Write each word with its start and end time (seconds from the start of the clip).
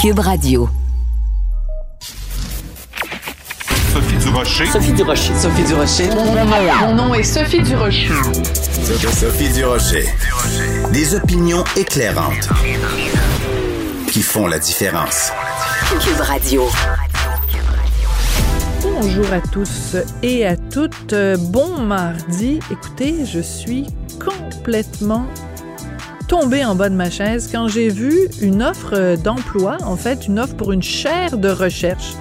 Cube 0.00 0.20
Radio. 0.20 0.66
Sophie 3.92 4.16
Durocher. 4.16 4.64
Sophie 4.64 4.92
Durocher. 4.94 5.34
Sophie 5.36 5.62
Durocher. 5.64 6.08
Mon 6.80 6.94
nom 6.94 7.12
est 7.12 7.22
Sophie 7.22 7.60
Durocher. 7.60 8.08
Sophie 9.12 9.50
Durocher. 9.52 10.06
Des 10.94 11.14
opinions 11.14 11.64
éclairantes 11.76 12.48
qui 14.10 14.22
font 14.22 14.46
la 14.46 14.58
différence. 14.58 15.32
Cube 16.02 16.20
Radio. 16.20 16.66
Bonjour 18.80 19.30
à 19.34 19.40
tous 19.52 19.96
et 20.22 20.46
à 20.46 20.56
toutes. 20.56 21.14
Bon 21.50 21.78
mardi. 21.78 22.58
Écoutez, 22.70 23.26
je 23.26 23.40
suis 23.40 23.86
complètement 24.18 25.26
tombée 26.30 26.64
en 26.64 26.76
bas 26.76 26.88
de 26.88 26.94
ma 26.94 27.10
chaise 27.10 27.48
quand 27.50 27.66
j'ai 27.66 27.88
vu 27.88 28.12
une 28.40 28.62
offre 28.62 29.16
d'emploi, 29.16 29.78
en 29.84 29.96
fait 29.96 30.28
une 30.28 30.38
offre 30.38 30.54
pour 30.54 30.70
une 30.70 30.80
chaire 30.80 31.36
de 31.36 31.48
recherche 31.48 32.14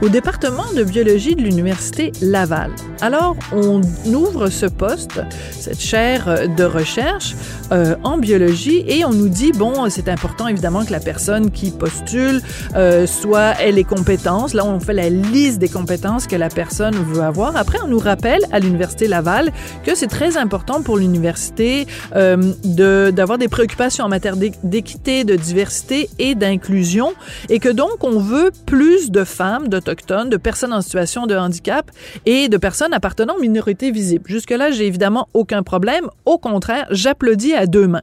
au 0.00 0.08
département 0.08 0.72
de 0.76 0.84
biologie 0.84 1.34
de 1.34 1.42
l'Université 1.42 2.12
Laval. 2.20 2.70
Alors, 3.00 3.36
on 3.52 3.80
ouvre 4.06 4.48
ce 4.48 4.66
poste, 4.66 5.20
cette 5.52 5.80
chaire 5.80 6.48
de 6.56 6.64
recherche 6.64 7.34
euh, 7.72 7.96
en 8.04 8.18
biologie, 8.18 8.84
et 8.86 9.04
on 9.04 9.12
nous 9.12 9.28
dit, 9.28 9.52
bon, 9.52 9.88
c'est 9.90 10.08
important 10.08 10.46
évidemment 10.46 10.84
que 10.84 10.92
la 10.92 11.00
personne 11.00 11.50
qui 11.50 11.70
postule 11.70 12.40
euh, 12.76 13.06
soit 13.06 13.60
ait 13.60 13.72
les 13.72 13.84
compétences. 13.84 14.54
Là, 14.54 14.64
on 14.64 14.78
fait 14.78 14.94
la 14.94 15.08
liste 15.10 15.58
des 15.58 15.68
compétences 15.68 16.26
que 16.26 16.36
la 16.36 16.48
personne 16.48 16.94
veut 16.94 17.22
avoir. 17.22 17.56
Après, 17.56 17.78
on 17.82 17.88
nous 17.88 17.98
rappelle 17.98 18.42
à 18.52 18.60
l'Université 18.60 19.08
Laval 19.08 19.52
que 19.84 19.94
c'est 19.94 20.06
très 20.06 20.36
important 20.36 20.82
pour 20.82 20.96
l'université 20.96 21.86
euh, 22.14 22.36
de 22.64 23.10
d'avoir 23.14 23.38
des 23.38 23.48
préoccupations 23.48 24.04
en 24.04 24.08
matière 24.08 24.36
d'équité, 24.36 25.24
de 25.24 25.34
diversité 25.34 26.08
et 26.18 26.34
d'inclusion, 26.34 27.12
et 27.48 27.58
que 27.58 27.68
donc 27.68 28.02
on 28.02 28.18
veut 28.18 28.50
plus 28.66 29.10
de 29.10 29.24
femmes, 29.24 29.68
de 29.68 29.80
de 29.88 30.36
personnes 30.36 30.72
en 30.72 30.82
situation 30.82 31.26
de 31.26 31.34
handicap 31.34 31.90
et 32.26 32.48
de 32.48 32.56
personnes 32.56 32.92
appartenant 32.92 33.36
aux 33.36 33.40
minorités 33.40 33.90
visibles. 33.90 34.24
Jusque-là, 34.28 34.70
j'ai 34.70 34.86
évidemment 34.86 35.28
aucun 35.34 35.62
problème. 35.62 36.08
Au 36.24 36.38
contraire, 36.38 36.86
j'applaudis 36.90 37.54
à 37.54 37.66
deux 37.66 37.86
mains. 37.86 38.02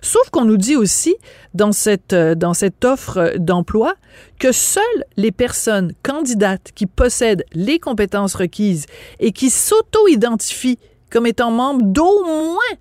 Sauf 0.00 0.30
qu'on 0.30 0.44
nous 0.44 0.56
dit 0.56 0.76
aussi 0.76 1.16
dans 1.54 1.72
cette, 1.72 2.12
euh, 2.12 2.34
dans 2.34 2.54
cette 2.54 2.84
offre 2.84 3.34
d'emploi 3.36 3.94
que 4.38 4.52
seules 4.52 5.04
les 5.16 5.32
personnes 5.32 5.92
candidates 6.02 6.70
qui 6.74 6.86
possèdent 6.86 7.44
les 7.52 7.80
compétences 7.80 8.34
requises 8.34 8.86
et 9.18 9.32
qui 9.32 9.50
s'auto-identifient 9.50 10.78
comme 11.10 11.26
étant 11.26 11.50
membres 11.50 11.82
d'au 11.82 12.24
moins 12.24 12.76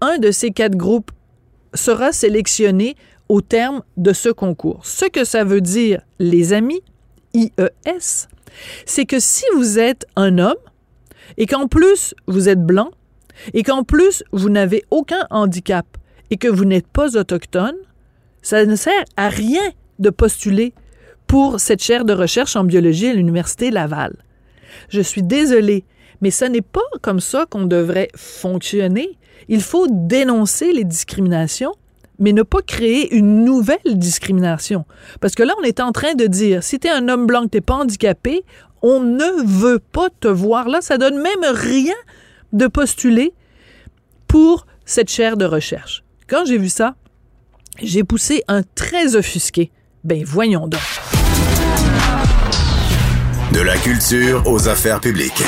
un 0.00 0.18
de 0.18 0.30
ces 0.30 0.50
quatre 0.50 0.76
groupes 0.76 1.10
sera 1.74 2.12
sélectionné 2.12 2.96
au 3.28 3.42
terme 3.42 3.82
de 3.96 4.12
ce 4.12 4.28
concours. 4.28 4.80
Ce 4.84 5.04
que 5.04 5.24
ça 5.24 5.44
veut 5.44 5.60
dire, 5.60 6.00
les 6.18 6.52
amis, 6.52 6.80
IES, 7.34 8.28
c'est 8.86 9.06
que 9.06 9.20
si 9.20 9.44
vous 9.54 9.78
êtes 9.78 10.06
un 10.16 10.38
homme 10.38 10.54
et 11.36 11.46
qu'en 11.46 11.68
plus 11.68 12.14
vous 12.26 12.48
êtes 12.48 12.64
blanc 12.64 12.90
et 13.54 13.62
qu'en 13.62 13.84
plus 13.84 14.24
vous 14.32 14.50
n'avez 14.50 14.84
aucun 14.90 15.26
handicap 15.30 15.86
et 16.30 16.36
que 16.36 16.48
vous 16.48 16.64
n'êtes 16.64 16.86
pas 16.86 17.16
autochtone, 17.16 17.76
ça 18.42 18.64
ne 18.64 18.76
sert 18.76 19.04
à 19.16 19.28
rien 19.28 19.72
de 19.98 20.10
postuler 20.10 20.72
pour 21.26 21.60
cette 21.60 21.82
chaire 21.82 22.04
de 22.04 22.12
recherche 22.12 22.56
en 22.56 22.64
biologie 22.64 23.08
à 23.08 23.14
l'Université 23.14 23.70
Laval. 23.70 24.16
Je 24.88 25.00
suis 25.00 25.22
désolée, 25.22 25.84
mais 26.20 26.30
ce 26.30 26.44
n'est 26.44 26.60
pas 26.60 26.80
comme 27.02 27.20
ça 27.20 27.46
qu'on 27.46 27.64
devrait 27.64 28.08
fonctionner. 28.16 29.18
Il 29.48 29.62
faut 29.62 29.86
dénoncer 29.88 30.72
les 30.72 30.84
discriminations 30.84 31.74
mais 32.20 32.32
ne 32.32 32.42
pas 32.42 32.60
créer 32.62 33.12
une 33.14 33.44
nouvelle 33.44 33.78
discrimination. 33.86 34.84
Parce 35.20 35.34
que 35.34 35.42
là, 35.42 35.54
on 35.60 35.64
est 35.64 35.80
en 35.80 35.90
train 35.90 36.14
de 36.14 36.26
dire, 36.26 36.62
si 36.62 36.78
tu 36.78 36.86
es 36.86 36.90
un 36.90 37.08
homme 37.08 37.26
blanc, 37.26 37.48
tu 37.48 37.56
n'es 37.56 37.60
pas 37.62 37.74
handicapé, 37.74 38.44
on 38.82 39.00
ne 39.00 39.44
veut 39.44 39.80
pas 39.80 40.08
te 40.20 40.28
voir 40.28 40.68
là. 40.68 40.80
Ça 40.80 40.98
donne 40.98 41.20
même 41.20 41.44
rien 41.52 41.94
de 42.52 42.66
postuler 42.66 43.32
pour 44.28 44.66
cette 44.84 45.10
chaire 45.10 45.36
de 45.36 45.44
recherche. 45.44 46.04
Quand 46.28 46.44
j'ai 46.44 46.58
vu 46.58 46.68
ça, 46.68 46.94
j'ai 47.82 48.04
poussé 48.04 48.42
un 48.48 48.62
très 48.74 49.16
offusqué. 49.16 49.70
Ben 50.04 50.22
voyons 50.24 50.68
donc. 50.68 50.80
De 53.52 53.60
la 53.60 53.76
culture 53.78 54.42
aux 54.46 54.68
affaires 54.68 55.00
publiques. 55.00 55.42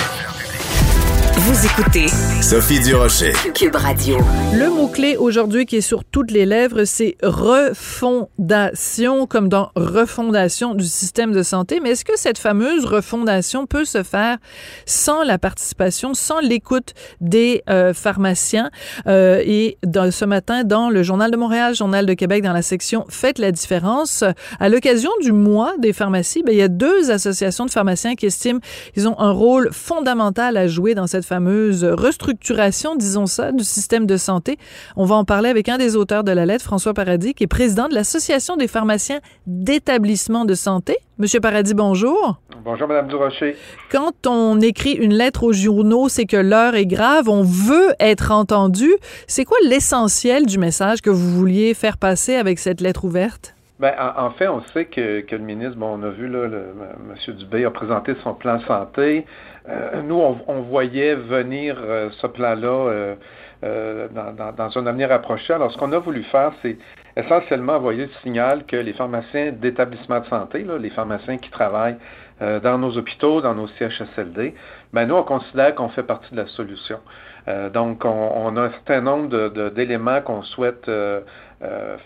Vous 1.35 1.65
écoutez 1.65 2.09
Sophie 2.43 2.79
Durocher. 2.81 3.33
Cube 3.55 3.75
Radio. 3.75 4.19
Le 4.53 4.69
mot-clé 4.69 5.17
aujourd'hui 5.17 5.65
qui 5.65 5.77
est 5.77 5.81
sur 5.81 6.05
toutes 6.05 6.31
les 6.31 6.45
lèvres, 6.45 6.85
c'est 6.85 7.17
refondation, 7.23 9.27
comme 9.27 9.49
dans 9.49 9.71
refondation 9.75 10.75
du 10.75 10.85
système 10.85 11.33
de 11.33 11.43
santé. 11.43 11.81
Mais 11.81 11.93
est-ce 11.93 12.05
que 12.05 12.19
cette 12.19 12.37
fameuse 12.37 12.85
refondation 12.85 13.67
peut 13.67 13.87
se 13.87 14.03
faire 14.03 14.37
sans 14.85 15.23
la 15.23 15.39
participation, 15.39 16.13
sans 16.13 16.41
l'écoute 16.41 16.93
des 17.23 17.63
euh, 17.71 17.95
pharmaciens? 17.95 18.71
Euh, 19.07 19.43
et 19.43 19.79
dans, 19.87 20.11
ce 20.11 20.27
matin, 20.27 20.65
dans 20.65 20.91
le 20.91 21.03
Journal 21.03 21.31
de 21.31 21.39
Montréal, 21.39 21.75
Journal 21.75 22.05
de 22.05 22.13
Québec, 22.13 22.43
dans 22.43 22.53
la 22.53 22.63
section 22.63 23.07
Faites 23.09 23.39
la 23.39 23.53
différence, 23.53 24.23
à 24.61 24.69
l'occasion 24.69 25.11
du 25.23 25.33
mois 25.33 25.73
des 25.79 25.95
pharmacies, 25.95 26.43
ben, 26.43 26.53
il 26.53 26.59
y 26.59 26.63
a 26.63 26.69
deux 26.69 27.11
associations 27.11 27.65
de 27.65 27.71
pharmaciens 27.71 28.17
qui 28.17 28.27
estiment 28.27 28.61
qu'ils 28.93 29.09
ont 29.09 29.19
un 29.19 29.31
rôle 29.31 29.71
fondamental 29.73 30.59
à 30.59 30.67
jouer 30.67 30.95
dans 30.95 31.07
cette 31.07 31.22
fameuse 31.23 31.85
restructuration, 31.85 32.97
disons 32.97 33.27
ça, 33.27 33.53
du 33.53 33.65
système 33.65 34.07
de 34.07 34.17
santé. 34.17 34.59
On 34.97 35.05
va 35.05 35.15
en 35.15 35.25
parler 35.25 35.49
avec 35.49 35.69
un 35.69 35.79
des 35.79 35.97
auteurs 35.97 36.25
de 36.25 36.33
la 36.33 36.47
lettre, 36.47 36.65
François 36.65 36.95
Paradis, 36.95 37.35
qui 37.35 37.45
est 37.45 37.49
président 37.49 37.89
de 37.89 37.95
l'Association 37.95 38.57
des 38.57 38.69
pharmaciens 38.69 39.21
d'établissements 39.47 40.45
de 40.45 40.55
santé. 40.55 40.97
Monsieur 41.19 41.41
Paradis, 41.41 41.75
bonjour. 41.75 42.41
Bonjour, 42.65 42.89
Madame 42.89 43.09
Durocher. 43.09 43.57
Quand 43.91 44.27
on 44.27 44.61
écrit 44.61 44.93
une 44.93 45.15
lettre 45.15 45.45
aux 45.45 45.53
journaux, 45.53 46.09
c'est 46.09 46.27
que 46.27 46.37
l'heure 46.37 46.75
est 46.75 46.87
grave, 46.87 47.29
on 47.29 47.43
veut 47.43 47.95
être 48.01 48.31
entendu. 48.31 48.91
C'est 49.27 49.45
quoi 49.45 49.59
l'essentiel 49.65 50.47
du 50.47 50.59
message 50.59 51.01
que 51.01 51.11
vous 51.11 51.31
vouliez 51.31 51.75
faire 51.75 51.99
passer 51.99 52.35
avec 52.35 52.59
cette 52.59 52.81
lettre 52.81 53.05
ouverte? 53.05 53.55
Ben, 53.83 53.95
en, 53.99 54.31
fait, 54.31 54.47
on 54.47 54.63
sait 54.73 54.85
que, 54.85 55.25
le 55.29 55.39
ministre, 55.39 55.77
bon, 55.77 55.99
on 55.99 56.05
a 56.05 56.11
vu 56.11 56.29
là, 56.29 56.47
le, 56.47 56.67
M. 57.11 57.35
Dubé 57.35 57.65
a 57.65 57.71
présenté 57.73 58.15
son 58.23 58.33
plan 58.33 58.61
santé. 58.61 59.27
Euh, 59.69 60.03
nous, 60.03 60.23
on, 60.47 60.61
voyait 60.61 61.17
venir 61.17 61.77
euh, 61.81 62.09
ce 62.21 62.29
plan-là 62.29 63.17
euh, 63.65 64.09
dans, 64.57 64.79
un 64.79 64.87
avenir 64.87 65.11
approché. 65.11 65.53
Alors, 65.53 65.73
ce 65.73 65.79
qu'on 65.79 65.91
a 65.91 65.99
voulu 65.99 66.23
faire, 66.23 66.53
c'est 66.63 66.79
essentiellement 67.17 67.73
envoyer 67.73 68.05
le 68.05 68.13
signal 68.23 68.67
que 68.67 68.77
les 68.77 68.93
pharmaciens 68.93 69.51
d'établissements 69.51 70.21
de 70.21 70.27
santé, 70.27 70.65
les 70.79 70.91
pharmaciens 70.91 71.39
qui 71.39 71.51
travaillent 71.51 71.99
dans 72.41 72.79
nos 72.79 72.97
hôpitaux, 72.97 73.41
dans 73.41 73.55
nos 73.55 73.67
CHSLD, 73.67 74.55
ben 74.93 75.07
nous, 75.07 75.17
on 75.17 75.23
considère 75.25 75.75
qu'on 75.75 75.89
fait 75.89 76.03
partie 76.05 76.33
de 76.33 76.41
la 76.41 76.47
solution. 76.47 76.99
donc, 77.73 78.05
on, 78.05 78.57
a 78.57 78.63
un 78.63 78.71
certain 78.71 79.01
nombre 79.01 79.71
d'éléments 79.71 80.21
qu'on 80.23 80.43
souhaite 80.43 80.91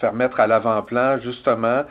faire 0.00 0.12
mettre 0.12 0.40
à 0.40 0.46
l'avant-plan, 0.46 1.18
justement, 1.20 1.84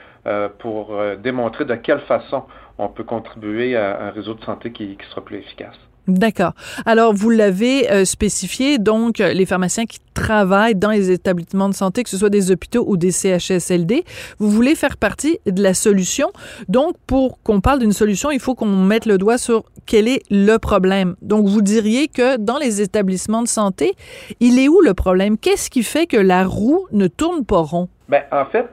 pour 0.59 0.95
démontrer 1.17 1.65
de 1.65 1.75
quelle 1.75 2.01
façon 2.01 2.43
on 2.77 2.89
peut 2.89 3.03
contribuer 3.03 3.75
à 3.75 4.07
un 4.07 4.11
réseau 4.11 4.33
de 4.33 4.43
santé 4.43 4.71
qui, 4.71 4.97
sera 5.09 5.23
plus 5.23 5.37
efficace. 5.37 5.77
D'accord. 6.07 6.53
Alors, 6.85 7.13
vous 7.13 7.29
l'avez 7.29 7.91
euh, 7.91 8.05
spécifié, 8.05 8.77
donc, 8.77 9.17
les 9.17 9.45
pharmaciens 9.45 9.85
qui 9.85 9.99
travaillent 10.13 10.75
dans 10.75 10.91
les 10.91 11.11
établissements 11.11 11.69
de 11.69 11.73
santé, 11.73 12.03
que 12.03 12.09
ce 12.09 12.17
soit 12.17 12.29
des 12.29 12.51
hôpitaux 12.51 12.85
ou 12.87 12.97
des 12.97 13.11
CHSLD, 13.11 14.03
vous 14.39 14.49
voulez 14.49 14.75
faire 14.75 14.97
partie 14.97 15.39
de 15.45 15.61
la 15.61 15.73
solution. 15.73 16.31
Donc, 16.69 16.95
pour 17.07 17.41
qu'on 17.43 17.59
parle 17.59 17.79
d'une 17.79 17.91
solution, 17.91 18.31
il 18.31 18.39
faut 18.39 18.55
qu'on 18.55 18.65
mette 18.67 19.05
le 19.05 19.17
doigt 19.17 19.37
sur 19.37 19.63
quel 19.85 20.07
est 20.07 20.21
le 20.29 20.57
problème. 20.57 21.15
Donc, 21.21 21.47
vous 21.47 21.61
diriez 21.61 22.07
que 22.07 22.37
dans 22.37 22.57
les 22.57 22.81
établissements 22.81 23.41
de 23.41 23.47
santé, 23.47 23.93
il 24.39 24.59
est 24.59 24.67
où 24.67 24.81
le 24.81 24.93
problème? 24.93 25.37
Qu'est-ce 25.37 25.69
qui 25.69 25.83
fait 25.83 26.05
que 26.05 26.17
la 26.17 26.45
roue 26.45 26.87
ne 26.91 27.07
tourne 27.07 27.45
pas 27.45 27.59
rond? 27.59 27.89
Bien, 28.09 28.21
en 28.31 28.45
fait, 28.45 28.67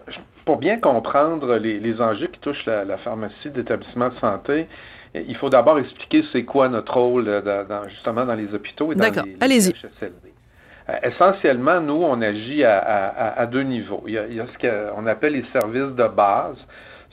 pour 0.44 0.59
bien 0.59 0.78
comprendre 0.78 1.56
les, 1.56 2.00
enjeux 2.00 2.29
qui 2.29 2.40
touchent 2.40 2.67
la, 2.67 2.99
pharmacie 2.99 3.50
d'établissement 3.50 4.08
de 4.08 4.19
santé, 4.19 4.69
il 5.14 5.37
faut 5.37 5.50
d'abord 5.50 5.79
expliquer 5.79 6.25
c'est 6.32 6.44
quoi 6.44 6.69
notre 6.69 6.97
rôle 6.97 7.29
euh, 7.29 7.88
justement 7.88 8.25
dans 8.25 8.35
les 8.35 8.53
hôpitaux 8.55 8.93
et 8.93 8.94
dans 8.94 9.05
les, 9.05 9.61
CHSLD. 9.61 10.32
Euh, 10.88 10.93
essentiellement, 11.03 11.81
nous, 11.81 12.03
on 12.03 12.20
agit 12.23 12.64
à, 12.64 13.47
deux 13.50 13.62
niveaux. 13.62 14.03
Il 14.06 14.14
y 14.14 14.41
a, 14.41 14.47
ce 14.47 14.59
qu'on 14.59 15.06
appelle 15.06 15.35
les 15.35 15.44
services 15.53 15.94
de 15.94 16.09
base. 16.09 16.56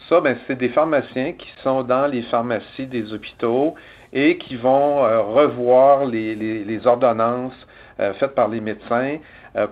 Ça, 0.08 0.22
ben, 0.22 0.38
c'est 0.48 0.58
des 0.58 0.70
pharmaciens 0.70 1.34
qui 1.34 1.50
sont 1.64 1.84
dans 1.84 2.08
les 2.08 2.22
pharmacies 2.24 2.88
des 2.88 3.14
hôpitaux 3.14 3.76
et 4.14 4.38
qui 4.38 4.56
vont 4.56 5.04
euh, 5.04 5.22
revoir 5.22 6.06
les, 6.06 6.80
ordonnances 6.86 7.68
faites 8.18 8.34
par 8.34 8.48
les 8.48 8.62
médecins 8.62 9.18
euh, 9.18 9.18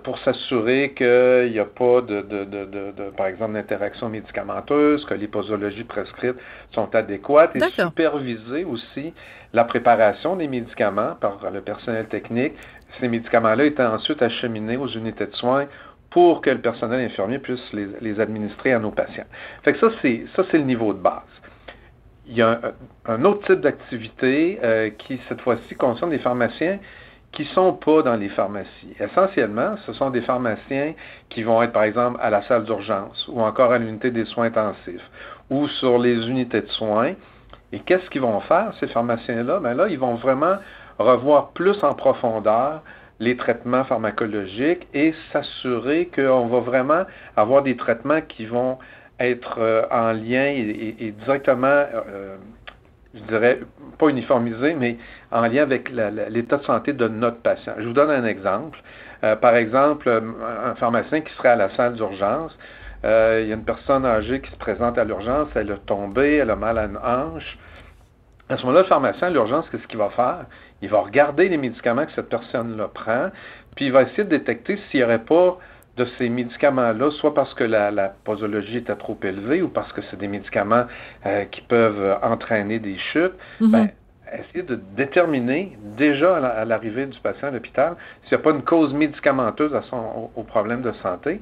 pour 0.02 0.18
s'assurer 0.18 0.92
qu'il 0.96 1.52
n'y 1.52 1.58
a 1.58 1.64
pas 1.64 2.00
de, 2.00 2.22
de, 2.22 2.44
de, 2.44 2.64
de 2.64 3.10
par 3.16 3.26
exemple, 3.26 3.52
d'interaction 3.54 4.08
médicamenteuse, 4.08 5.04
que 5.04 5.14
les 5.14 5.28
posologies 5.28 5.84
prescrites 5.84 6.36
sont 6.72 6.94
adéquates 6.94 7.54
et 7.56 7.60
superviser 7.70 8.64
aussi 8.64 9.14
la 9.52 9.64
préparation 9.64 10.36
des 10.36 10.48
médicaments 10.48 11.14
par 11.20 11.38
le 11.52 11.60
personnel 11.60 12.06
technique. 12.06 12.54
Ces 13.00 13.08
médicaments-là 13.08 13.64
étaient 13.64 13.84
ensuite 13.84 14.22
acheminés 14.22 14.76
aux 14.76 14.88
unités 14.88 15.26
de 15.26 15.34
soins 15.34 15.66
pour 16.10 16.40
que 16.40 16.50
le 16.50 16.60
personnel 16.60 17.04
infirmier 17.04 17.38
puisse 17.38 17.72
les, 17.72 18.20
administrer 18.20 18.72
à 18.72 18.78
nos 18.78 18.90
patients. 18.90 19.26
Fait 19.62 19.74
que 19.74 19.78
ça, 19.78 19.88
c'est 20.00 20.24
ça, 20.34 20.42
c'est 20.50 20.58
le 20.58 20.64
niveau 20.64 20.92
de 20.92 20.98
base. 20.98 21.22
Il 22.26 22.36
y 22.36 22.42
a 22.42 22.60
un, 23.06 23.24
autre 23.24 23.46
type 23.46 23.60
d'activité 23.60 24.58
euh, 24.62 24.90
qui, 24.90 25.20
cette 25.28 25.40
fois-ci, 25.40 25.74
concerne 25.74 26.10
des 26.10 26.18
pharmaciens 26.18 26.78
qui 27.32 27.42
ne 27.42 27.48
sont 27.48 27.72
pas 27.74 28.02
dans 28.02 28.16
les 28.16 28.30
pharmacies. 28.30 28.96
Essentiellement, 28.98 29.76
ce 29.86 29.92
sont 29.92 30.10
des 30.10 30.22
pharmaciens 30.22 30.94
qui 31.28 31.42
vont 31.42 31.62
être, 31.62 31.72
par 31.72 31.84
exemple, 31.84 32.18
à 32.22 32.30
la 32.30 32.42
salle 32.42 32.64
d'urgence 32.64 33.28
ou 33.28 33.40
encore 33.40 33.72
à 33.72 33.78
l'unité 33.78 34.10
des 34.10 34.24
soins 34.24 34.46
intensifs 34.46 35.10
ou 35.50 35.68
sur 35.68 35.98
les 35.98 36.28
unités 36.28 36.62
de 36.62 36.68
soins. 36.68 37.14
Et 37.72 37.80
qu'est-ce 37.80 38.08
qu'ils 38.10 38.22
vont 38.22 38.40
faire, 38.40 38.72
ces 38.80 38.86
pharmaciens-là? 38.88 39.60
Bien 39.60 39.74
là, 39.74 39.88
ils 39.88 39.98
vont 39.98 40.14
vraiment 40.14 40.56
revoir 40.98 41.50
plus 41.50 41.82
en 41.84 41.94
profondeur 41.94 42.82
les 43.20 43.36
traitements 43.36 43.84
pharmacologiques 43.84 44.86
et 44.94 45.14
s'assurer 45.32 46.08
qu'on 46.14 46.46
va 46.46 46.60
vraiment 46.60 47.02
avoir 47.36 47.62
des 47.62 47.76
traitements 47.76 48.20
qui 48.20 48.46
vont 48.46 48.78
être 49.20 49.58
euh, 49.58 49.82
en 49.90 50.12
lien 50.12 50.46
et, 50.46 51.12
directement, 51.24 51.66
euh, 51.66 52.36
je 53.14 53.22
dirais, 53.22 53.60
pas 53.98 54.08
uniformisés, 54.08 54.74
mais 54.74 54.98
en 55.32 55.42
lien 55.42 55.62
avec 55.62 55.90
l'état 55.90 56.58
de 56.58 56.64
santé 56.64 56.92
de 56.92 57.08
notre 57.08 57.38
patient. 57.38 57.74
Je 57.78 57.86
vous 57.86 57.92
donne 57.94 58.10
un 58.10 58.24
exemple. 58.24 58.78
Euh, 59.24 59.34
par 59.34 59.56
exemple, 59.56 60.08
un 60.08 60.74
pharmacien 60.76 61.22
qui 61.22 61.32
serait 61.34 61.48
à 61.48 61.56
la 61.56 61.70
salle 61.70 61.94
d'urgence, 61.94 62.56
il 63.02 63.08
y 63.48 63.52
a 63.52 63.54
une 63.54 63.64
personne 63.64 64.04
âgée 64.04 64.40
qui 64.40 64.50
se 64.50 64.56
présente 64.56 64.98
à 64.98 65.04
l'urgence, 65.04 65.48
elle 65.54 65.70
a 65.72 65.76
tombé, 65.76 66.36
elle 66.36 66.50
a 66.50 66.56
mal 66.56 66.78
à 66.78 66.84
une 66.84 66.98
hanche. 66.98 67.58
À 68.48 68.56
ce 68.56 68.62
moment-là, 68.62 68.82
le 68.82 68.88
pharmacien 68.88 69.28
à 69.28 69.30
l'urgence, 69.30 69.68
qu'est-ce 69.70 69.86
qu'il 69.86 69.98
va 69.98 70.10
faire? 70.10 70.46
Il 70.82 70.88
va 70.88 71.00
regarder 71.00 71.48
les 71.48 71.58
médicaments 71.58 72.06
que 72.06 72.12
cette 72.12 72.28
personne-là 72.28 72.88
prend, 72.88 73.30
puis 73.76 73.86
il 73.86 73.92
va 73.92 74.02
essayer 74.02 74.24
de 74.24 74.30
détecter 74.30 74.78
s'il 74.90 75.00
n'y 75.00 75.04
aurait 75.04 75.24
pas 75.24 75.58
de 75.98 76.06
ces 76.16 76.28
médicaments-là, 76.28 77.10
soit 77.10 77.34
parce 77.34 77.52
que 77.54 77.64
la, 77.64 78.14
posologie 78.24 78.78
était 78.78 78.96
trop 78.96 79.18
élevée 79.22 79.62
ou 79.62 79.68
parce 79.68 79.92
que 79.92 80.00
c'est 80.10 80.18
des 80.18 80.28
médicaments 80.28 80.84
euh, 81.26 81.44
qui 81.46 81.60
peuvent 81.62 82.18
entraîner 82.22 82.78
des 82.78 82.96
chutes. 82.98 83.34
Ben, 83.60 83.88
essayer 84.32 84.62
de 84.62 84.78
déterminer 84.96 85.76
déjà 85.96 86.36
à 86.36 86.64
l'arrivée 86.64 87.06
du 87.06 87.18
patient 87.20 87.48
à 87.48 87.50
l'hôpital 87.50 87.96
s'il 88.24 88.36
n'y 88.36 88.42
a 88.42 88.44
pas 88.44 88.50
une 88.50 88.62
cause 88.62 88.92
médicamenteuse 88.92 89.74
à 89.74 89.82
son, 89.82 90.30
au 90.36 90.42
problème 90.42 90.82
de 90.82 90.92
santé 91.02 91.40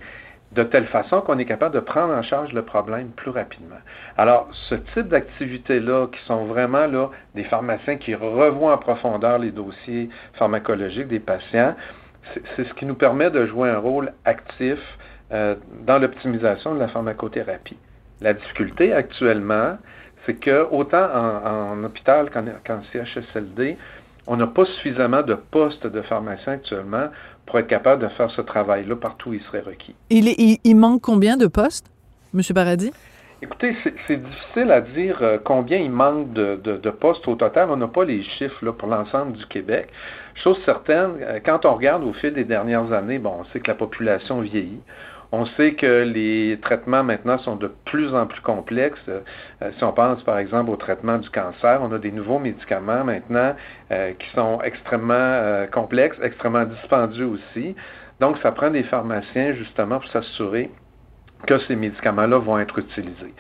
de 0.53 0.63
telle 0.63 0.87
façon 0.87 1.21
qu'on 1.21 1.39
est 1.39 1.45
capable 1.45 1.75
de 1.75 1.81
prendre 1.81 2.15
en 2.15 2.23
charge 2.23 2.53
le 2.53 2.63
problème 2.63 3.09
plus 3.09 3.31
rapidement. 3.31 3.81
Alors, 4.17 4.49
ce 4.69 4.77
type 4.77 5.09
d'activités-là, 5.09 6.07
qui 6.07 6.21
sont 6.27 6.45
vraiment 6.45 6.87
là 6.87 7.11
des 7.35 7.45
pharmaciens 7.45 7.97
qui 7.97 8.15
revoient 8.15 8.73
en 8.73 8.79
profondeur 8.79 9.39
les 9.39 9.51
dossiers 9.51 10.09
pharmacologiques 10.35 11.09
des 11.09 11.21
patients, 11.21 11.75
c'est 12.57 12.67
ce 12.67 12.75
qui 12.75 12.87
nous 12.87 12.95
permet 12.95 13.31
de 13.31 13.47
jouer 13.47 13.69
un 13.71 13.79
rôle 13.79 14.13
actif 14.25 14.79
euh, 15.33 15.55
dans 15.87 15.99
l'optimisation 15.99 16.75
de 16.75 16.81
la 16.81 16.89
pharmacothérapie. 16.89 17.79
La 18.21 18.35
difficulté 18.35 18.93
actuellement, 18.93 19.77
c'est 20.25 20.35
que 20.35 20.67
autant 20.71 21.09
en, 21.13 21.85
hôpital 21.85 22.31
qu'en 22.31 22.81
CHSLD, 22.93 23.77
on 24.27 24.37
n'a 24.37 24.47
pas 24.47 24.65
suffisamment 24.65 25.23
de 25.23 25.35
postes 25.35 25.87
de 25.87 26.03
pharmaciens 26.03 26.55
actuellement 26.55 27.09
pour 27.47 27.59
être 27.59 27.69
capable 27.69 28.03
de 28.03 28.09
faire 28.09 28.31
ce 28.31 28.41
travail-là 28.41 28.97
partout 28.97 29.31
où 29.31 29.35
il 29.35 29.43
serait 29.43 29.61
requis. 29.61 29.95
Il, 30.11 30.29
il, 30.63 30.77
manque 30.77 31.03
combien 31.03 31.37
de 31.37 31.47
postes, 31.47 31.91
M. 32.35 32.41
Paradis? 32.55 32.93
Écoutez, 33.43 33.77
c'est 34.07 34.23
difficile 34.23 34.73
à 34.73 34.81
dire 34.81 35.19
euh, 35.21 35.39
combien 35.43 35.79
il 35.79 35.91
manque 35.91 36.33
de, 36.33 36.57
de, 36.57 36.91
postes 36.91 37.29
au 37.29 37.35
total. 37.35 37.71
On 37.71 37.77
n'a 37.77 37.87
pas 37.87 38.05
les 38.05 38.23
chiffres 38.23 38.65
là, 38.65 38.73
pour 38.73 38.89
l'ensemble 38.89 39.33
du 39.33 39.47
Québec. 39.47 39.89
Chose 40.43 40.59
certaine, 40.67 41.13
euh, 41.23 41.41
quand 41.45 41.65
on 41.65 41.75
regarde 41.75 42.05
au 42.05 42.13
fil 42.13 42.35
des 42.35 42.45
dernières 42.45 42.93
années, 42.93 43.19
bon, 43.19 43.37
on 43.41 43.45
sait 43.47 43.61
que 43.61 43.69
la 43.69 43.75
population 43.75 44.41
vieillit. 44.41 44.83
On 45.33 45.47
sait 45.47 45.75
que 45.75 46.05
les 46.05 46.59
traitements 46.61 47.03
maintenant 47.03 47.39
sont 47.39 47.57
de 47.57 47.73
plus 47.87 48.15
en 48.15 48.27
plus 48.27 48.41
complexes. 48.43 49.01
Euh, 49.09 49.21
si 49.77 49.83
on 49.83 49.93
pense 49.93 50.23
par 50.25 50.39
exemple 50.39 50.71
au 50.71 50.77
traitement 50.77 51.19
du 51.19 51.29
cancer, 51.31 51.81
on 51.83 51.91
a 51.93 51.99
des 51.99 52.13
nouveaux 52.13 52.39
médicaments 52.39 53.03
maintenant 53.03 53.57
euh, 53.91 54.13
qui 54.13 54.29
sont 54.35 54.61
extrêmement 54.63 55.67
complexes, 55.73 56.19
extrêmement 56.23 56.65
dispendieux 56.65 57.27
aussi. 57.27 57.75
Donc, 58.21 58.39
ça 58.43 58.53
prend 58.53 58.71
des 58.71 58.85
pharmaciens 58.85 59.53
justement 59.55 60.01
pour 60.01 60.11
s'assurer 60.11 60.71
que 61.47 61.59
ces 61.61 61.77
médicaments-là 61.77 62.39
vont 62.39 62.59
être 62.59 62.79
utilisés. 62.79 63.35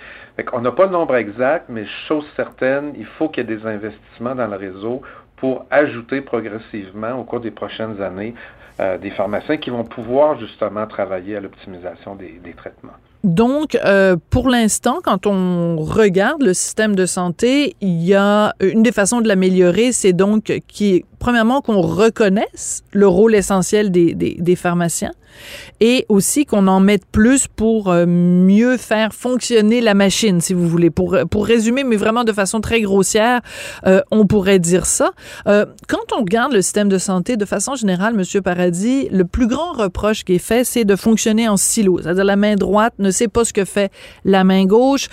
on 0.53 0.61
n'a 0.61 0.73
pas 0.73 0.85
le 0.85 0.93
nombre 0.93 1.17
exact, 1.17 1.67
mais 1.69 1.87
chose 2.09 2.27
certaine, 2.37 2.93
il 2.97 3.07
faut 3.07 3.29
qu'il 3.29 3.49
y 3.49 3.53
ait 3.53 3.57
des 3.57 3.67
investissements 3.67 4.35
dans 4.35 4.49
le 4.49 4.57
réseau 4.57 5.03
pour 5.37 5.67
ajouter 5.71 6.21
progressivement 6.21 7.13
au 7.21 7.25
cours 7.25 7.41
des 7.41 7.51
prochaines 7.51 8.01
années 8.03 8.35
euh, 8.79 8.99
des 8.99 9.11
pharmaciens 9.11 9.57
qui 9.57 9.71
vont 9.71 9.85
pouvoir 9.85 10.39
justement 10.39 10.87
travailler 10.87 11.37
à 11.37 11.41
l'optimisation 11.41 12.15
des, 12.15 12.53
traitements. 12.55 12.93
Donc, 13.25 13.75
euh, 13.75 14.17
pour 14.29 14.51
l'instant, 14.51 14.99
quand 15.03 15.27
on 15.27 15.77
regarde 15.77 16.43
le 16.43 16.53
système 16.53 16.95
de 16.95 17.07
santé, 17.07 17.75
il 17.81 18.03
y 18.03 18.15
a 18.15 18.53
une 18.61 18.83
des 18.83 18.93
façons 18.93 19.23
de 19.23 19.29
l'améliorer, 19.29 19.93
c'est 19.93 20.13
donc 20.13 20.53
qui, 20.69 21.07
premièrement, 21.27 21.61
qu'on 21.61 21.81
reconnaisse 21.81 22.85
le 22.93 23.09
rôle 23.09 23.35
essentiel 23.35 23.91
des, 23.91 24.15
des, 24.15 24.37
des 24.39 24.55
pharmaciens 24.55 25.11
et 25.81 26.07
aussi 26.09 26.47
qu'on 26.47 26.67
en 26.67 26.81
mette 26.81 27.05
plus 27.07 27.47
pour 27.47 27.91
euh, 27.91 28.07
mieux 28.07 28.77
faire 28.77 29.13
fonctionner 29.13 29.81
la 29.81 29.95
machine, 29.95 30.41
si 30.41 30.55
vous 30.55 30.69
voulez. 30.69 30.91
Pour, 30.91 31.17
pour 31.31 31.47
résumer, 31.47 31.85
mais 31.85 31.97
vraiment 31.97 32.25
de 32.25 32.33
façon 32.33 32.61
très 32.61 32.81
grossière, 32.81 33.41
euh, 33.87 34.01
on 34.11 34.27
pourrait 34.27 34.59
dire 34.59 34.87
ça. 34.87 35.11
Euh, 35.47 35.67
quand 35.89 36.17
on 36.17 36.21
regarde 36.21 36.53
le 36.53 36.63
système 36.63 36.89
de 36.89 36.99
santé, 36.99 37.37
de 37.37 37.45
façon 37.45 37.75
générale, 37.75 38.15
Monsieur 38.15 38.41
Paradis, 38.41 39.09
le 39.11 39.25
plus 39.25 39.47
grand 39.47 39.73
reproche 39.73 40.25
qui 40.25 40.35
est 40.35 40.39
fait, 40.39 40.65
c'est 40.65 40.85
de 40.85 40.97
fonctionner 40.97 41.49
en 41.49 41.57
silo. 41.57 41.99
C'est-à-dire 42.03 42.25
la 42.25 42.37
main 42.37 42.55
droite 42.55 42.95
ne 42.99 43.11
sait 43.11 43.29
pas 43.29 43.45
ce 43.45 43.53
que 43.53 43.65
fait 43.65 43.91
la 44.25 44.45
main 44.45 44.65
gauche. 44.65 45.09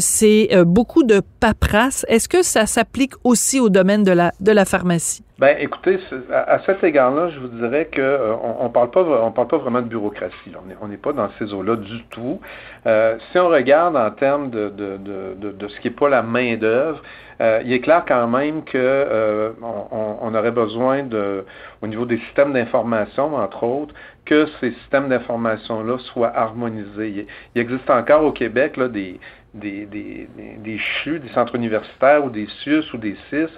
c'est 0.00 0.50
beaucoup 0.66 1.04
de 1.04 1.22
paperasse. 1.40 2.04
Est-ce 2.08 2.28
que 2.28 2.42
ça 2.42 2.66
s'applique 2.66 3.14
aussi 3.24 3.60
au 3.60 3.68
domaine 3.68 4.02
de 4.02 4.12
la, 4.12 4.32
de 4.40 4.52
la 4.52 4.64
pharmacie? 4.64 5.22
Ben, 5.42 5.56
écoutez, 5.58 5.98
à, 6.32 6.60
cet 6.66 6.84
égard-là, 6.84 7.30
je 7.30 7.40
vous 7.40 7.48
dirais 7.48 7.86
que 7.86 8.00
euh, 8.00 8.32
on, 8.60 8.68
parle 8.68 8.92
pas, 8.92 9.00
on 9.00 9.32
parle 9.32 9.48
pas 9.48 9.58
vraiment 9.58 9.82
de 9.82 9.88
bureaucratie. 9.88 10.52
On 10.80 10.86
n'est 10.86 10.96
pas 10.96 11.12
dans 11.12 11.28
ces 11.36 11.52
eaux-là 11.52 11.74
du 11.74 12.04
tout. 12.10 12.38
Euh, 12.86 13.16
si 13.32 13.40
on 13.40 13.48
regarde 13.48 13.96
en 13.96 14.08
termes 14.12 14.50
de, 14.50 14.68
de, 14.68 14.98
de, 15.34 15.66
ce 15.66 15.80
qui 15.80 15.88
n'est 15.88 15.96
pas 15.96 16.08
la 16.08 16.22
main 16.22 16.56
d'œuvre, 16.56 17.02
euh, 17.40 17.60
il 17.64 17.72
est 17.72 17.80
clair 17.80 18.04
quand 18.06 18.28
même 18.28 18.62
que 18.62 19.52
on, 19.60 20.18
on, 20.22 20.32
aurait 20.32 20.52
besoin 20.52 21.02
de, 21.02 21.44
au 21.82 21.88
niveau 21.88 22.06
des 22.06 22.18
systèmes 22.18 22.52
d'information, 22.52 23.34
entre 23.34 23.64
autres, 23.64 23.94
que 24.24 24.46
ces 24.60 24.70
systèmes 24.70 25.08
d'information-là 25.08 25.98
soient 26.12 26.30
harmonisés. 26.36 27.26
Il, 27.56 27.60
existe 27.60 27.90
encore 27.90 28.22
au 28.22 28.30
Québec 28.30 28.76
là, 28.76 28.86
des, 28.86 29.18
des, 29.54 29.86
des, 29.86 30.28
des, 30.36 30.56
des 30.58 30.78
CHU, 30.78 31.18
des 31.18 31.30
centres 31.30 31.56
universitaires 31.56 32.24
ou 32.24 32.30
des 32.30 32.46
CIUS 32.62 32.84
ou 32.94 32.96
des 32.96 33.16
CIS 33.28 33.50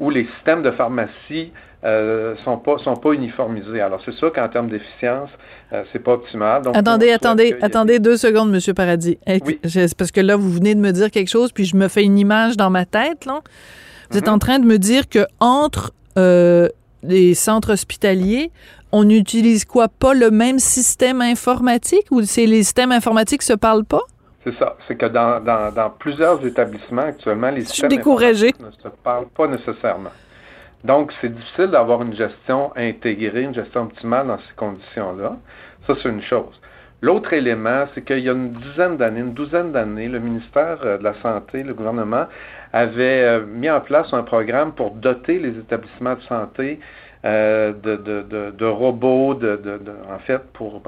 où 0.00 0.10
les 0.10 0.26
systèmes 0.34 0.62
de 0.62 0.72
pharmacie 0.72 1.52
euh, 1.84 2.34
sont 2.44 2.58
pas 2.58 2.78
sont 2.78 2.96
pas 2.96 3.12
uniformisés. 3.12 3.80
Alors 3.80 4.00
c'est 4.04 4.14
sûr 4.14 4.32
qu'en 4.32 4.48
termes 4.48 4.68
d'efficience, 4.68 5.30
euh, 5.72 5.84
c'est 5.92 5.98
pas 6.00 6.14
optimal. 6.14 6.62
attendez, 6.74 7.12
attendez, 7.12 7.56
attendez 7.62 7.98
deux 8.00 8.16
secondes, 8.16 8.50
Monsieur 8.50 8.74
Paradis. 8.74 9.18
Oui. 9.46 9.60
Parce 9.96 10.10
que 10.10 10.20
là, 10.20 10.36
vous 10.36 10.50
venez 10.50 10.74
de 10.74 10.80
me 10.80 10.90
dire 10.90 11.10
quelque 11.10 11.28
chose, 11.28 11.52
puis 11.52 11.64
je 11.64 11.76
me 11.76 11.88
fais 11.88 12.02
une 12.02 12.18
image 12.18 12.56
dans 12.56 12.70
ma 12.70 12.84
tête. 12.84 13.24
Là. 13.26 13.40
Vous 14.10 14.18
êtes 14.18 14.24
mm-hmm. 14.24 14.30
en 14.30 14.38
train 14.38 14.58
de 14.58 14.66
me 14.66 14.78
dire 14.78 15.08
que 15.08 15.26
entre 15.38 15.92
euh, 16.18 16.68
les 17.02 17.34
centres 17.34 17.72
hospitaliers, 17.72 18.50
on 18.92 19.04
n'utilise 19.04 19.64
quoi? 19.64 19.88
Pas 19.88 20.14
le 20.14 20.30
même 20.30 20.58
système 20.58 21.22
informatique 21.22 22.06
ou 22.10 22.22
c'est 22.22 22.46
les 22.46 22.62
systèmes 22.62 22.92
informatiques 22.92 23.42
se 23.42 23.52
parlent 23.52 23.84
pas? 23.84 24.02
C'est 24.44 24.54
ça. 24.56 24.76
C'est 24.88 24.96
que 24.96 25.06
dans, 25.06 25.40
dans, 25.40 25.72
dans, 25.72 25.90
plusieurs 25.90 26.44
établissements 26.44 27.02
actuellement, 27.02 27.50
les 27.50 27.64
systèmes 27.64 27.90
ne 27.90 28.70
se 28.70 28.88
parlent 29.02 29.28
pas 29.28 29.46
nécessairement. 29.46 30.12
Donc, 30.84 31.12
c'est 31.20 31.34
difficile 31.34 31.66
d'avoir 31.66 32.02
une 32.02 32.14
gestion 32.14 32.72
intégrée, 32.74 33.42
une 33.42 33.54
gestion 33.54 33.82
optimale 33.82 34.28
dans 34.28 34.38
ces 34.38 34.54
conditions-là. 34.56 35.36
Ça, 35.86 35.94
c'est 36.02 36.08
une 36.08 36.22
chose. 36.22 36.58
L'autre 37.02 37.32
élément, 37.32 37.86
c'est 37.94 38.04
qu'il 38.04 38.20
y 38.20 38.28
a 38.28 38.32
une 38.32 38.52
dizaine 38.52 38.96
d'années, 38.96 39.20
une 39.20 39.32
douzaine 39.32 39.72
d'années, 39.72 40.08
le 40.08 40.20
ministère 40.20 40.78
euh, 40.84 40.98
de 40.98 41.04
la 41.04 41.14
Santé, 41.22 41.62
le 41.62 41.72
gouvernement, 41.72 42.26
avait 42.72 43.24
euh, 43.24 43.46
mis 43.46 43.70
en 43.70 43.80
place 43.80 44.12
un 44.12 44.22
programme 44.22 44.72
pour 44.72 44.92
doter 44.92 45.38
les 45.38 45.58
établissements 45.58 46.14
de 46.14 46.22
santé 46.22 46.80
euh, 47.24 47.72
de, 47.72 47.96
de, 47.96 48.22
de, 48.22 48.50
de, 48.50 48.66
robots, 48.66 49.34
de, 49.34 49.58
en 50.10 50.18
fait, 50.20 50.40
pour 50.52 50.82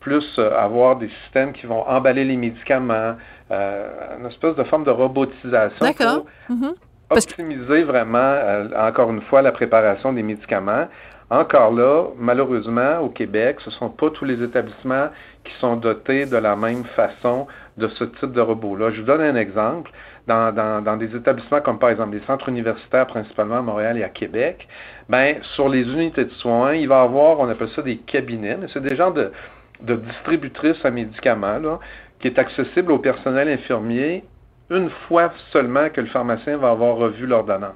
plus 0.00 0.38
euh, 0.38 0.56
avoir 0.56 0.96
des 0.96 1.08
systèmes 1.22 1.52
qui 1.52 1.66
vont 1.66 1.86
emballer 1.88 2.24
les 2.24 2.36
médicaments, 2.36 3.16
euh, 3.50 3.88
une 4.18 4.26
espèce 4.26 4.54
de 4.54 4.64
forme 4.64 4.84
de 4.84 4.90
robotisation 4.90 5.92
pour 5.92 6.26
mhm. 6.48 6.74
optimiser 7.10 7.82
vraiment, 7.82 8.18
euh, 8.18 8.68
encore 8.76 9.10
une 9.10 9.22
fois, 9.22 9.42
la 9.42 9.52
préparation 9.52 10.12
des 10.12 10.22
médicaments. 10.22 10.86
Encore 11.30 11.72
là, 11.72 12.06
malheureusement, 12.18 13.00
au 13.00 13.10
Québec, 13.10 13.58
ce 13.60 13.68
ne 13.68 13.74
sont 13.74 13.90
pas 13.90 14.08
tous 14.10 14.24
les 14.24 14.42
établissements 14.42 15.08
qui 15.44 15.52
sont 15.60 15.76
dotés 15.76 16.24
de 16.24 16.36
la 16.36 16.56
même 16.56 16.84
façon 16.96 17.46
de 17.76 17.88
ce 17.88 18.04
type 18.04 18.32
de 18.32 18.40
robot-là. 18.40 18.90
Je 18.92 19.00
vous 19.00 19.06
donne 19.06 19.20
un 19.20 19.36
exemple. 19.36 19.90
Dans, 20.26 20.54
dans, 20.54 20.84
dans, 20.84 20.98
des 20.98 21.16
établissements 21.16 21.62
comme 21.62 21.78
par 21.78 21.88
exemple 21.88 22.10
des 22.10 22.22
centres 22.26 22.50
universitaires, 22.50 23.06
principalement 23.06 23.60
à 23.60 23.62
Montréal 23.62 23.96
et 23.96 24.04
à 24.04 24.10
Québec, 24.10 24.68
ben, 25.08 25.36
sur 25.54 25.70
les 25.70 25.84
unités 25.84 26.26
de 26.26 26.30
soins, 26.32 26.74
il 26.74 26.86
va 26.86 27.00
y 27.00 27.04
avoir, 27.04 27.40
on 27.40 27.48
appelle 27.48 27.70
ça 27.74 27.80
des 27.80 27.96
cabinets, 27.96 28.58
mais 28.60 28.66
c'est 28.70 28.82
des 28.82 28.94
genres 28.94 29.14
de, 29.14 29.32
de 29.80 29.96
distributrice 29.96 30.76
à 30.84 30.90
médicaments 30.90 31.58
là, 31.58 31.78
qui 32.20 32.28
est 32.28 32.38
accessible 32.38 32.92
au 32.92 32.98
personnel 32.98 33.48
infirmier 33.48 34.24
une 34.70 34.90
fois 35.06 35.32
seulement 35.52 35.88
que 35.88 36.00
le 36.00 36.08
pharmacien 36.08 36.56
va 36.56 36.70
avoir 36.70 36.96
revu 36.96 37.26
l'ordonnance. 37.26 37.74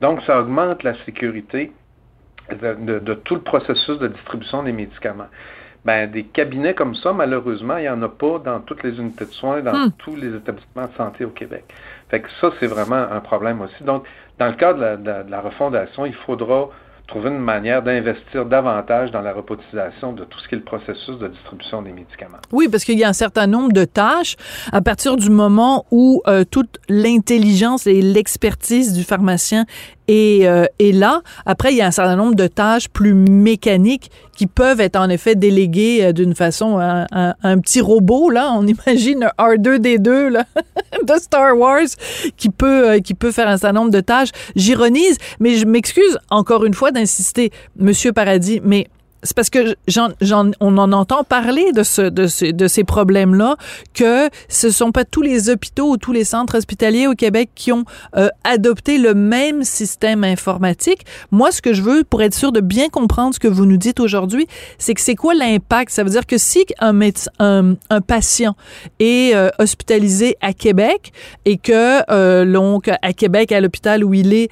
Donc, 0.00 0.20
ça 0.22 0.40
augmente 0.40 0.82
la 0.82 0.94
sécurité 1.04 1.72
de, 2.50 3.14
tout 3.14 3.34
le 3.34 3.40
processus 3.40 3.98
de 3.98 4.08
distribution 4.08 4.62
des 4.62 4.72
médicaments. 4.72 5.28
Ben, 5.84 6.10
des 6.10 6.24
cabinets 6.24 6.74
comme 6.74 6.96
ça, 6.96 7.12
malheureusement, 7.12 7.76
il 7.76 7.82
n'y 7.82 7.88
en 7.88 8.02
a 8.02 8.08
pas 8.08 8.40
dans 8.40 8.58
toutes 8.60 8.82
les 8.82 8.98
unités 8.98 9.24
de 9.24 9.30
soins, 9.30 9.62
dans 9.62 9.86
hmm. 9.86 9.92
tous 9.98 10.16
les 10.16 10.34
établissements 10.34 10.86
de 10.86 10.94
santé 10.96 11.24
au 11.24 11.30
Québec. 11.30 11.64
Fait 12.10 12.20
que 12.20 12.28
ça, 12.40 12.50
c'est 12.58 12.66
vraiment 12.66 12.96
un 12.96 13.20
problème 13.20 13.60
aussi. 13.60 13.84
Donc, 13.84 14.04
dans 14.38 14.48
le 14.48 14.54
cadre 14.54 14.96
de 14.96 15.30
la 15.30 15.40
refondation, 15.40 16.04
il 16.04 16.14
faudra 16.14 16.70
trouver 17.06 17.30
une 17.30 17.38
manière 17.38 17.82
d'investir 17.82 18.46
davantage 18.46 19.10
dans 19.12 19.20
la 19.20 19.32
robotisation 19.32 20.12
de 20.12 20.24
tout 20.24 20.38
ce 20.40 20.48
qui 20.48 20.56
est 20.56 20.58
le 20.58 20.64
processus 20.64 21.18
de 21.18 21.28
distribution 21.28 21.82
des 21.82 21.92
médicaments. 21.92 22.38
Oui, 22.52 22.68
parce 22.68 22.84
qu'il 22.84 22.98
y 22.98 23.04
a 23.04 23.08
un 23.08 23.12
certain 23.12 23.46
nombre 23.46 23.72
de 23.72 23.84
tâches 23.84 24.36
à 24.72 24.80
partir 24.80 25.16
du 25.16 25.30
moment 25.30 25.86
où 25.90 26.22
euh, 26.26 26.44
toute 26.44 26.78
l'intelligence 26.88 27.86
et 27.86 28.02
l'expertise 28.02 28.92
du 28.92 29.04
pharmacien 29.04 29.66
et, 30.08 30.48
euh, 30.48 30.66
et, 30.78 30.92
là, 30.92 31.22
après, 31.46 31.72
il 31.72 31.76
y 31.76 31.82
a 31.82 31.86
un 31.86 31.90
certain 31.90 32.16
nombre 32.16 32.34
de 32.34 32.46
tâches 32.46 32.88
plus 32.88 33.14
mécaniques 33.14 34.10
qui 34.36 34.46
peuvent 34.46 34.80
être 34.80 34.96
en 34.96 35.08
effet 35.08 35.34
déléguées 35.34 36.04
euh, 36.04 36.12
d'une 36.12 36.34
façon 36.34 36.78
à, 36.78 37.06
un 37.42 37.58
petit 37.58 37.80
robot. 37.80 38.30
Là, 38.30 38.52
on 38.52 38.66
imagine 38.66 39.28
un 39.38 39.54
R2D2 39.54 40.28
là, 40.28 40.44
de 41.02 41.14
Star 41.20 41.56
Wars 41.56 41.86
qui 42.36 42.50
peut 42.50 42.90
euh, 42.90 43.00
qui 43.00 43.14
peut 43.14 43.32
faire 43.32 43.48
un 43.48 43.56
certain 43.56 43.80
nombre 43.80 43.90
de 43.90 44.00
tâches. 44.00 44.30
J'ironise, 44.54 45.16
mais 45.40 45.56
je 45.56 45.66
m'excuse 45.66 46.18
encore 46.30 46.64
une 46.64 46.74
fois 46.74 46.92
d'insister, 46.92 47.50
Monsieur 47.76 48.12
Paradis, 48.12 48.60
mais 48.62 48.88
c'est 49.26 49.34
parce 49.34 49.50
que 49.50 49.76
on 50.60 50.78
en 50.78 50.92
entend 50.92 51.24
parler 51.24 51.72
de, 51.72 51.82
ce, 51.82 52.02
de, 52.02 52.52
de 52.52 52.68
ces 52.68 52.84
problèmes-là, 52.84 53.56
que 53.94 54.28
ce 54.48 54.70
sont 54.70 54.92
pas 54.92 55.04
tous 55.04 55.22
les 55.22 55.50
hôpitaux 55.50 55.90
ou 55.90 55.96
tous 55.96 56.12
les 56.12 56.24
centres 56.24 56.56
hospitaliers 56.56 57.06
au 57.06 57.14
Québec 57.14 57.50
qui 57.54 57.72
ont 57.72 57.84
euh, 58.16 58.28
adopté 58.44 58.98
le 58.98 59.14
même 59.14 59.64
système 59.64 60.24
informatique. 60.24 61.04
Moi, 61.30 61.50
ce 61.50 61.60
que 61.60 61.72
je 61.72 61.82
veux, 61.82 62.04
pour 62.04 62.22
être 62.22 62.34
sûr 62.34 62.52
de 62.52 62.60
bien 62.60 62.88
comprendre 62.88 63.34
ce 63.34 63.40
que 63.40 63.48
vous 63.48 63.66
nous 63.66 63.76
dites 63.76 64.00
aujourd'hui, 64.00 64.46
c'est 64.78 64.94
que 64.94 65.00
c'est 65.00 65.14
quoi 65.14 65.34
l'impact? 65.34 65.90
Ça 65.90 66.04
veut 66.04 66.10
dire 66.10 66.26
que 66.26 66.38
si 66.38 66.64
un, 66.78 66.92
médecin, 66.92 67.30
un, 67.38 68.00
patient 68.00 68.56
est 68.98 69.34
euh, 69.34 69.50
hospitalisé 69.58 70.36
à 70.40 70.52
Québec 70.52 71.12
et 71.44 71.58
que, 71.58 72.02
euh, 72.10 72.44
donc, 72.44 72.88
à 72.88 73.12
Québec, 73.12 73.52
à 73.52 73.60
l'hôpital 73.60 74.04
où 74.04 74.14
il 74.14 74.32
est, 74.32 74.50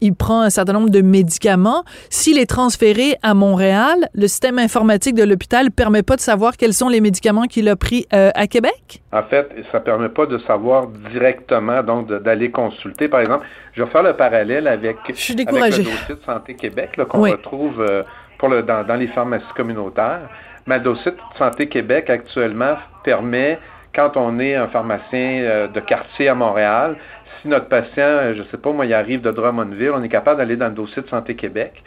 il 0.00 0.14
prend 0.14 0.42
un 0.42 0.50
certain 0.50 0.74
nombre 0.74 0.90
de 0.90 1.00
médicaments, 1.00 1.84
s'il 2.10 2.38
est 2.38 2.46
transféré 2.46 3.16
à 3.22 3.34
Montréal, 3.34 4.01
le 4.14 4.26
système 4.26 4.58
informatique 4.58 5.14
de 5.14 5.24
l'hôpital 5.24 5.66
ne 5.66 5.70
permet 5.70 6.02
pas 6.02 6.16
de 6.16 6.20
savoir 6.20 6.56
quels 6.56 6.72
sont 6.72 6.88
les 6.88 7.00
médicaments 7.00 7.44
qu'il 7.44 7.68
a 7.68 7.76
pris 7.76 8.06
euh, 8.12 8.30
à 8.34 8.46
Québec? 8.46 9.02
En 9.12 9.22
fait, 9.22 9.48
ça 9.70 9.78
ne 9.78 9.84
permet 9.84 10.08
pas 10.08 10.26
de 10.26 10.38
savoir 10.38 10.88
directement, 11.10 11.82
donc 11.82 12.08
d'aller 12.08 12.50
consulter. 12.50 13.08
Par 13.08 13.20
exemple, 13.20 13.46
je 13.74 13.82
vais 13.82 13.90
faire 13.90 14.02
le 14.02 14.14
parallèle 14.14 14.66
avec, 14.68 14.96
le 15.08 15.14
dossier 15.14 16.14
de 16.14 16.20
Santé 16.24 16.54
Québec 16.54 16.98
qu'on 17.08 17.22
retrouve 17.22 17.80
euh, 17.80 18.02
pour 18.38 18.48
le, 18.48 18.62
dans, 18.62 18.98
les 18.98 19.08
pharmacies 19.08 19.44
communautaires. 19.56 20.28
Mais 20.66 20.78
le 20.78 20.84
dossier 20.84 21.12
de 21.12 21.16
Santé 21.38 21.68
Québec 21.68 22.10
actuellement 22.10 22.76
permet, 23.04 23.58
quand 23.94 24.16
on 24.16 24.38
est 24.38 24.54
un 24.54 24.68
pharmacien 24.68 25.42
euh, 25.42 25.68
de 25.68 25.80
quartier 25.80 26.28
à 26.28 26.34
Montréal, 26.34 26.96
si 27.40 27.48
notre 27.48 27.66
patient, 27.66 28.34
je 28.34 28.42
ne 28.42 28.44
sais 28.50 28.58
pas, 28.58 28.72
moi, 28.72 28.86
il 28.86 28.94
arrive 28.94 29.20
de 29.20 29.30
Drummondville, 29.30 29.92
on 29.94 30.02
est 30.02 30.08
capable 30.08 30.38
d'aller 30.38 30.56
dans 30.56 30.68
le 30.68 30.74
dossier 30.74 31.02
de 31.02 31.08
Santé 31.08 31.34
Québec 31.34 31.82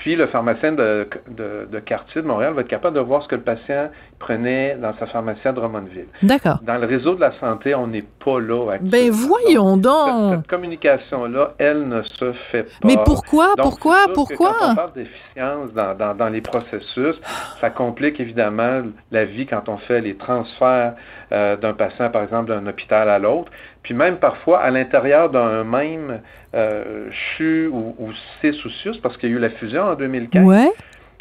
puis 0.00 0.16
le 0.16 0.28
pharmacien 0.28 0.72
de, 0.72 1.06
quartier 1.84 2.22
de 2.22 2.26
Montréal 2.26 2.54
va 2.54 2.62
être 2.62 2.68
capable 2.68 2.96
de 2.96 3.02
voir 3.02 3.22
ce 3.22 3.28
que 3.28 3.34
le 3.34 3.42
patient 3.42 3.90
prenait 4.18 4.74
dans 4.76 4.94
sa 4.98 5.06
pharmacie 5.06 5.46
à 5.46 5.52
Drummondville. 5.52 6.06
D'accord. 6.22 6.58
Dans 6.62 6.78
le 6.78 6.86
réseau 6.86 7.14
de 7.14 7.20
la 7.20 7.32
santé, 7.38 7.74
on 7.74 7.86
n'est 7.86 8.06
pas 8.24 8.40
là 8.40 8.72
actuellement. 8.72 8.90
Ben 8.90 9.10
voyons 9.10 9.76
donc! 9.76 10.36
Cette, 10.36 10.46
communication-là, 10.46 11.52
elle 11.58 11.86
ne 11.86 12.00
se 12.00 12.32
fait 12.50 12.62
pas. 12.62 12.88
Mais 12.88 12.96
pourquoi? 13.04 13.52
pourquoi? 13.58 14.06
Pourquoi? 14.14 14.54
Quand 14.58 14.72
on 14.72 14.74
parle 14.74 14.92
d'efficience 14.94 15.72
dans, 15.74 16.28
les 16.30 16.40
processus, 16.40 17.20
ça 17.60 17.68
complique 17.68 18.20
évidemment 18.20 18.82
la 19.10 19.26
vie 19.26 19.44
quand 19.44 19.68
on 19.68 19.76
fait 19.76 20.00
les 20.00 20.16
transferts 20.16 20.94
euh, 21.32 21.56
d'un 21.56 21.74
patient, 21.74 22.08
par 22.08 22.22
exemple, 22.22 22.48
d'un 22.48 22.66
hôpital 22.66 23.10
à 23.10 23.18
l'autre. 23.18 23.52
Puis 23.82 23.94
même 23.94 24.18
parfois, 24.18 24.60
à 24.60 24.70
l'intérieur 24.70 25.30
d'un 25.30 25.64
même 25.64 26.20
euh, 26.54 27.08
CHU 27.10 27.68
ou, 27.68 27.94
ou 27.98 28.12
CIS 28.40 28.98
parce 29.02 29.16
qu'il 29.16 29.30
y 29.30 29.32
a 29.32 29.36
eu 29.36 29.38
la 29.38 29.50
fusion 29.50 29.84
en 29.84 29.94
2015. 29.94 30.70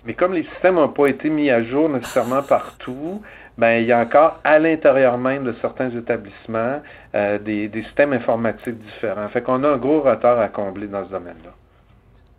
Mais 0.05 0.13
comme 0.13 0.33
les 0.33 0.43
systèmes 0.43 0.75
n'ont 0.75 0.89
pas 0.89 1.07
été 1.07 1.29
mis 1.29 1.49
à 1.49 1.63
jour 1.63 1.89
nécessairement 1.89 2.41
partout, 2.41 3.21
ben, 3.57 3.81
il 3.81 3.87
y 3.87 3.91
a 3.91 3.99
encore 3.99 4.39
à 4.43 4.57
l'intérieur 4.57 5.17
même 5.17 5.43
de 5.43 5.53
certains 5.61 5.89
établissements 5.91 6.81
euh, 7.13 7.37
des, 7.39 7.69
systèmes 7.83 8.13
informatiques 8.13 8.77
différents. 8.79 9.27
Fait 9.29 9.41
qu'on 9.41 9.63
a 9.63 9.69
un 9.69 9.77
gros 9.77 10.01
retard 10.01 10.39
à 10.39 10.47
combler 10.47 10.87
dans 10.87 11.05
ce 11.05 11.11
domaine-là. 11.11 11.51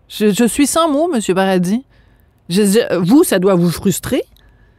Je, 0.08 0.46
suis 0.46 0.66
sans 0.66 0.90
mots, 0.90 1.10
M. 1.14 1.20
Paradis. 1.34 1.84
vous, 2.98 3.22
ça 3.22 3.38
doit 3.38 3.54
vous 3.54 3.70
frustrer? 3.70 4.22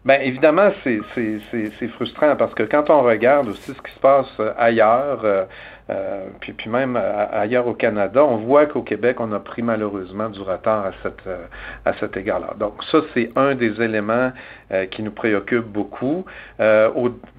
Bien, 0.04 0.20
évidemment, 0.20 0.72
c'est 0.84 1.88
frustrant 1.90 2.36
parce 2.36 2.56
que 2.56 2.64
quand 2.64 2.90
on 2.90 3.04
regarde 3.04 3.50
aussi 3.50 3.72
ce 3.72 3.82
qui 3.82 3.92
se 3.92 4.00
passe 4.00 4.32
euh, 4.40 4.52
ailleurs, 4.58 5.22
euh, 5.24 5.46
euh, 5.92 6.26
puis, 6.40 6.54
puis 6.54 6.72
même 6.72 6.96
ailleurs 6.96 7.68
au 7.68 7.76
Canada, 7.76 8.26
on 8.26 8.38
voit 8.38 8.66
qu'au 8.66 8.82
Québec, 8.82 9.18
on 9.20 9.32
a 9.32 9.40
pris 9.40 9.62
malheureusement 9.62 10.30
du 10.30 10.42
retard 10.42 10.88
à, 10.88 10.92
cette, 11.04 11.22
à 11.86 11.94
cet 12.00 12.18
égard-là. 12.18 12.56
Donc 12.58 12.84
ça, 12.92 13.02
c'est 13.14 13.32
un 13.36 13.54
des 13.54 13.80
éléments 13.82 14.32
qui 14.90 15.04
nous 15.04 15.12
préoccupe 15.12 15.66
beaucoup. 15.66 16.26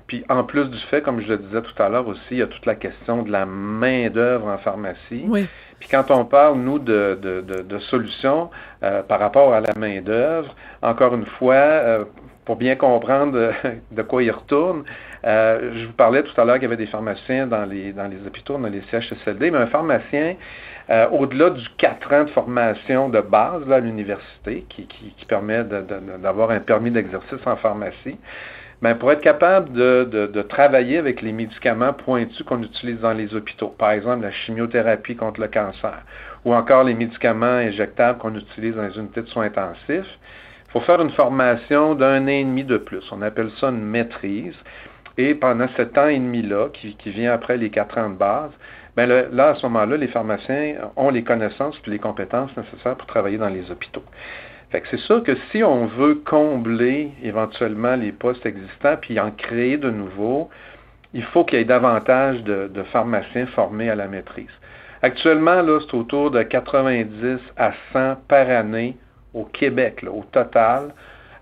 puis 0.06 0.24
en 0.28 0.44
plus 0.44 0.66
du 0.66 0.78
fait, 0.90 1.00
comme 1.00 1.20
je 1.20 1.28
le 1.28 1.38
disais 1.38 1.62
tout 1.62 1.82
à 1.82 1.88
l'heure 1.88 2.06
aussi, 2.06 2.20
il 2.32 2.38
y 2.38 2.42
a 2.42 2.46
toute 2.46 2.66
la 2.66 2.74
question 2.74 3.22
de 3.22 3.32
la 3.32 3.46
main-d'œuvre 3.46 4.48
en 4.48 4.58
pharmacie. 4.58 5.24
Oui. 5.26 5.48
Puis 5.80 5.88
quand 5.88 6.10
on 6.10 6.26
parle, 6.26 6.58
nous, 6.58 6.78
de, 6.78 7.18
de, 7.22 7.40
de, 7.40 7.78
solutions 7.78 8.50
par 8.80 9.18
rapport 9.18 9.54
à 9.54 9.60
la 9.60 9.72
main-d'œuvre, 9.78 10.54
encore 10.82 11.14
une 11.14 11.26
fois, 11.26 12.04
pour 12.44 12.56
bien 12.56 12.76
comprendre 12.76 13.52
de 13.90 14.02
quoi 14.02 14.22
il 14.22 14.30
retourne, 14.30 14.84
euh, 15.24 15.72
je 15.74 15.86
vous 15.86 15.92
parlais 15.92 16.22
tout 16.22 16.38
à 16.40 16.44
l'heure 16.44 16.56
qu'il 16.56 16.64
y 16.64 16.66
avait 16.66 16.76
des 16.76 16.86
pharmaciens 16.86 17.46
dans 17.46 17.64
les, 17.64 17.92
dans 17.92 18.08
les 18.08 18.18
hôpitaux, 18.26 18.58
dans 18.58 18.68
les 18.68 18.82
CHSLD, 18.90 19.50
mais 19.50 19.58
un 19.58 19.66
pharmacien, 19.68 20.34
euh, 20.90 21.08
au-delà 21.10 21.50
du 21.50 21.68
4 21.78 22.12
ans 22.12 22.24
de 22.24 22.30
formation 22.30 23.08
de 23.08 23.20
base 23.20 23.70
à 23.70 23.78
l'université, 23.78 24.66
qui, 24.68 24.86
qui, 24.86 25.14
qui, 25.16 25.24
permet 25.26 25.62
d'avoir 25.64 26.50
un 26.50 26.58
permis 26.58 26.90
d'exercice 26.90 27.46
en 27.46 27.56
pharmacie, 27.56 28.18
ben, 28.82 28.96
pour 28.96 29.12
être 29.12 29.20
capable 29.20 29.72
de, 29.72 30.08
de, 30.10 30.26
de, 30.26 30.42
travailler 30.42 30.98
avec 30.98 31.22
les 31.22 31.30
médicaments 31.30 31.92
pointus 31.92 32.42
qu'on 32.42 32.60
utilise 32.64 32.98
dans 32.98 33.12
les 33.12 33.32
hôpitaux, 33.32 33.68
par 33.68 33.92
exemple 33.92 34.22
la 34.22 34.32
chimiothérapie 34.32 35.14
contre 35.14 35.40
le 35.40 35.46
cancer, 35.46 36.02
ou 36.44 36.52
encore 36.52 36.82
les 36.82 36.94
médicaments 36.94 37.46
injectables 37.46 38.18
qu'on 38.18 38.34
utilise 38.34 38.74
dans 38.74 38.82
les 38.82 38.98
unités 38.98 39.22
de 39.22 39.28
soins 39.28 39.44
intensifs, 39.44 40.18
faut 40.72 40.80
faire 40.80 41.00
une 41.00 41.10
formation 41.10 41.94
d'un 41.94 42.24
an 42.24 42.28
et 42.28 42.44
demi 42.44 42.64
de 42.64 42.78
plus. 42.78 43.04
On 43.12 43.20
appelle 43.22 43.50
ça 43.60 43.68
une 43.68 43.84
maîtrise. 43.84 44.56
Et 45.18 45.34
pendant 45.34 45.68
cet 45.76 45.98
an 45.98 46.08
et 46.08 46.18
demi-là, 46.18 46.68
qui, 46.72 46.96
vient 47.10 47.34
après 47.34 47.58
les 47.58 47.68
quatre 47.68 47.98
ans 47.98 48.08
de 48.08 48.16
base, 48.16 48.50
ben 48.96 49.06
là, 49.06 49.48
à 49.48 49.54
ce 49.54 49.66
moment-là, 49.66 49.96
les 49.96 50.08
pharmaciens 50.08 50.76
ont 50.96 51.10
les 51.10 51.22
connaissances 51.22 51.78
et 51.86 51.90
les 51.90 51.98
compétences 51.98 52.50
nécessaires 52.56 52.96
pour 52.96 53.06
travailler 53.06 53.36
dans 53.36 53.48
les 53.48 53.70
hôpitaux. 53.70 54.04
Fait 54.70 54.82
c'est 54.90 55.00
sûr 55.00 55.22
que 55.22 55.36
si 55.50 55.62
on 55.62 55.86
veut 55.86 56.22
combler 56.24 57.10
éventuellement 57.22 57.94
les 57.94 58.12
postes 58.12 58.46
existants 58.46 58.96
puis 59.00 59.20
en 59.20 59.30
créer 59.30 59.76
de 59.76 59.90
nouveaux, 59.90 60.48
il 61.12 61.24
faut 61.24 61.44
qu'il 61.44 61.58
y 61.58 61.62
ait 61.62 61.66
davantage 61.66 62.42
de, 62.42 62.70
de, 62.72 62.82
pharmaciens 62.84 63.46
formés 63.48 63.90
à 63.90 63.94
la 63.94 64.08
maîtrise. 64.08 64.48
Actuellement, 65.02 65.60
là, 65.60 65.78
c'est 65.80 65.94
autour 65.94 66.30
de 66.30 66.42
90 66.42 67.38
à 67.58 67.72
100 67.92 68.16
par 68.28 68.48
année 68.48 68.96
au 69.34 69.44
Québec, 69.44 70.04
au 70.08 70.24
total, 70.30 70.92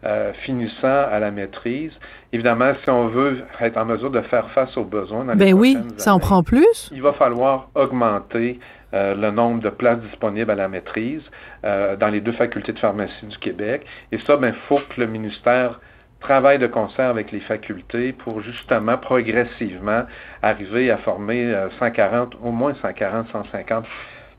euh, 0.02 0.32
finissant 0.44 0.87
à 1.11 1.18
la 1.18 1.30
maîtrise. 1.30 1.92
Évidemment, 2.32 2.73
si 2.82 2.88
on 2.88 3.09
veut 3.09 3.44
être 3.61 3.76
en 3.76 3.85
mesure 3.85 4.11
de 4.11 4.23
faire 4.23 4.49
face 4.52 4.75
aux 4.78 4.85
besoins 4.85 5.26
dans 5.26 5.35
les 5.35 5.38
ben 5.38 5.52
oui, 5.52 5.76
ça 5.99 6.14
en 6.14 6.18
prend 6.18 6.42
plus. 6.42 6.88
Il 6.90 7.02
va 7.02 7.12
falloir 7.12 7.68
augmenter 7.75 8.61
euh, 8.94 9.14
le 9.14 9.30
nombre 9.30 9.61
de 9.61 9.68
places 9.68 10.00
disponibles 10.00 10.50
à 10.50 10.54
la 10.54 10.68
maîtrise 10.68 11.20
euh, 11.66 11.97
dans 11.97 12.09
les 12.09 12.23
deux 12.23 12.32
facultés 12.32 12.73
de 12.73 12.78
pharmacie 12.78 13.26
du 13.26 13.37
Québec. 13.37 13.85
Et 14.11 14.16
ça, 14.20 14.37
il 14.37 14.40
ben, 14.40 14.54
faut 14.68 14.80
que 14.88 14.99
le 14.99 15.06
ministère 15.06 15.78
travaille 16.20 16.59
de 16.59 16.66
concert 16.66 17.11
avec 17.11 17.30
les 17.30 17.40
facultés 17.40 18.12
pour 18.12 18.40
justement 18.40 18.97
progressivement 18.97 20.04
arriver 20.40 20.90
à 20.90 20.97
former 20.97 21.54
140, 21.78 22.37
au 22.42 22.52
moins 22.52 22.73
140, 22.80 23.26
150 23.32 23.85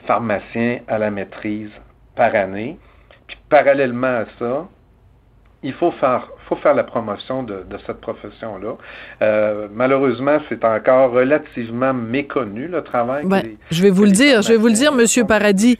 pharmaciens 0.07 0.79
à 0.87 0.97
la 0.97 1.11
maîtrise 1.11 1.69
par 2.15 2.33
année 2.33 2.79
parallèlement 3.51 4.07
à 4.07 4.25
ça, 4.39 4.67
il 5.61 5.73
faut 5.73 5.91
faire, 5.91 6.27
faut 6.49 6.55
faire 6.55 6.73
la 6.73 6.83
promotion 6.83 7.43
de, 7.43 7.63
cette 7.85 8.01
profession-là. 8.01 8.77
Euh, 9.21 9.67
malheureusement, 9.71 10.39
c'est 10.49 10.65
encore 10.65 11.11
relativement 11.11 11.93
méconnu 11.93 12.67
le 12.67 12.81
travail. 12.81 13.25
je 13.69 13.83
vais 13.83 13.91
vous 13.91 14.05
le 14.05 14.11
dire, 14.11 14.41
je 14.41 14.47
vais 14.53 14.57
vous 14.57 14.67
le 14.67 14.73
dire, 14.73 14.91
Monsieur 14.91 15.25
Paradis. 15.25 15.77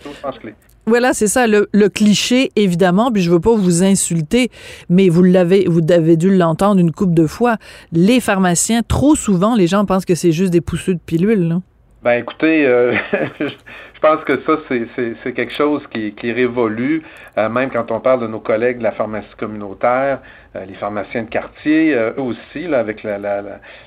Voilà, 0.88 1.14
c'est 1.14 1.28
ça, 1.28 1.48
le, 1.48 1.68
cliché, 1.90 2.52
évidemment, 2.56 3.12
puis 3.12 3.22
je 3.22 3.32
veux 3.32 3.40
pas 3.40 3.56
vous 3.56 3.84
insulter, 3.84 4.50
mais 4.90 5.10
vous 5.10 5.24
l'avez, 5.24 5.66
vous 5.68 5.82
avez 5.90 6.18
dû 6.18 6.36
l'entendre 6.36 6.82
une 6.82 6.92
couple 6.92 7.14
de 7.14 7.28
fois. 7.28 7.58
Les 7.92 8.20
pharmaciens, 8.20 8.82
trop 8.82 9.16
souvent, 9.16 9.56
les 9.56 9.68
gens 9.68 9.86
pensent 9.86 10.06
que 10.06 10.16
c'est 10.16 10.32
juste 10.32 10.52
des 10.52 10.62
pousseux 10.62 10.96
de 10.96 11.00
pilules. 11.00 11.60
Ben 12.04 12.14
écoutez, 12.14 12.66
euh, 12.66 12.96
je 13.40 14.00
pense 14.02 14.24
que 14.24 14.42
ça, 14.42 14.54
c'est 14.68 15.34
quelque 15.34 15.54
chose 15.54 15.86
qui, 15.92 16.14
qui 16.16 16.32
révolue, 16.32 17.04
euh, 17.38 17.48
même 17.48 17.70
quand 17.70 17.92
on 17.92 18.00
parle 18.00 18.22
de 18.22 18.28
nos 18.28 18.40
collègues 18.40 18.80
de 18.80 18.84
la 18.84 18.94
pharmacie 18.94 19.36
communautaire, 19.38 20.20
euh, 20.56 20.66
les 20.66 20.74
pharmaciens 20.74 21.22
de 21.22 21.30
quartier, 21.30 21.94
eux 21.94 22.20
aussi, 22.20 22.68
là, 22.68 22.80
avec 22.80 23.04
la, 23.04 23.20
la, 23.20 23.44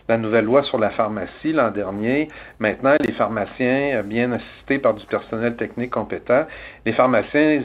la, 0.08 0.16
nouvelle 0.16 0.44
loi 0.44 0.62
sur 0.62 0.78
la 0.78 0.90
pharmacie 0.90 1.52
l'an 1.52 1.72
dernier. 1.72 2.28
Maintenant, 2.60 2.94
les 3.00 3.14
pharmaciens, 3.14 4.04
bien 4.04 4.30
assistés 4.30 4.78
par 4.78 4.94
du 4.94 5.04
personnel 5.06 5.56
technique 5.56 5.90
compétent, 5.90 6.46
les 6.86 6.92
pharmaciens, 6.92 7.62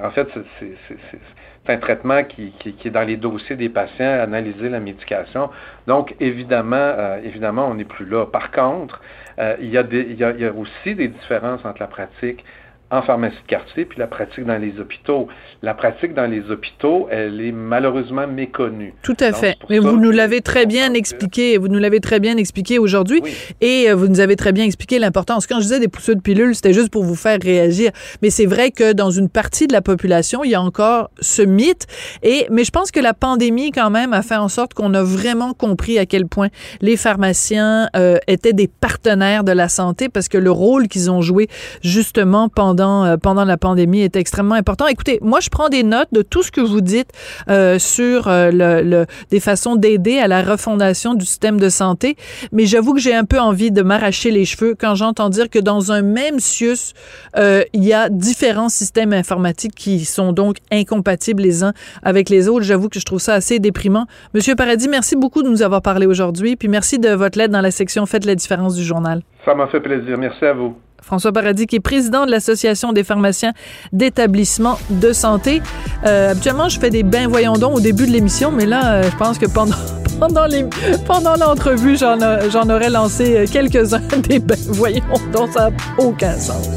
en 0.00 0.10
fait, 0.12 0.28
c'est 0.60 1.72
un 1.72 1.76
traitement 1.78 2.22
qui, 2.22 2.52
qui, 2.60 2.72
qui, 2.74 2.88
est 2.88 2.90
dans 2.92 3.02
les 3.02 3.16
dossiers 3.16 3.56
des 3.56 3.68
patients, 3.68 4.20
analyser 4.22 4.68
la 4.70 4.80
médication. 4.80 5.50
Donc, 5.86 6.14
évidemment, 6.20 6.94
évidemment, 7.22 7.68
on 7.68 7.74
n'est 7.74 7.84
plus 7.84 8.06
là. 8.06 8.24
Par 8.24 8.52
contre, 8.52 9.02
euh, 9.02 9.27
a, 9.38 9.56
il 9.60 9.70
y 9.70 10.44
a 10.44 10.52
aussi 10.52 10.94
des 10.94 11.08
différences 11.08 11.64
entre 11.64 11.80
la 11.80 11.86
pratique 11.86 12.44
en 12.90 13.02
pharmacie 13.02 13.36
de 13.42 13.48
quartier, 13.48 13.84
puis 13.84 13.98
la 13.98 14.06
pratique 14.06 14.46
dans 14.46 14.56
les 14.56 14.80
hôpitaux. 14.80 15.28
La 15.62 15.74
pratique 15.74 16.14
dans 16.14 16.26
les 16.26 16.50
hôpitaux, 16.50 17.06
elle 17.10 17.40
est 17.40 17.52
malheureusement 17.52 18.26
méconnue. 18.26 18.94
Tout 19.02 19.16
à 19.20 19.32
fait. 19.32 19.56
Mais 19.68 19.78
vous 19.78 19.98
nous 19.98 20.10
l'avez 20.10 20.40
très 20.40 20.64
bien 20.64 20.94
expliqué, 20.94 21.58
vous 21.58 21.68
nous 21.68 21.78
l'avez 21.78 22.00
très 22.00 22.18
bien 22.18 22.38
expliqué 22.38 22.78
aujourd'hui, 22.78 23.20
et 23.60 23.90
euh, 23.90 23.94
vous 23.94 24.08
nous 24.08 24.20
avez 24.20 24.36
très 24.36 24.52
bien 24.52 24.64
expliqué 24.64 24.98
l'importance. 24.98 25.46
Quand 25.46 25.56
je 25.56 25.64
disais 25.64 25.80
des 25.80 25.88
pousseux 25.88 26.14
de 26.14 26.20
pilules, 26.20 26.54
c'était 26.54 26.72
juste 26.72 26.90
pour 26.90 27.04
vous 27.04 27.14
faire 27.14 27.38
réagir. 27.42 27.90
Mais 28.22 28.30
c'est 28.30 28.46
vrai 28.46 28.70
que 28.70 28.92
dans 28.94 29.10
une 29.10 29.28
partie 29.28 29.66
de 29.66 29.72
la 29.74 29.82
population, 29.82 30.42
il 30.42 30.50
y 30.50 30.54
a 30.54 30.62
encore 30.62 31.10
ce 31.20 31.42
mythe. 31.42 31.86
Et 32.22 32.46
mais 32.50 32.64
je 32.64 32.70
pense 32.70 32.90
que 32.90 33.00
la 33.00 33.12
pandémie 33.12 33.70
quand 33.70 33.90
même 33.90 34.14
a 34.14 34.22
fait 34.22 34.36
en 34.36 34.48
sorte 34.48 34.72
qu'on 34.72 34.94
a 34.94 35.02
vraiment 35.02 35.52
compris 35.52 35.98
à 35.98 36.06
quel 36.06 36.26
point 36.26 36.48
les 36.80 36.96
pharmaciens 36.96 37.90
euh, 37.96 38.16
étaient 38.28 38.54
des 38.54 38.68
partenaires 38.68 39.44
de 39.44 39.52
la 39.52 39.68
santé 39.68 40.08
parce 40.08 40.28
que 40.28 40.38
le 40.38 40.50
rôle 40.50 40.88
qu'ils 40.88 41.10
ont 41.10 41.20
joué 41.20 41.48
justement 41.82 42.48
pendant 42.48 42.77
euh, 42.80 43.16
pendant, 43.16 43.44
la 43.44 43.56
pandémie 43.56 44.00
est 44.00 44.16
extrêmement 44.16 44.54
important. 44.54 44.86
Écoutez, 44.86 45.18
moi, 45.22 45.40
je 45.40 45.48
prends 45.48 45.68
des 45.68 45.82
notes 45.82 46.08
de 46.12 46.22
tout 46.22 46.42
ce 46.42 46.50
que 46.50 46.60
vous 46.60 46.80
dites 46.80 47.10
euh, 47.48 47.78
sur 47.78 48.28
euh, 48.28 49.04
des 49.30 49.40
façons 49.40 49.76
d'aider 49.76 50.18
à 50.18 50.28
la 50.28 50.42
refondation 50.42 51.14
du 51.14 51.24
système 51.24 51.58
de 51.58 51.68
santé, 51.68 52.16
mais 52.52 52.66
j'avoue 52.66 52.94
que 52.94 53.00
j'ai 53.00 53.14
un 53.14 53.24
peu 53.24 53.38
envie 53.38 53.70
de 53.70 53.82
m'arracher 53.82 54.30
les 54.30 54.44
cheveux 54.44 54.74
quand 54.78 54.94
j'entends 54.94 55.28
dire 55.28 55.50
que 55.50 55.58
dans 55.58 55.92
un 55.92 56.02
même 56.02 56.40
CIUS, 56.40 56.94
il 57.36 57.84
y 57.84 57.92
a 57.92 58.08
différents 58.08 58.68
systèmes 58.68 59.12
informatiques 59.12 59.74
qui 59.74 60.04
sont 60.04 60.32
donc 60.32 60.56
incompatibles 60.70 61.42
les 61.42 61.64
uns 61.64 61.72
avec 62.02 62.28
les 62.28 62.48
autres. 62.48 62.64
J'avoue 62.64 62.88
que 62.88 62.98
je 63.00 63.04
trouve 63.04 63.20
ça 63.20 63.34
assez 63.34 63.58
déprimant. 63.58 64.06
Monsieur 64.34 64.54
Paradis, 64.54 64.88
merci 64.88 65.16
beaucoup 65.16 65.42
de 65.42 65.48
nous 65.48 65.62
avoir 65.62 65.82
parlé 65.82 66.06
aujourd'hui, 66.06 66.56
puis 66.56 66.68
merci 66.68 66.98
de 66.98 67.10
votre 67.10 67.38
lettre 67.38 67.52
dans 67.52 67.60
la 67.60 67.70
section 67.70 68.06
Faites 68.06 68.24
la 68.24 68.34
différence 68.34 68.74
du 68.74 68.84
journal. 68.84 69.22
Ça 69.44 69.54
m'a 69.54 69.66
fait 69.68 69.80
plaisir. 69.80 70.18
Merci 70.18 70.44
à 70.44 70.52
vous. 70.52 70.76
François 71.02 71.32
Paradis, 71.32 71.66
qui 71.66 71.76
est 71.76 71.80
président 71.80 72.26
de 72.26 72.30
l'Association 72.30 72.92
des 72.92 73.04
pharmaciens 73.04 73.52
d'établissements 73.92 74.78
de 74.90 75.12
santé. 75.12 75.62
Euh, 76.04 76.32
habituellement, 76.32 76.68
je 76.68 76.78
fais 76.78 76.90
des 76.90 77.02
bains 77.02 77.28
voyons 77.28 77.54
donc 77.54 77.76
au 77.76 77.80
début 77.80 78.06
de 78.06 78.12
l'émission, 78.12 78.50
mais 78.50 78.66
là, 78.66 78.94
euh, 78.94 79.10
je 79.10 79.16
pense 79.16 79.38
que 79.38 79.46
pendant, 79.46 79.76
pendant, 80.20 80.46
les, 80.46 80.64
pendant 81.06 81.36
l'entrevue, 81.36 81.96
j'en, 81.96 82.18
j'en 82.50 82.68
aurais 82.68 82.90
lancé 82.90 83.36
euh, 83.36 83.46
quelques-uns 83.50 84.02
des 84.28 84.38
bains 84.38 84.54
voyons 84.68 85.04
donc, 85.32 85.50
ça 85.52 85.70
n'a 85.70 85.76
aucun 85.98 86.38
sens. 86.38 86.68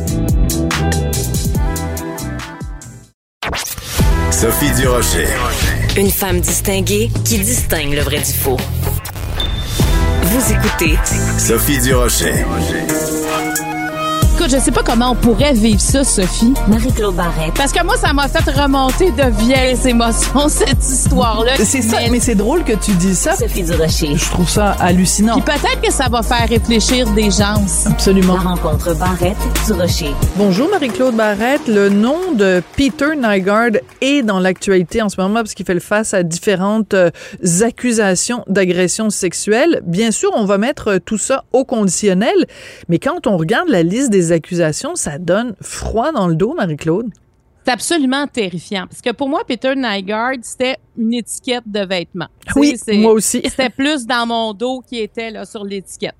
Sophie 4.31 4.71
Durocher. 4.71 5.27
Une 5.97 6.09
femme 6.09 6.39
distinguée 6.39 7.11
qui 7.25 7.37
distingue 7.37 7.93
le 7.93 8.01
vrai 8.01 8.17
du 8.17 8.33
faux. 8.33 8.57
Vous 10.23 10.53
écoutez 10.53 10.97
Sophie 11.37 11.79
Durocher. 11.79 12.45
Écoute, 14.41 14.55
je 14.55 14.59
sais 14.59 14.71
pas 14.71 14.81
comment 14.81 15.11
on 15.11 15.15
pourrait 15.15 15.53
vivre 15.53 15.79
ça, 15.79 16.03
Sophie. 16.03 16.55
Marie-Claude 16.67 17.13
Barrette. 17.13 17.53
Parce 17.53 17.71
que 17.71 17.83
moi, 17.85 17.95
ça 17.95 18.11
m'a 18.11 18.27
fait 18.27 18.49
remonter 18.49 19.11
de 19.11 19.29
vieilles 19.39 19.77
émotions, 19.87 20.47
cette 20.49 20.83
histoire-là. 20.83 21.57
C'est 21.57 21.83
ça, 21.83 21.97
mais 22.09 22.19
c'est 22.19 22.33
drôle 22.33 22.63
que 22.63 22.73
tu 22.73 22.89
dis 22.93 23.13
ça. 23.13 23.35
Sophie 23.35 23.61
Durocher. 23.61 24.15
Je 24.15 24.31
trouve 24.31 24.49
ça 24.49 24.71
hallucinant. 24.79 25.39
Puis 25.39 25.53
peut-être 25.53 25.79
que 25.79 25.93
ça 25.93 26.07
va 26.09 26.23
faire 26.23 26.49
réfléchir 26.49 27.07
des 27.11 27.29
gens. 27.29 27.53
Absolument. 27.85 28.33
La 28.33 28.39
rencontre 28.39 28.95
Barrette-Durocher. 28.95 30.15
Bonjour 30.37 30.71
Marie-Claude 30.71 31.15
Barrette. 31.15 31.67
Le 31.67 31.89
nom 31.89 32.31
de 32.33 32.63
Peter 32.75 33.15
Nygaard 33.15 33.77
est 34.01 34.23
dans 34.23 34.39
l'actualité 34.39 35.03
en 35.03 35.09
ce 35.09 35.21
moment 35.21 35.35
parce 35.35 35.53
qu'il 35.53 35.67
fait 35.67 35.79
face 35.79 36.15
à 36.15 36.23
différentes 36.23 36.95
euh, 36.95 37.11
accusations 37.61 38.43
d'agression 38.47 39.11
sexuelle. 39.11 39.83
Bien 39.85 40.09
sûr, 40.09 40.31
on 40.33 40.45
va 40.45 40.57
mettre 40.57 40.97
tout 40.97 41.19
ça 41.19 41.43
au 41.53 41.63
conditionnel, 41.63 42.47
mais 42.89 42.97
quand 42.97 43.27
on 43.27 43.37
regarde 43.37 43.69
la 43.69 43.83
liste 43.83 44.09
des 44.09 44.30
accusations, 44.31 44.95
ça 44.95 45.17
donne 45.17 45.55
froid 45.61 46.11
dans 46.11 46.27
le 46.27 46.35
dos, 46.35 46.53
Marie-Claude. 46.53 47.11
C'est 47.63 47.71
absolument 47.71 48.25
terrifiant. 48.25 48.87
Parce 48.87 49.01
que 49.01 49.11
pour 49.11 49.29
moi, 49.29 49.43
Peter 49.47 49.75
Nygaard, 49.75 50.37
c'était 50.41 50.77
une 50.97 51.13
étiquette 51.13 51.63
de 51.67 51.85
vêtements. 51.85 52.29
Oui, 52.55 52.75
moi 52.93 53.11
aussi. 53.11 53.41
C'était 53.45 53.69
plus 53.69 54.07
dans 54.07 54.25
mon 54.25 54.53
dos 54.53 54.81
qui 54.81 54.97
était 54.97 55.29
là, 55.29 55.45
sur 55.45 55.63
l'étiquette. 55.63 56.15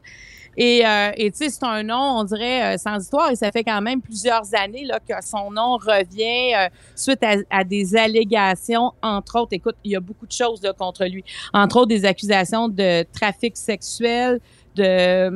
Et 0.57 0.85
euh, 0.85 1.11
tu 1.17 1.31
sais, 1.33 1.49
c'est 1.49 1.63
un 1.63 1.81
nom, 1.83 2.19
on 2.19 2.23
dirait, 2.25 2.75
euh, 2.75 2.77
sans 2.77 3.01
histoire, 3.01 3.31
et 3.31 3.35
ça 3.35 3.51
fait 3.51 3.63
quand 3.63 3.81
même 3.81 4.01
plusieurs 4.01 4.53
années 4.53 4.85
là, 4.85 4.99
que 4.99 5.13
son 5.25 5.49
nom 5.49 5.77
revient 5.77 6.53
euh, 6.55 6.69
suite 6.95 7.23
à, 7.49 7.63
des 7.63 7.95
allégations, 7.95 8.91
entre 9.01 9.39
autres, 9.39 9.53
écoute, 9.53 9.75
il 9.83 9.91
y 9.91 9.95
a 9.95 10.01
beaucoup 10.01 10.27
de 10.27 10.31
choses 10.31 10.61
contre 10.77 11.05
lui, 11.05 11.23
entre 11.53 11.77
autres 11.77 11.87
des 11.87 12.03
accusations 12.03 12.67
de 12.67 13.03
trafic 13.13 13.55
sexuel, 13.55 14.41
de, 14.75 15.29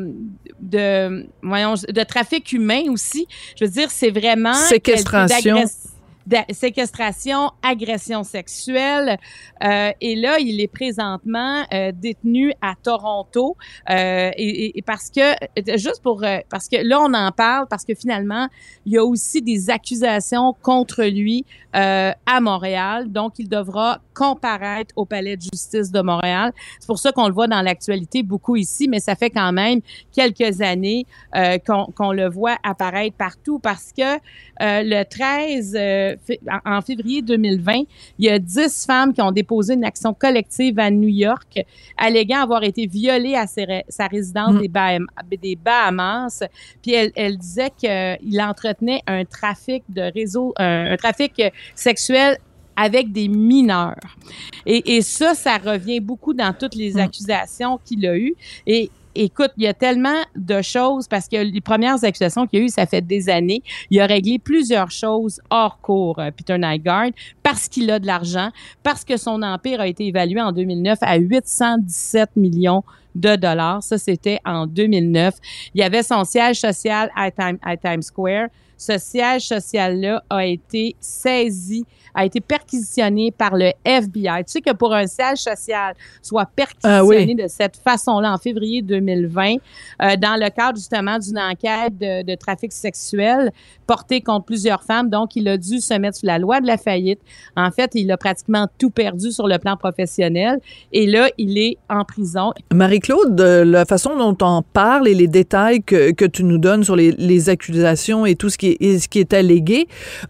de, 0.60 1.28
voyons, 1.42 1.74
de 1.74 2.04
trafic 2.04 2.52
humain 2.54 2.84
aussi. 2.90 3.28
Je 3.60 3.66
veux 3.66 3.72
dire, 3.72 3.92
c'est 3.92 4.12
vraiment... 4.12 4.54
Séquestration 4.54 5.64
séquestration, 6.52 7.52
agression 7.62 8.24
sexuelle. 8.24 9.18
Euh, 9.64 9.92
et 10.02 10.16
là, 10.16 10.40
il 10.40 10.60
est 10.62 10.68
présentement 10.68 11.64
euh, 11.74 11.92
détenu 11.94 12.54
à 12.62 12.74
Toronto. 12.82 13.56
Euh, 13.90 14.32
et, 14.36 14.78
et, 14.78 14.82
parce 14.82 15.10
que, 15.10 15.34
juste 15.78 16.02
pour, 16.02 16.24
euh, 16.24 16.40
parce 16.50 16.68
que 16.68 16.78
là, 16.78 17.00
on 17.02 17.14
en 17.14 17.32
parle 17.32 17.68
parce 17.68 17.86
que 17.86 17.94
finalement, 17.94 18.48
il 18.86 18.94
y 18.94 18.98
a 18.98 19.04
aussi 19.04 19.42
des 19.42 19.70
accusations 19.70 20.56
contre 20.62 21.04
lui 21.04 21.46
euh, 21.76 22.12
à 22.26 22.42
Montréal. 22.42 23.12
Donc, 23.12 23.34
il 23.40 23.50
devra 23.50 24.00
comparaître 24.14 24.94
au 24.96 25.06
palais 25.06 25.38
de 25.38 25.42
justice 25.42 25.92
de 25.92 26.02
Montréal. 26.02 26.54
C'est 26.80 26.88
pour 26.88 27.00
ça 27.00 27.12
qu'on 27.12 27.28
le 27.28 27.34
voit 27.34 27.48
dans 27.48 27.62
l'actualité 27.62 28.24
beaucoup 28.24 28.56
ici, 28.56 28.88
mais 28.88 29.00
ça 29.00 29.16
fait 29.16 29.30
quand 29.30 29.52
même 29.52 29.82
quelques 30.14 30.62
années 30.62 31.06
qu'on 31.66 31.86
qu'on 31.88 32.12
le 32.14 32.30
voit 32.30 32.58
apparaître 32.64 33.16
partout 33.18 33.60
parce 33.60 33.92
que 33.92 34.20
le 34.60 35.04
13 35.04 36.15
en 36.66 36.82
février 36.82 37.22
2020, 37.22 37.84
il 38.20 38.26
y 38.26 38.30
a 38.30 38.40
10 38.40 38.86
femmes 38.86 39.14
qui 39.14 39.22
ont 39.22 39.32
déposé 39.32 39.74
une 39.74 39.86
action 39.86 40.14
collective 40.14 40.80
à 40.80 40.90
New 40.92 41.08
York, 41.08 41.64
alléguant 41.98 42.42
avoir 42.42 42.64
été 42.64 42.88
violées 42.88 43.36
à 43.36 43.46
sa 43.48 44.08
résidence 44.08 44.54
mm. 44.54 44.68
des, 45.42 45.56
Bahamas. 45.56 46.44
Puis 46.82 46.94
elle, 46.94 47.12
elle 47.16 47.38
disait 47.38 47.72
qu'il 47.78 48.42
entretenait 48.42 49.02
un 49.08 49.26
trafic 49.26 49.84
de 49.90 50.02
réseau, 50.14 50.54
un, 50.58 50.96
trafic 50.98 51.42
sexuel 51.76 52.38
avec 52.76 53.12
des 53.12 53.28
mineurs. 53.28 54.18
Et, 54.66 54.98
et, 54.98 55.02
ça, 55.02 55.34
ça 55.34 55.58
revient 55.58 56.00
beaucoup 56.00 56.34
dans 56.34 56.54
toutes 56.54 56.76
les 56.76 56.94
mm. 56.94 57.00
accusations 57.00 57.80
qu'il 57.86 58.06
a 58.06 58.18
eues. 58.18 58.36
Et 58.68 58.90
écoute, 59.16 59.52
il 59.58 59.64
y 59.64 59.68
a 59.68 59.74
tellement 59.74 60.22
de 60.36 60.62
choses 60.62 61.08
parce 61.08 61.28
que 61.28 61.38
les 61.38 61.62
premières 61.62 62.04
accusations 62.04 62.46
qu'il 62.46 62.60
y 62.60 62.62
a 62.62 62.66
eu, 62.66 62.70
ça 62.70 62.86
fait 62.86 63.02
des 63.02 63.30
années. 63.30 63.64
Il 63.90 64.00
a 64.00 64.06
réglé 64.06 64.38
plusieurs 64.38 64.92
choses 64.92 65.42
hors 65.50 65.80
cours, 65.80 66.20
euh, 66.20 66.32
Peter 66.32 66.58
Nygaard, 66.58 67.12
parce 67.42 67.68
qu'il 67.68 67.90
a 67.92 68.00
de 68.00 68.06
l'argent, 68.06 68.50
parce 68.84 69.04
que 69.04 69.18
son 69.18 69.42
empire 69.42 69.82
a 69.82 69.88
été 69.88 70.06
évalué 70.08 70.42
en 70.42 70.52
2009 70.52 71.00
à 71.02 71.18
817 71.18 72.36
millions 72.36 72.84
de 73.16 73.36
dollars. 73.36 73.82
Ça, 73.82 73.98
c'était 73.98 74.40
en 74.46 74.68
2009. 74.68 75.36
Il 75.74 75.80
y 75.80 75.84
avait 75.84 76.04
son 76.04 76.24
siège 76.26 76.60
social 76.60 77.10
à, 77.16 77.30
à 77.64 77.78
Times 77.78 78.02
Square. 78.02 78.50
Ce 78.78 78.98
siège 78.98 79.48
social-là 79.48 80.24
a 80.30 80.46
été 80.46 80.96
saisi 81.00 81.86
a 82.16 82.26
été 82.26 82.40
perquisitionné 82.40 83.32
par 83.32 83.56
le 83.56 83.72
FBI. 83.84 84.46
Tu 84.46 84.54
sais 84.54 84.62
que 84.62 84.72
pour 84.72 84.94
un 84.94 85.06
siège 85.06 85.40
social 85.40 85.94
soit 86.22 86.46
perquisitionné 86.56 87.36
ah 87.40 87.44
de 87.44 87.48
cette 87.48 87.76
façon-là 87.78 88.34
en 88.34 88.38
février 88.38 88.82
2020, 88.82 88.96
2020 89.26 89.56
euh, 90.02 90.16
dans 90.16 90.40
le 90.42 90.50
cadre 90.50 90.78
justement 90.78 91.20
d'une 91.20 91.38
enquête 91.38 91.98
de, 91.98 92.24
de, 92.24 92.36
trafic 92.36 92.72
sexuel 92.72 93.52
portée 93.86 94.22
contre 94.22 94.46
plusieurs 94.46 94.84
femmes. 94.84 95.10
Donc, 95.10 95.36
il 95.36 95.48
a 95.48 95.58
dû 95.58 95.80
se 95.80 95.94
mettre 95.96 96.18
sous 96.18 96.26
la 96.26 96.40
loi 96.40 96.62
de 96.62 96.68
la 96.68 96.78
faillite. 96.78 97.20
En 97.56 97.72
fait, 97.72 97.92
il 97.94 98.12
a 98.12 98.18
pratiquement 98.18 98.68
tout 98.78 98.90
perdu 98.90 99.32
sur 99.32 99.48
le 99.48 99.58
plan 99.58 99.78
professionnel 99.78 100.60
et 100.92 101.08
là, 101.08 101.30
il 101.38 101.58
est 101.58 101.78
en 101.90 102.04
prison. 102.04 102.54
Marie-Claude, 102.74 103.40
la 103.40 103.86
façon 103.86 104.18
dont 104.18 104.38
on 104.42 104.62
parle 104.62 105.08
et 105.08 105.14
les 105.14 105.28
détails 105.28 105.82
que, 105.82 106.12
que 106.12 106.26
tu 106.26 106.44
nous 106.44 106.58
donnes 106.58 106.84
sur 106.84 106.96
les, 106.96 107.12
les 107.12 107.50
accusations 107.50 108.26
et 108.26 108.36
tout 108.36 108.50
ce 108.50 108.58
qui 108.58 108.78
est, 108.80 109.00
ce 109.00 109.08
qui 109.08 109.20
est 109.20 109.34
allégué, 109.34 109.88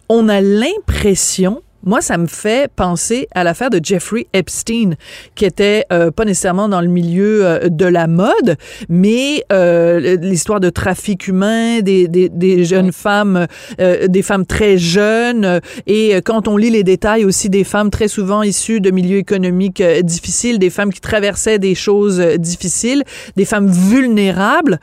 on 0.09 0.29
a 0.29 0.41
l'impression 0.41 1.61
moi, 1.85 2.01
ça 2.01 2.17
me 2.17 2.27
fait 2.27 2.69
penser 2.75 3.27
à 3.33 3.43
l'affaire 3.43 3.69
de 3.69 3.79
Jeffrey 3.81 4.27
Epstein, 4.33 4.95
qui 5.35 5.45
était 5.45 5.85
euh, 5.93 6.11
pas 6.11 6.25
nécessairement 6.25 6.67
dans 6.67 6.81
le 6.81 6.87
milieu 6.87 7.45
euh, 7.45 7.69
de 7.69 7.85
la 7.85 8.07
mode, 8.07 8.57
mais 8.89 9.43
euh, 9.53 10.17
l'histoire 10.17 10.59
de 10.59 10.69
trafic 10.69 11.27
humain, 11.27 11.81
des, 11.81 12.07
des, 12.07 12.29
des 12.29 12.65
jeunes 12.65 12.91
femmes, 12.91 13.45
euh, 13.79 14.07
des 14.07 14.21
femmes 14.23 14.45
très 14.45 14.77
jeunes, 14.77 15.61
et 15.85 16.15
quand 16.25 16.47
on 16.47 16.57
lit 16.57 16.71
les 16.71 16.83
détails 16.83 17.23
aussi 17.23 17.49
des 17.49 17.63
femmes 17.63 17.91
très 17.91 18.07
souvent 18.07 18.41
issues 18.41 18.81
de 18.81 18.89
milieux 18.91 19.17
économiques 19.17 19.83
difficiles, 20.03 20.59
des 20.59 20.69
femmes 20.69 20.91
qui 20.91 21.01
traversaient 21.01 21.59
des 21.59 21.75
choses 21.75 22.19
difficiles, 22.19 23.03
des 23.35 23.45
femmes 23.45 23.69
vulnérables 23.69 24.79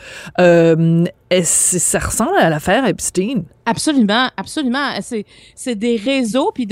ça 1.42 1.99
ressemble 1.99 2.37
à 2.38 2.51
l'affaire 2.51 2.85
Epstein. 2.87 3.45
Absolument, 3.64 4.29
absolument. 4.37 4.90
C'est 5.55 5.75
des 5.75 5.97
réseaux, 5.97 6.53
puis 6.53 6.68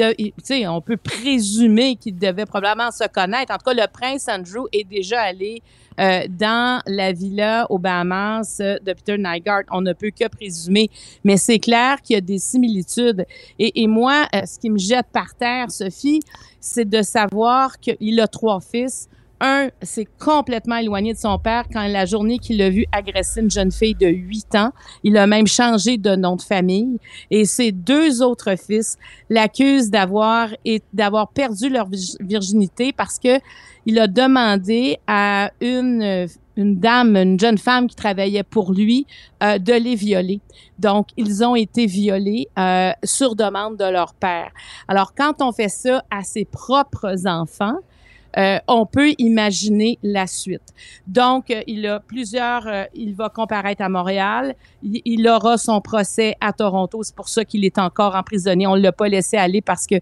on 0.69 0.81
peut 0.81 0.97
présumer 0.97 1.97
qu'ils 1.97 2.19
devaient 2.19 2.47
probablement 2.47 2.91
se 2.91 3.07
connaître. 3.09 3.55
En 3.55 3.59
tout 3.59 3.65
cas, 3.65 3.75
le 3.75 3.87
prince 3.91 4.29
Andrew 4.29 4.67
est 4.73 4.85
déjà 4.85 5.21
allé 5.23 5.63
euh, 5.99 6.23
dans 6.29 6.83
la 6.87 7.13
villa 7.13 7.67
aux 7.71 7.79
Bahamas 7.79 8.59
de 8.59 8.93
Peter 8.93 9.17
Nygaard. 9.19 9.63
On 9.71 9.83
ne 9.83 9.93
peut 9.93 10.11
que 10.11 10.29
présumer, 10.29 10.91
mais 11.25 11.37
c'est 11.37 11.59
clair 11.59 12.03
qu'il 12.03 12.15
y 12.15 12.19
a 12.19 12.21
des 12.21 12.39
similitudes. 12.39 13.25
Et, 13.59 13.83
et 13.83 13.87
moi, 13.87 14.27
euh, 14.35 14.43
ce 14.47 14.59
qui 14.59 14.71
me 14.71 14.79
jette 14.79 15.07
par 15.13 15.35
terre, 15.35 15.71
Sophie, 15.71 16.21
c'est 16.61 16.89
de 16.89 17.03
savoir 17.03 17.79
qu'il 17.79 18.21
a 18.21 18.27
trois 18.27 18.61
fils 18.61 19.09
un, 19.41 19.69
c'est 19.83 20.07
complètement 20.19 20.77
éloigné 20.77 21.13
de 21.15 21.19
son 21.19 21.39
père 21.39 21.65
quand 21.73 21.87
la 21.87 22.07
journée 22.07 22.39
qu'il 22.39 22.61
a 22.63 22.71
vu 22.71 22.87
agresser 22.93 23.41
une 23.41 23.51
jeune 23.51 23.73
fille 23.73 23.95
de 23.95 24.07
8 24.07 24.55
ans, 24.57 24.73
il 25.03 25.17
a 25.17 25.27
même 25.27 25.47
changé 25.47 25.99
de 25.99 26.15
nom 26.17 26.37
de 26.37 26.43
famille. 26.43 26.99
Et 27.31 27.45
ses 27.45 27.73
deux 27.73 28.23
autres 28.23 28.57
fils 28.57 28.97
l'accusent 29.29 29.91
d'avoir 29.91 30.51
d'avoir 30.93 31.29
perdu 31.29 31.69
leur 31.69 31.89
virginité 32.21 32.93
parce 32.93 33.19
que 33.19 33.41
il 33.87 33.99
a 33.99 34.07
demandé 34.07 34.99
à 35.07 35.51
une 35.61 36.29
une 36.57 36.79
dame, 36.79 37.17
une 37.17 37.41
jeune 37.41 37.59
femme 37.59 37.89
qui 37.89 37.97
travaillait 37.97 38.43
pour 38.43 38.73
lui, 38.73 39.07
euh, 39.43 39.59
de 39.59 39.73
les 39.73 39.95
violer. 39.95 40.41
Donc, 40.79 41.09
ils 41.17 41.43
ont 41.43 41.57
été 41.57 41.87
violés 41.87 42.49
euh, 42.59 42.93
sur 43.03 43.35
demande 43.35 43.77
de 43.79 43.85
leur 43.85 44.15
père. 44.15 44.51
Alors, 44.87 45.15
quand 45.15 45.41
on 45.41 45.53
fait 45.53 45.71
ça 45.71 46.05
à 46.11 46.23
ses 46.23 46.45
propres 46.45 47.27
enfants, 47.27 47.79
euh, 48.39 48.59
on 48.69 48.87
peut 48.87 49.13
imaginer 49.19 49.99
la 50.03 50.27
suite. 50.27 50.63
Donc, 51.07 51.51
euh, 51.51 51.63
il 51.67 51.87
a 51.87 52.01
plusieurs, 52.01 52.67
euh, 52.67 52.85
il 52.95 53.15
va 53.15 53.29
comparaître 53.29 53.83
à 53.83 53.89
Montréal, 53.89 54.55
il, 54.83 55.29
aura 55.29 55.59
son 55.59 55.81
procès 55.81 56.37
à 56.41 56.53
Toronto, 56.53 57.03
c'est 57.03 57.15
pour 57.15 57.29
ça 57.29 57.45
qu'il 57.45 57.65
est 57.65 57.79
encore 57.79 58.15
emprisonné. 58.15 58.67
On 58.67 58.77
ne 58.77 58.83
l'a 58.83 58.93
pas 58.93 59.09
laissé 59.09 59.37
aller 59.37 59.61
parce 59.61 59.87
que 59.87 59.97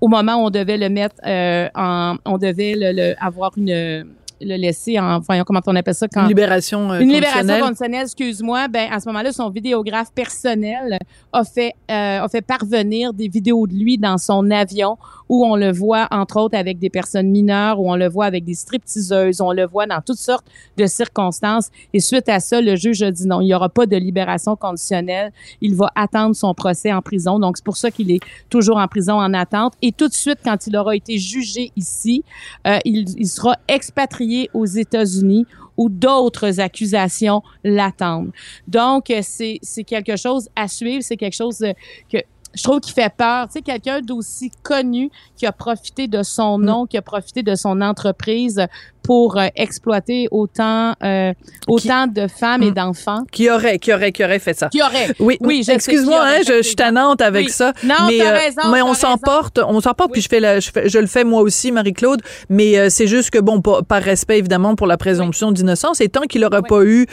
au 0.00 0.08
moment 0.08 0.42
où 0.42 0.46
on 0.46 0.50
devait 0.50 0.76
le 0.76 0.88
mettre 0.88 1.16
en, 1.24 2.16
on 2.24 2.38
devait 2.38 2.74
le, 2.76 3.14
avoir 3.24 3.52
une 3.56 4.06
le 4.40 4.56
laisser 4.56 4.98
en, 4.98 5.20
voyons 5.20 5.44
comment 5.44 5.60
on 5.66 5.76
appelle 5.76 5.94
ça 5.94 6.08
quand 6.08 6.22
une 6.22 6.28
libération 6.28 6.94
une 6.94 7.12
libération 7.12 7.60
conditionnelle, 7.60 8.02
excuse-moi. 8.02 8.68
Ben 8.68 8.88
à 8.92 9.00
ce 9.00 9.08
moment-là, 9.08 9.32
son 9.32 9.50
vidéographe 9.50 10.12
personnel 10.12 10.98
a 11.32 11.44
fait 11.44 11.74
a 11.88 12.26
fait 12.28 12.42
parvenir 12.42 13.12
des 13.12 13.28
vidéos 13.28 13.66
de 13.66 13.74
lui 13.74 13.98
dans 13.98 14.18
son 14.18 14.50
avion 14.50 14.96
où 15.28 15.44
on 15.44 15.56
le 15.56 15.70
voit, 15.70 16.08
entre 16.10 16.40
autres, 16.40 16.56
avec 16.56 16.78
des 16.78 16.90
personnes 16.90 17.28
mineures, 17.28 17.80
où 17.80 17.90
on 17.90 17.96
le 17.96 18.08
voit 18.08 18.26
avec 18.26 18.44
des 18.44 18.54
stripteaseuses, 18.54 19.40
on 19.40 19.52
le 19.52 19.66
voit 19.66 19.86
dans 19.86 20.00
toutes 20.00 20.18
sortes 20.18 20.46
de 20.76 20.86
circonstances. 20.86 21.70
Et 21.92 22.00
suite 22.00 22.28
à 22.28 22.40
ça, 22.40 22.60
le 22.60 22.76
juge 22.76 23.02
a 23.02 23.10
dit 23.10 23.26
non, 23.26 23.40
il 23.40 23.46
n'y 23.46 23.54
aura 23.54 23.68
pas 23.68 23.86
de 23.86 23.96
libération 23.96 24.56
conditionnelle. 24.56 25.32
Il 25.60 25.74
va 25.74 25.90
attendre 25.94 26.34
son 26.34 26.54
procès 26.54 26.92
en 26.92 27.02
prison. 27.02 27.38
Donc, 27.38 27.58
c'est 27.58 27.64
pour 27.64 27.76
ça 27.76 27.90
qu'il 27.90 28.10
est 28.10 28.20
toujours 28.48 28.78
en 28.78 28.88
prison 28.88 29.14
en 29.14 29.34
attente. 29.34 29.74
Et 29.82 29.92
tout 29.92 30.08
de 30.08 30.14
suite, 30.14 30.38
quand 30.44 30.66
il 30.66 30.76
aura 30.76 30.96
été 30.96 31.18
jugé 31.18 31.72
ici, 31.76 32.24
euh, 32.66 32.78
il, 32.84 33.04
il 33.18 33.28
sera 33.28 33.56
expatrié 33.68 34.27
aux 34.54 34.66
États-Unis 34.66 35.46
où 35.76 35.88
d'autres 35.88 36.60
accusations 36.60 37.42
l'attendent. 37.62 38.32
Donc, 38.66 39.12
c'est 39.22 39.84
quelque 39.86 40.16
chose 40.16 40.48
à 40.56 40.66
suivre, 40.68 41.02
c'est 41.02 41.16
quelque 41.16 41.36
chose 41.36 41.64
que 42.10 42.18
je 42.54 42.62
trouve 42.62 42.80
qu'il 42.80 42.94
fait 42.94 43.14
peur. 43.14 43.46
Tu 43.46 43.54
sais, 43.54 43.62
quelqu'un 43.62 44.00
d'aussi 44.00 44.50
connu 44.62 45.10
qui 45.36 45.46
a 45.46 45.52
profité 45.52 46.08
de 46.08 46.22
son 46.22 46.58
mm. 46.58 46.64
nom, 46.64 46.86
qui 46.86 46.96
a 46.96 47.02
profité 47.02 47.42
de 47.42 47.54
son 47.54 47.80
entreprise 47.80 48.66
pour 49.08 49.38
euh, 49.38 49.46
exploiter 49.56 50.28
autant 50.30 50.92
euh, 51.02 51.32
autant 51.66 52.06
de 52.06 52.26
femmes 52.26 52.62
et 52.62 52.72
mm. 52.72 52.74
d'enfants. 52.74 53.24
Qui 53.32 53.48
aurait, 53.48 53.78
qui 53.78 53.90
aurait, 53.94 54.12
qui 54.12 54.22
aurait 54.22 54.38
fait 54.38 54.52
ça? 54.52 54.68
Qui 54.68 54.82
aurait. 54.82 55.14
Oui, 55.18 55.38
oui. 55.40 55.64
Excuse-moi, 55.66 56.20
hein, 56.22 56.40
je, 56.46 56.58
je, 56.58 56.62
suis 56.62 56.76
tannante 56.76 57.22
avec 57.22 57.48
ça. 57.48 57.72
Non, 57.84 57.94
mais, 58.06 58.20
euh, 58.20 58.32
raison, 58.32 58.70
mais 58.70 58.82
on 58.82 58.92
s'emporte, 58.92 59.60
on 59.66 59.80
s'emporte. 59.80 60.12
Puis 60.12 60.20
je 60.20 60.28
fais, 60.28 60.40
la, 60.40 60.60
je 60.60 60.70
fais, 60.70 60.90
je 60.90 60.98
le 60.98 61.06
fais 61.06 61.24
moi 61.24 61.40
aussi, 61.40 61.72
Marie-Claude. 61.72 62.20
Mais 62.50 62.90
c'est 62.90 63.06
juste 63.06 63.30
que 63.30 63.38
bon, 63.38 63.62
par, 63.62 64.02
respect 64.02 64.36
évidemment 64.36 64.74
pour 64.74 64.86
la 64.86 64.98
présomption 64.98 65.52
d'innocence, 65.52 66.02
et 66.02 66.10
tant 66.10 66.24
qu'il 66.28 66.42
n'aura 66.42 66.60
pas 66.60 66.84
eu 66.84 67.06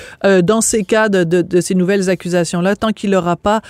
dans 0.44 0.60
ces 0.60 0.84
cas 0.84 1.08
de, 1.08 1.24
de, 1.24 1.42
de 1.42 1.62
ces 1.62 1.76
nouvelles 1.76 2.10
accusations 2.10 2.60
là, 2.60 2.76
tant 2.76 2.92
qu'il 2.92 3.12
n'aura 3.12 3.38
pas 3.38 3.62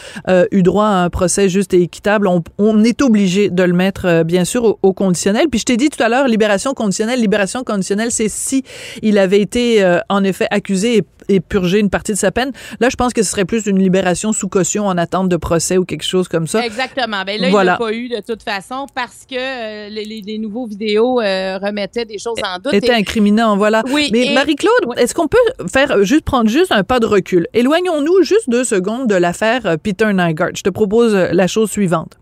eu 0.51 0.63
droit 0.63 0.88
à 0.88 1.03
un 1.03 1.11
procès 1.11 1.47
juste 1.47 1.75
et 1.75 1.81
équitable, 1.83 2.27
on, 2.27 2.43
on 2.57 2.83
est 2.83 3.03
obligé 3.03 3.51
de 3.51 3.61
le 3.61 3.73
mettre 3.73 4.23
bien 4.23 4.45
sûr 4.45 4.63
au, 4.63 4.79
au 4.81 4.93
conditionnel. 4.93 5.47
Puis 5.51 5.59
je 5.59 5.65
t'ai 5.65 5.77
dit 5.77 5.89
tout 5.89 6.01
à 6.01 6.09
l'heure, 6.09 6.27
libération 6.27 6.73
conditionnelle, 6.73 7.21
libération 7.21 7.63
conditionnelle 7.63 8.11
c'est 8.15 8.30
si 8.30 8.63
il 9.01 9.17
avait 9.17 9.41
été 9.41 9.84
euh, 9.84 9.99
en 10.10 10.23
effet 10.23 10.47
accusé 10.51 11.04
et, 11.28 11.39
purgé 11.39 11.80
une 11.80 11.89
partie 11.89 12.12
de 12.12 12.17
sa 12.17 12.32
peine. 12.32 12.51
Là, 12.80 12.89
je 12.89 12.95
pense 12.95 13.12
que 13.13 13.23
ce 13.23 13.32
serait 13.32 13.45
plus 13.45 13.65
une 13.65 13.80
libération 13.80 14.32
sous 14.32 14.47
caution 14.47 14.86
en 14.86 14.97
attente 14.97 15.28
de 15.28 15.38
procès 15.38 15.78
ou 15.78 15.86
quelque 15.86 16.04
chose 16.04 16.28
comme 16.28 16.45
ça. 16.45 16.63
Exactement. 16.63 17.23
Ben 17.25 17.41
là, 17.41 17.49
il 17.49 17.65
n'a 17.65 17.78
pas 17.78 17.93
eu 17.93 18.10
de 18.10 18.21
toute 18.25 18.43
façon 18.43 18.86
parce 18.93 19.25
que 19.30 19.36
euh, 19.36 19.89
les, 19.89 20.38
nouveaux 20.38 20.67
vidéos 20.67 21.19
euh, 21.19 21.58
remettaient 21.58 22.06
des 22.06 22.19
choses 22.19 22.38
en 22.43 22.60
doute. 22.60 22.73
Était 22.73 22.93
incriminant, 22.93 23.58
voilà. 23.58 23.84
Oui. 23.91 24.10
Mais 24.12 24.34
Marie-Claude, 24.34 24.97
est-ce 24.97 25.13
qu'on 25.13 25.28
peut 25.28 25.38
faire 25.71 26.04
juste 26.04 26.23
prendre 26.23 26.49
juste 26.49 26.71
un 26.71 26.84
pas 26.84 26.99
de 26.99 27.06
recul? 27.06 27.47
Éloignons-nous 27.54 28.21
juste 28.23 28.49
deux 28.49 28.63
secondes 28.63 29.08
de 29.08 29.15
l'affaire 29.15 29.78
Peter 29.82 30.12
Nygaard. 30.13 30.51
Je 30.56 30.62
te 30.62 30.69
propose 30.69 31.13
la 31.15 31.47
chose 31.47 31.71
suivante. 31.71 32.17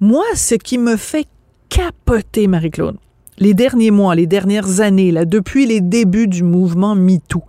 Moi, 0.00 0.24
ce 0.34 0.54
qui 0.56 0.78
me 0.78 0.96
fait 0.96 1.26
capoter, 1.68 2.46
Marie-Claude, 2.46 2.96
les 3.40 3.54
derniers 3.54 3.90
mois, 3.90 4.14
les 4.14 4.26
dernières 4.26 4.80
années, 4.80 5.10
là, 5.10 5.24
depuis 5.24 5.66
les 5.66 5.80
débuts 5.80 6.28
du 6.28 6.44
mouvement 6.44 6.94
MeToo, 6.94 7.42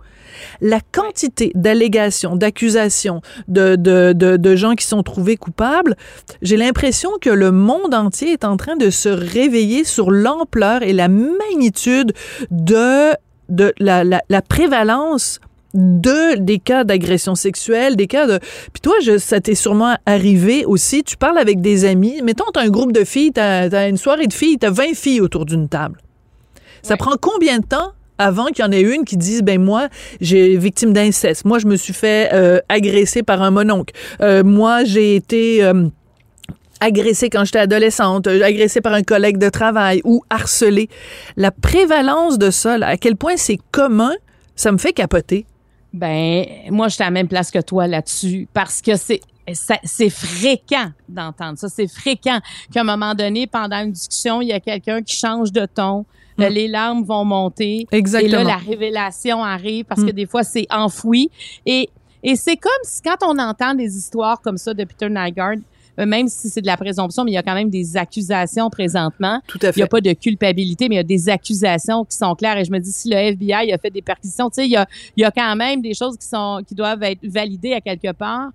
la 0.60 0.80
quantité 0.80 1.52
d'allégations, 1.54 2.36
d'accusations, 2.36 3.20
de, 3.48 3.76
de, 3.76 4.12
de, 4.12 4.56
gens 4.56 4.74
qui 4.74 4.86
sont 4.86 5.02
trouvés 5.02 5.36
coupables, 5.36 5.96
j'ai 6.40 6.56
l'impression 6.56 7.10
que 7.20 7.30
le 7.30 7.52
monde 7.52 7.94
entier 7.94 8.32
est 8.32 8.44
en 8.44 8.56
train 8.56 8.76
de 8.76 8.90
se 8.90 9.08
réveiller 9.08 9.84
sur 9.84 10.10
l'ampleur 10.10 10.82
et 10.82 10.92
la 10.92 11.08
magnitude 11.08 12.12
de, 12.50 13.12
de 13.50 13.72
la, 13.78 14.02
la, 14.04 14.22
la 14.28 14.42
prévalence 14.42 15.38
de 15.74 16.36
des 16.36 16.58
cas 16.58 16.84
d'agression 16.84 17.34
sexuelle, 17.34 17.96
des 17.96 18.06
cas 18.06 18.26
de... 18.26 18.38
Puis 18.72 18.80
toi, 18.82 18.94
je, 19.02 19.18
ça 19.18 19.40
t'est 19.40 19.54
sûrement 19.54 19.96
arrivé 20.06 20.64
aussi, 20.64 21.02
tu 21.02 21.16
parles 21.16 21.38
avec 21.38 21.60
des 21.60 21.84
amis, 21.84 22.20
mettons, 22.22 22.44
t'as 22.52 22.62
un 22.62 22.68
groupe 22.68 22.92
de 22.92 23.04
filles, 23.04 23.32
t'as 23.32 23.68
as 23.70 23.88
une 23.88 23.96
soirée 23.96 24.26
de 24.26 24.32
filles, 24.32 24.58
t'as 24.58 24.70
20 24.70 24.94
filles 24.94 25.20
autour 25.20 25.46
d'une 25.46 25.68
table. 25.68 25.98
Ça 26.82 26.96
prend 26.96 27.16
combien 27.20 27.58
de 27.58 27.66
temps 27.66 27.92
avant 28.18 28.46
qu'il 28.46 28.64
y 28.64 28.68
en 28.68 28.72
ait 28.72 28.82
une 28.82 29.04
qui 29.04 29.16
dise 29.16 29.42
ben 29.42 29.60
moi 29.60 29.88
j'ai 30.20 30.56
victime 30.56 30.92
d'inceste 30.92 31.44
moi 31.44 31.58
je 31.58 31.66
me 31.66 31.76
suis 31.76 31.94
fait 31.94 32.28
euh, 32.32 32.60
agresser 32.68 33.22
par 33.22 33.42
un 33.42 33.50
mononcle 33.50 33.94
euh, 34.20 34.44
moi 34.44 34.84
j'ai 34.84 35.16
été 35.16 35.64
euh, 35.64 35.88
agressée 36.82 37.30
quand 37.30 37.44
j'étais 37.44 37.60
adolescente, 37.60 38.26
agressée 38.26 38.80
par 38.80 38.92
un 38.92 39.02
collègue 39.02 39.38
de 39.38 39.48
travail 39.48 40.00
ou 40.04 40.22
harcelée. 40.30 40.88
La 41.36 41.52
prévalence 41.52 42.38
de 42.38 42.50
ça, 42.50 42.74
à 42.82 42.96
quel 42.96 43.16
point 43.16 43.36
c'est 43.36 43.58
commun, 43.70 44.12
ça 44.56 44.72
me 44.72 44.78
fait 44.78 44.92
capoter. 44.92 45.46
Ben, 45.92 46.46
moi, 46.70 46.88
j'étais 46.88 47.02
à 47.02 47.06
la 47.06 47.10
même 47.10 47.28
place 47.28 47.50
que 47.50 47.60
toi 47.60 47.86
là-dessus 47.86 48.48
parce 48.52 48.80
que 48.80 48.96
c'est 48.96 49.20
c'est 49.84 50.10
fréquent 50.10 50.90
d'entendre 51.08 51.58
ça. 51.58 51.68
C'est 51.68 51.88
fréquent 51.88 52.38
qu'à 52.72 52.80
un 52.80 52.84
moment 52.84 53.14
donné, 53.14 53.46
pendant 53.46 53.78
une 53.78 53.92
discussion, 53.92 54.40
il 54.40 54.48
y 54.48 54.52
a 54.52 54.60
quelqu'un 54.60 55.02
qui 55.02 55.16
change 55.16 55.50
de 55.52 55.66
ton. 55.66 56.06
Mm. 56.38 56.44
Les 56.44 56.68
larmes 56.68 57.04
vont 57.04 57.24
monter. 57.24 57.86
Exactement. 57.90 58.40
Et 58.40 58.44
là, 58.44 58.50
la 58.50 58.56
révélation 58.56 59.42
arrive 59.42 59.84
parce 59.84 60.02
que 60.02 60.10
mm. 60.10 60.12
des 60.12 60.26
fois, 60.26 60.44
c'est 60.44 60.66
enfoui. 60.70 61.30
Et, 61.66 61.90
et 62.22 62.36
c'est 62.36 62.56
comme 62.56 62.72
si 62.84 63.02
quand 63.02 63.16
on 63.22 63.38
entend 63.38 63.74
des 63.74 63.96
histoires 63.96 64.40
comme 64.40 64.58
ça 64.58 64.72
de 64.74 64.84
Peter 64.84 65.08
Nygaard, 65.10 65.56
même 65.98 66.28
si 66.28 66.48
c'est 66.48 66.60
de 66.60 66.66
la 66.66 66.76
présomption, 66.76 67.24
mais 67.24 67.32
il 67.32 67.34
y 67.34 67.38
a 67.38 67.42
quand 67.42 67.54
même 67.54 67.70
des 67.70 67.96
accusations 67.96 68.70
présentement. 68.70 69.40
Tout 69.46 69.58
à 69.62 69.72
fait. 69.72 69.76
Il 69.76 69.78
n'y 69.80 69.84
a 69.84 69.88
pas 69.88 70.00
de 70.00 70.12
culpabilité, 70.12 70.88
mais 70.88 70.96
il 70.96 70.98
y 70.98 71.00
a 71.00 71.04
des 71.04 71.28
accusations 71.28 72.04
qui 72.04 72.16
sont 72.16 72.34
claires. 72.34 72.58
Et 72.58 72.64
je 72.64 72.72
me 72.72 72.78
dis, 72.78 72.92
si 72.92 73.10
le 73.10 73.16
FBI 73.16 73.72
a 73.72 73.78
fait 73.78 73.90
des 73.90 74.02
perquisitions, 74.02 74.48
tu 74.48 74.56
sais, 74.56 74.66
il 74.66 74.72
y 74.72 74.76
a, 74.76 74.86
il 75.16 75.22
y 75.22 75.24
a 75.24 75.30
quand 75.30 75.56
même 75.56 75.82
des 75.82 75.94
choses 75.94 76.16
qui 76.16 76.26
sont 76.26 76.62
qui 76.66 76.74
doivent 76.74 77.02
être 77.02 77.20
validées 77.24 77.74
à 77.74 77.80
quelque 77.80 78.12
part. 78.12 78.50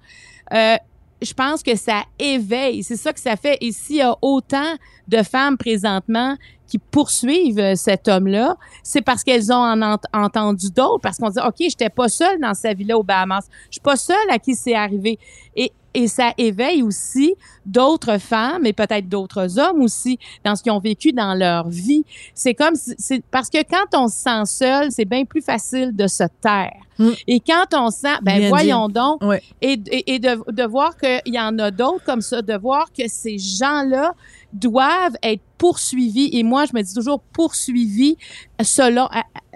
Euh, 0.53 0.75
je 1.21 1.33
pense 1.33 1.63
que 1.63 1.75
ça 1.75 2.03
éveille. 2.19 2.83
C'est 2.83 2.95
ça 2.95 3.11
que 3.13 3.19
ça 3.19 3.35
fait. 3.35 3.57
Et 3.61 3.71
s'il 3.71 3.97
y 3.97 4.01
a 4.01 4.15
autant 4.21 4.75
de 5.07 5.23
femmes 5.23 5.57
présentement 5.57 6.35
qui 6.67 6.77
poursuivent 6.79 7.59
euh, 7.59 7.75
cet 7.75 8.07
homme-là, 8.07 8.57
c'est 8.83 9.01
parce 9.01 9.23
qu'elles 9.23 9.51
ont 9.51 9.55
en 9.55 9.97
entendu 10.13 10.69
d'autres, 10.69 11.01
parce 11.01 11.17
qu'on 11.17 11.29
dit, 11.29 11.39
OK, 11.39 11.55
j'étais 11.59 11.89
pas 11.89 12.09
seule 12.09 12.39
dans 12.39 12.53
sa 12.53 12.73
vie-là 12.73 12.97
au 12.97 13.03
Bahamas. 13.03 13.47
Je 13.69 13.75
suis 13.75 13.81
pas 13.81 13.95
seule 13.95 14.29
à 14.29 14.37
qui 14.37 14.53
c'est 14.53 14.75
arrivé. 14.75 15.17
Et, 15.55 15.71
et 15.97 16.07
ça 16.07 16.31
éveille 16.37 16.83
aussi 16.83 17.33
d'autres 17.65 18.19
femmes 18.19 18.67
et 18.67 18.73
peut-être 18.73 19.09
d'autres 19.09 19.57
hommes 19.57 19.81
aussi 19.81 20.19
dans 20.45 20.55
ce 20.55 20.61
qu'ils 20.61 20.71
ont 20.71 20.79
vécu 20.79 21.11
dans 21.11 21.33
leur 21.33 21.69
vie. 21.69 22.05
C'est 22.35 22.53
comme, 22.53 22.75
c'est 22.75 23.25
parce 23.31 23.49
que 23.49 23.57
quand 23.63 23.97
on 23.99 24.07
se 24.07 24.17
sent 24.17 24.45
seul, 24.45 24.91
c'est 24.91 25.05
bien 25.05 25.25
plus 25.25 25.41
facile 25.41 25.95
de 25.95 26.05
se 26.05 26.23
taire. 26.39 26.77
Mm. 26.99 27.09
Et 27.25 27.39
quand 27.39 27.65
on 27.73 27.89
sent, 27.89 28.13
ben 28.21 28.47
voyons 28.47 28.89
donc, 28.89 29.21
et, 29.59 29.79
et, 29.89 30.19
de, 30.19 30.51
de 30.51 30.63
voir 30.67 30.95
qu'il 30.97 31.33
y 31.33 31.39
en 31.39 31.57
a 31.57 31.71
d'autres 31.71 32.03
comme 32.05 32.21
ça, 32.21 32.43
de 32.43 32.55
voir 32.55 32.91
que 32.95 33.07
ces 33.07 33.39
gens-là 33.39 34.13
doivent 34.53 35.17
être 35.23 35.41
poursuivis. 35.57 36.29
Et 36.33 36.43
moi, 36.43 36.65
je 36.65 36.77
me 36.77 36.83
dis 36.83 36.93
toujours 36.93 37.21
poursuivis 37.33 38.17
selon 38.61 39.09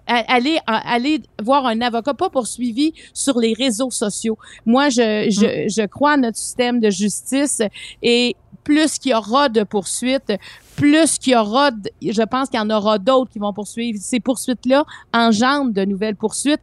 aller 0.07 0.59
aller 0.67 1.21
voir 1.41 1.65
un 1.65 1.81
avocat 1.81 2.13
pas 2.13 2.29
poursuivi 2.29 2.93
sur 3.13 3.39
les 3.39 3.53
réseaux 3.53 3.91
sociaux. 3.91 4.37
Moi, 4.65 4.89
je, 4.89 5.27
je, 5.29 5.65
mm. 5.65 5.69
je 5.69 5.85
crois 5.87 6.13
à 6.13 6.17
notre 6.17 6.37
système 6.37 6.79
de 6.79 6.89
justice 6.89 7.61
et 8.01 8.35
plus 8.63 8.99
qu'il 8.99 9.11
y 9.11 9.15
aura 9.15 9.49
de 9.49 9.63
poursuites, 9.63 10.33
plus 10.75 11.17
qu'il 11.17 11.33
y 11.33 11.35
aura, 11.35 11.71
je 12.01 12.23
pense 12.23 12.49
qu'il 12.49 12.59
y 12.59 12.63
en 12.63 12.69
aura 12.69 12.97
d'autres 12.97 13.31
qui 13.31 13.39
vont 13.39 13.53
poursuivre. 13.53 13.99
Ces 14.01 14.19
poursuites-là 14.19 14.85
engendrent 15.13 15.71
de 15.71 15.85
nouvelles 15.85 16.15
poursuites 16.15 16.61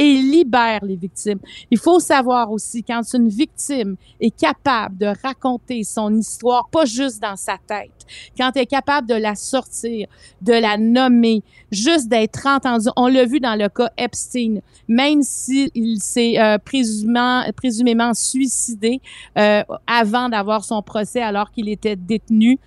et 0.00 0.14
libèrent 0.14 0.82
les 0.82 0.96
victimes. 0.96 1.40
Il 1.70 1.78
faut 1.78 2.00
savoir 2.00 2.50
aussi, 2.50 2.82
quand 2.82 3.02
une 3.12 3.28
victime 3.28 3.96
est 4.18 4.34
capable 4.34 4.96
de 4.96 5.12
raconter 5.22 5.84
son 5.84 6.14
histoire, 6.14 6.70
pas 6.70 6.86
juste 6.86 7.20
dans 7.20 7.36
sa 7.36 7.58
tête, 7.58 8.06
quand 8.34 8.50
elle 8.54 8.62
est 8.62 8.66
capable 8.66 9.06
de 9.06 9.14
la 9.14 9.34
sortir, 9.34 10.08
de 10.40 10.54
la 10.54 10.78
nommer, 10.78 11.42
juste 11.70 12.08
d'être 12.08 12.46
entendu. 12.46 12.86
On 12.96 13.08
l'a 13.08 13.26
vu 13.26 13.40
dans 13.40 13.56
le 13.56 13.68
cas 13.68 13.90
Epstein, 13.98 14.60
même 14.88 15.20
s'il 15.22 16.00
s'est 16.00 16.40
euh, 16.40 16.56
présumément, 16.56 17.44
présumément 17.54 18.14
suicidé 18.14 19.02
euh, 19.36 19.62
avant 19.86 20.30
d'avoir 20.30 20.64
son 20.64 20.80
procès 20.80 21.20
alors 21.20 21.50
qu'il 21.50 21.68
était 21.68 21.96
détenu 21.96 22.58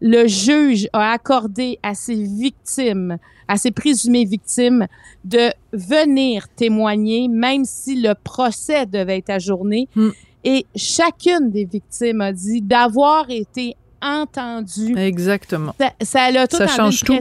le 0.00 0.26
juge 0.26 0.88
a 0.92 1.12
accordé 1.12 1.78
à 1.82 1.94
ses 1.94 2.22
victimes, 2.22 3.18
à 3.48 3.56
ses 3.56 3.70
présumées 3.70 4.24
victimes, 4.24 4.86
de 5.24 5.50
venir 5.72 6.48
témoigner, 6.48 7.28
même 7.28 7.64
si 7.64 8.00
le 8.00 8.14
procès 8.14 8.86
devait 8.86 9.18
être 9.18 9.30
ajourné. 9.30 9.88
Hmm. 9.94 10.10
Et 10.44 10.66
chacune 10.76 11.50
des 11.50 11.64
victimes 11.64 12.20
a 12.20 12.32
dit 12.32 12.62
d'avoir 12.62 13.30
été 13.30 13.76
entendu. 14.02 14.96
Exactement. 14.96 15.74
Ça, 15.78 15.92
ça 16.02 16.22
a 16.24 16.46
toute 16.46 16.58
ça 16.58 16.66
change 16.66 17.02
tout. 17.02 17.18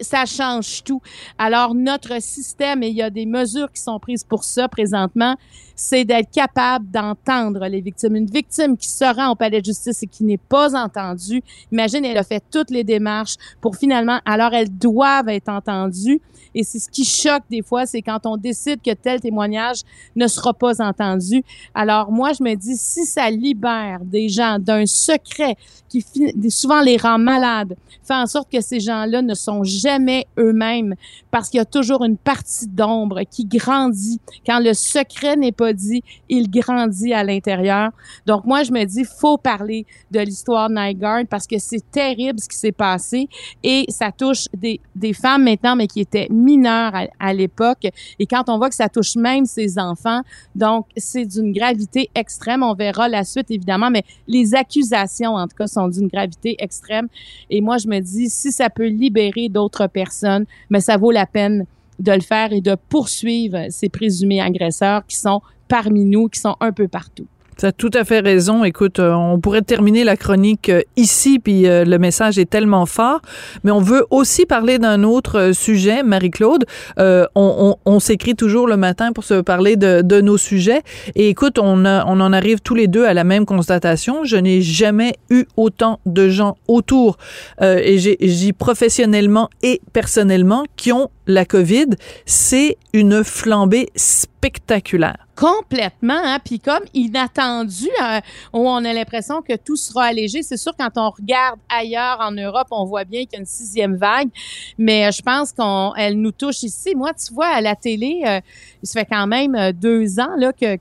ça 0.00 0.26
change 0.26 0.84
tout. 0.84 1.00
Alors, 1.38 1.74
notre 1.74 2.20
système, 2.20 2.82
et 2.82 2.88
il 2.88 2.96
y 2.96 3.02
a 3.02 3.10
des 3.10 3.26
mesures 3.26 3.70
qui 3.72 3.80
sont 3.80 3.98
prises 3.98 4.24
pour 4.24 4.44
ça 4.44 4.68
présentement, 4.68 5.36
c'est 5.78 6.04
d'être 6.04 6.30
capable 6.32 6.90
d'entendre 6.90 7.64
les 7.68 7.80
victimes. 7.80 8.16
Une 8.16 8.26
victime 8.26 8.76
qui 8.76 8.88
se 8.88 9.04
rend 9.04 9.30
au 9.30 9.36
palais 9.36 9.60
de 9.60 9.66
justice 9.66 10.02
et 10.02 10.08
qui 10.08 10.24
n'est 10.24 10.36
pas 10.36 10.74
entendue, 10.74 11.40
imagine, 11.70 12.04
elle 12.04 12.18
a 12.18 12.24
fait 12.24 12.42
toutes 12.50 12.70
les 12.70 12.82
démarches 12.82 13.36
pour 13.60 13.76
finalement, 13.76 14.18
alors 14.24 14.52
elles 14.52 14.76
doivent 14.76 15.28
être 15.28 15.48
entendues. 15.48 16.20
Et 16.54 16.64
c'est 16.64 16.80
ce 16.80 16.88
qui 16.88 17.04
choque 17.04 17.44
des 17.48 17.62
fois, 17.62 17.86
c'est 17.86 18.02
quand 18.02 18.26
on 18.26 18.36
décide 18.36 18.82
que 18.82 18.92
tel 18.92 19.20
témoignage 19.20 19.82
ne 20.16 20.26
sera 20.26 20.52
pas 20.52 20.82
entendu. 20.82 21.44
Alors 21.74 22.10
moi, 22.10 22.32
je 22.32 22.42
me 22.42 22.54
dis, 22.56 22.76
si 22.76 23.04
ça 23.04 23.30
libère 23.30 24.00
des 24.02 24.28
gens 24.28 24.58
d'un 24.58 24.84
secret 24.86 25.56
qui 25.88 26.04
souvent 26.50 26.80
les 26.80 26.96
rend 26.96 27.18
malades, 27.18 27.76
fait 28.02 28.14
en 28.14 28.26
sorte 28.26 28.50
que 28.50 28.60
ces 28.60 28.80
gens-là 28.80 29.22
ne 29.22 29.34
sont 29.34 29.62
jamais 29.62 30.26
eux-mêmes 30.38 30.94
parce 31.30 31.50
qu'il 31.50 31.58
y 31.58 31.60
a 31.60 31.66
toujours 31.66 32.04
une 32.04 32.16
partie 32.16 32.66
d'ombre 32.66 33.22
qui 33.30 33.44
grandit. 33.44 34.20
Quand 34.46 34.58
le 34.58 34.74
secret 34.74 35.36
n'est 35.36 35.52
pas 35.52 35.67
il 36.28 36.50
grandit 36.50 37.12
à 37.12 37.24
l'intérieur. 37.24 37.90
Donc 38.26 38.44
moi, 38.44 38.62
je 38.62 38.72
me 38.72 38.84
dis, 38.84 39.04
faut 39.04 39.38
parler 39.38 39.86
de 40.10 40.20
l'histoire 40.20 40.68
de 40.68 40.74
Nygaard 40.74 41.26
parce 41.28 41.46
que 41.46 41.58
c'est 41.58 41.90
terrible 41.90 42.40
ce 42.40 42.48
qui 42.48 42.56
s'est 42.56 42.72
passé 42.72 43.28
et 43.62 43.84
ça 43.88 44.12
touche 44.12 44.46
des, 44.54 44.80
des 44.94 45.12
femmes 45.12 45.44
maintenant, 45.44 45.76
mais 45.76 45.86
qui 45.86 46.00
étaient 46.00 46.28
mineures 46.30 46.92
à, 47.18 47.34
l'époque. 47.34 47.86
Et 48.18 48.26
quand 48.26 48.48
on 48.48 48.58
voit 48.58 48.68
que 48.68 48.74
ça 48.74 48.88
touche 48.88 49.16
même 49.16 49.44
ses 49.44 49.78
enfants, 49.78 50.22
donc 50.54 50.86
c'est 50.96 51.24
d'une 51.24 51.52
gravité 51.52 52.10
extrême. 52.14 52.62
On 52.62 52.74
verra 52.74 53.08
la 53.08 53.24
suite, 53.24 53.50
évidemment, 53.50 53.90
mais 53.90 54.04
les 54.26 54.54
accusations, 54.54 55.34
en 55.34 55.46
tout 55.46 55.56
cas, 55.56 55.66
sont 55.66 55.88
d'une 55.88 56.08
gravité 56.08 56.56
extrême. 56.58 57.08
Et 57.50 57.60
moi, 57.60 57.78
je 57.78 57.88
me 57.88 58.00
dis, 58.00 58.28
si 58.28 58.52
ça 58.52 58.70
peut 58.70 58.88
libérer 58.88 59.48
d'autres 59.48 59.86
personnes, 59.86 60.46
mais 60.70 60.80
ça 60.80 60.96
vaut 60.96 61.10
la 61.10 61.26
peine 61.26 61.66
de 61.98 62.12
le 62.12 62.20
faire 62.20 62.52
et 62.52 62.60
de 62.60 62.76
poursuivre 62.88 63.66
ces 63.70 63.88
présumés 63.88 64.40
agresseurs 64.40 65.06
qui 65.06 65.16
sont 65.16 65.40
parmi 65.68 66.04
nous, 66.04 66.28
qui 66.28 66.40
sont 66.40 66.56
un 66.60 66.72
peu 66.72 66.88
partout. 66.88 67.26
Tu 67.58 67.66
as 67.66 67.72
tout 67.72 67.90
à 67.94 68.04
fait 68.04 68.20
raison. 68.20 68.62
Écoute, 68.62 69.00
euh, 69.00 69.12
on 69.12 69.40
pourrait 69.40 69.62
terminer 69.62 70.04
la 70.04 70.16
chronique 70.16 70.68
euh, 70.68 70.82
ici, 70.96 71.40
puis 71.40 71.66
euh, 71.66 71.84
le 71.84 71.98
message 71.98 72.38
est 72.38 72.48
tellement 72.48 72.86
fort. 72.86 73.20
Mais 73.64 73.72
on 73.72 73.80
veut 73.80 74.06
aussi 74.10 74.46
parler 74.46 74.78
d'un 74.78 75.02
autre 75.02 75.50
sujet, 75.52 76.04
Marie-Claude. 76.04 76.66
on, 76.96 77.98
s'écrit 77.98 78.36
toujours 78.36 78.68
le 78.68 78.76
matin 78.76 79.12
pour 79.12 79.24
se 79.24 79.40
parler 79.40 79.74
de, 79.74 80.20
nos 80.20 80.38
sujets. 80.38 80.82
Et 81.16 81.30
écoute, 81.30 81.58
on, 81.58 81.84
on 81.84 82.20
en 82.20 82.32
arrive 82.32 82.60
tous 82.60 82.76
les 82.76 82.86
deux 82.86 83.04
à 83.04 83.12
la 83.12 83.24
même 83.24 83.44
constatation. 83.44 84.22
Je 84.22 84.36
n'ai 84.36 84.62
jamais 84.62 85.14
eu 85.28 85.44
autant 85.56 85.98
de 86.06 86.28
gens 86.28 86.56
autour, 86.68 87.18
et 87.60 87.98
j'ai 87.98 88.52
professionnellement 88.52 89.48
et 89.62 89.80
personnellement, 89.92 90.64
qui 90.76 90.92
ont 90.92 91.10
la 91.26 91.44
COVID. 91.44 91.88
C'est 92.24 92.76
une 92.92 93.24
flambée 93.24 93.88
spectaculaire. 93.96 95.27
Complètement, 95.38 96.20
hein? 96.20 96.38
puis 96.44 96.58
comme 96.58 96.82
inattendu, 96.94 97.88
euh, 98.02 98.20
on 98.52 98.84
a 98.84 98.92
l'impression 98.92 99.40
que 99.40 99.54
tout 99.54 99.76
sera 99.76 100.06
allégé. 100.06 100.42
C'est 100.42 100.56
sûr, 100.56 100.72
quand 100.76 100.90
on 100.96 101.10
regarde 101.10 101.60
ailleurs 101.68 102.18
en 102.20 102.32
Europe, 102.32 102.66
on 102.72 102.84
voit 102.84 103.04
bien 103.04 103.20
qu'il 103.20 103.34
y 103.34 103.36
a 103.36 103.38
une 103.38 103.46
sixième 103.46 103.94
vague, 103.94 104.30
mais 104.78 105.06
euh, 105.06 105.10
je 105.12 105.22
pense 105.22 105.52
qu'elle 105.52 106.20
nous 106.20 106.32
touche 106.32 106.64
ici. 106.64 106.92
Moi, 106.96 107.12
tu 107.14 107.32
vois, 107.32 107.46
à 107.46 107.60
la 107.60 107.76
télé, 107.76 108.22
euh, 108.26 108.40
il 108.82 108.88
se 108.88 108.98
fait 108.98 109.04
quand 109.04 109.28
même 109.28 109.56
deux 109.74 110.18
ans 110.18 110.34
là 110.36 110.52
que 110.52 110.76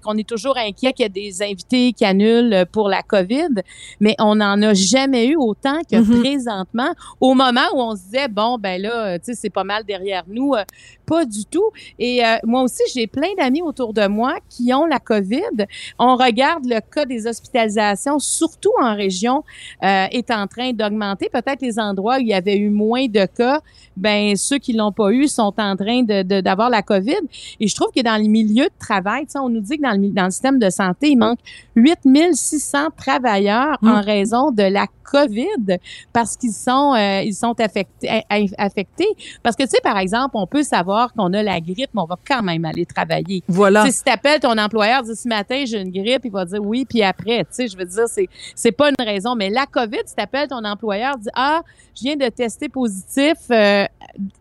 qu'on 0.00 0.16
est 0.16 0.28
toujours 0.28 0.56
inquiet 0.56 0.92
qu'il 0.92 1.04
y 1.04 1.06
a 1.06 1.08
des 1.08 1.42
invités 1.42 1.92
qui 1.92 2.04
annulent 2.04 2.64
pour 2.72 2.88
la 2.88 3.02
COVID, 3.02 3.62
mais 4.00 4.14
on 4.18 4.36
n'en 4.36 4.60
a 4.62 4.74
jamais 4.74 5.28
eu 5.28 5.36
autant 5.36 5.80
que 5.90 5.96
mm-hmm. 5.96 6.20
présentement. 6.20 6.92
Au 7.20 7.34
moment 7.34 7.66
où 7.74 7.80
on 7.80 7.96
se 7.96 8.02
disait, 8.02 8.28
bon, 8.28 8.58
ben 8.58 8.80
là, 8.80 9.18
tu 9.18 9.26
sais, 9.26 9.34
c'est 9.34 9.50
pas 9.50 9.64
mal 9.64 9.84
derrière 9.84 10.24
nous, 10.28 10.54
pas 11.06 11.24
du 11.24 11.44
tout. 11.44 11.70
Et 11.98 12.22
moi 12.44 12.62
aussi, 12.62 12.82
j'ai 12.94 13.06
plein 13.06 13.28
d'amis 13.38 13.62
autour 13.62 13.92
de 13.92 14.06
moi 14.06 14.36
qui 14.48 14.72
ont 14.72 14.86
la 14.86 14.98
COVID. 14.98 15.66
On 15.98 16.16
regarde 16.16 16.64
le 16.64 16.80
cas 16.80 17.04
des 17.04 17.26
hospitalisations, 17.26 18.18
surtout 18.18 18.72
en 18.80 18.94
région, 18.94 19.44
euh, 19.82 20.06
est 20.10 20.30
en 20.30 20.46
train 20.46 20.72
d'augmenter. 20.72 21.28
Peut-être 21.28 21.62
les 21.62 21.78
endroits 21.78 22.16
où 22.16 22.20
il 22.20 22.28
y 22.28 22.34
avait 22.34 22.56
eu 22.56 22.70
moins 22.70 23.06
de 23.06 23.26
cas, 23.26 23.60
ben 23.96 24.36
ceux 24.36 24.58
qui 24.58 24.72
l'ont 24.72 24.92
pas 24.92 25.10
eu 25.10 25.28
sont 25.28 25.54
en 25.58 25.76
train 25.76 26.02
de 26.02 26.40
d'avoir 26.40 26.70
la 26.70 26.82
COVID. 26.82 27.20
Et 27.58 27.66
je 27.66 27.74
trouve 27.74 27.90
que 27.94 28.02
dans 28.02 28.16
les 28.16 28.28
milieux 28.28 28.64
de 28.64 28.78
travail, 28.78 29.26
on 29.36 29.48
nous 29.48 29.60
dit 29.60 29.76
que 29.78 29.82
dans 29.82 29.89
le, 29.92 30.10
dans 30.10 30.24
le 30.24 30.30
système 30.30 30.58
de 30.58 30.70
santé, 30.70 31.10
il 31.10 31.16
manque 31.16 31.38
8600 31.76 32.88
travailleurs 32.96 33.78
en 33.82 34.00
mmh. 34.00 34.04
raison 34.04 34.50
de 34.50 34.62
la 34.62 34.86
COVID 35.10 35.78
parce 36.12 36.36
qu'ils 36.36 36.52
sont 36.52 36.94
euh, 36.94 37.22
ils 37.22 37.34
sont 37.34 37.58
affectés, 37.60 38.22
affectés. 38.56 39.08
Parce 39.42 39.56
que 39.56 39.64
tu 39.64 39.70
sais 39.70 39.80
par 39.82 39.98
exemple, 39.98 40.30
on 40.34 40.46
peut 40.46 40.62
savoir 40.62 41.12
qu'on 41.12 41.32
a 41.32 41.42
la 41.42 41.60
grippe, 41.60 41.90
mais 41.94 42.02
on 42.02 42.06
va 42.06 42.16
quand 42.26 42.42
même 42.42 42.64
aller 42.64 42.86
travailler. 42.86 43.42
Voilà. 43.48 43.90
si 43.90 44.02
tu 44.02 44.10
appelles 44.10 44.40
ton 44.40 44.56
employeur, 44.56 45.02
dis 45.02 45.16
ce 45.16 45.28
matin 45.28 45.64
j'ai 45.66 45.80
une 45.80 45.90
grippe, 45.90 46.22
il 46.24 46.30
va 46.30 46.44
dire 46.44 46.60
oui, 46.62 46.84
puis 46.88 47.02
après, 47.02 47.40
tu 47.40 47.46
sais, 47.50 47.68
je 47.68 47.76
veux 47.76 47.84
dire 47.84 48.04
c'est 48.06 48.28
c'est 48.54 48.72
pas 48.72 48.90
une 48.90 49.04
raison, 49.04 49.34
mais 49.34 49.50
la 49.50 49.66
COVID, 49.66 50.02
si 50.06 50.14
tu 50.14 50.22
appelles 50.22 50.48
ton 50.48 50.64
employeur, 50.64 51.16
dis 51.18 51.28
ah, 51.34 51.62
je 51.94 52.02
viens 52.02 52.16
de 52.16 52.28
tester 52.28 52.68
positif. 52.68 53.36
Euh, 53.50 53.84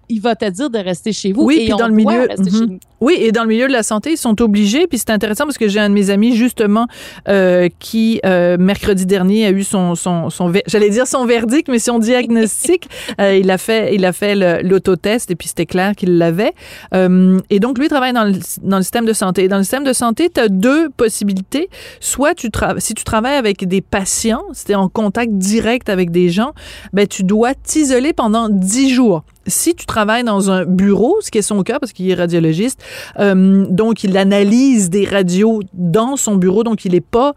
il 0.09 0.21
va 0.21 0.35
te 0.35 0.49
dire 0.49 0.71
de 0.71 0.79
rester 0.79 1.13
chez 1.13 1.31
vous. 1.31 1.43
Oui, 1.43 1.55
et 1.55 1.65
puis 1.65 1.77
dans 1.77 1.87
le 1.87 1.93
milieu, 1.93 2.27
mhm. 2.37 2.79
oui, 2.99 3.15
et 3.19 3.31
dans 3.31 3.43
le 3.43 3.49
milieu 3.49 3.67
de 3.67 3.71
la 3.71 3.83
santé, 3.83 4.11
ils 4.11 4.17
sont 4.17 4.41
obligés. 4.41 4.87
Puis 4.87 4.97
c'est 4.97 5.11
intéressant 5.11 5.45
parce 5.45 5.59
que 5.59 5.67
j'ai 5.67 5.79
un 5.79 5.89
de 5.89 5.93
mes 5.93 6.09
amis 6.09 6.35
justement 6.35 6.87
euh, 7.27 7.69
qui 7.77 8.19
euh, 8.25 8.57
mercredi 8.59 9.05
dernier 9.05 9.45
a 9.45 9.51
eu 9.51 9.63
son 9.63 9.93
son, 9.93 10.31
son 10.31 10.51
j'allais 10.65 10.89
dire 10.89 11.05
son 11.05 11.25
verdict, 11.25 11.67
mais 11.69 11.77
son 11.77 11.99
diagnostic. 11.99 12.89
euh, 13.21 13.37
il 13.37 13.51
a 13.51 13.59
fait 13.59 13.93
il 13.93 14.03
a 14.03 14.11
fait 14.11 14.35
l'autotest 14.63 15.29
et 15.29 15.35
puis 15.35 15.47
c'était 15.47 15.67
clair 15.67 15.95
qu'il 15.95 16.17
l'avait. 16.17 16.53
Euh, 16.95 17.39
et 17.51 17.59
donc 17.59 17.77
lui 17.77 17.87
travaille 17.87 18.13
dans 18.13 18.25
le, 18.25 18.33
dans 18.63 18.77
le 18.77 18.83
système 18.83 19.05
de 19.05 19.13
santé. 19.13 19.47
Dans 19.47 19.57
le 19.57 19.63
système 19.63 19.83
de 19.83 19.93
santé, 19.93 20.31
tu 20.33 20.39
as 20.41 20.49
deux 20.49 20.89
possibilités. 20.89 21.69
Soit 21.99 22.33
tu 22.33 22.49
travailles 22.49 22.81
si 22.81 22.95
tu 22.95 23.03
travailles 23.03 23.37
avec 23.37 23.67
des 23.67 23.81
patients, 23.81 24.43
si 24.53 24.65
tu 24.65 24.71
es 24.71 24.75
en 24.75 24.89
contact 24.89 25.33
direct 25.33 25.87
avec 25.87 26.09
des 26.09 26.29
gens, 26.29 26.53
ben 26.93 27.05
tu 27.05 27.23
dois 27.23 27.53
t'isoler 27.53 28.13
pendant 28.13 28.49
10 28.49 28.89
jours 28.89 29.23
si 29.47 29.75
tu 29.75 29.85
travailles 29.85 30.23
dans 30.23 30.51
un 30.51 30.65
bureau, 30.65 31.17
ce 31.21 31.31
qui 31.31 31.37
est 31.37 31.43
son 31.43 31.63
cas 31.63 31.79
parce 31.79 31.93
qu'il 31.93 32.09
est 32.09 32.15
radiologiste, 32.15 32.81
euh, 33.19 33.65
donc 33.69 34.03
il 34.03 34.17
analyse 34.17 34.89
des 34.89 35.05
radios 35.05 35.61
dans 35.73 36.15
son 36.15 36.35
bureau, 36.35 36.63
donc 36.63 36.85
il 36.85 36.91
n'est 36.91 37.01
pas 37.01 37.33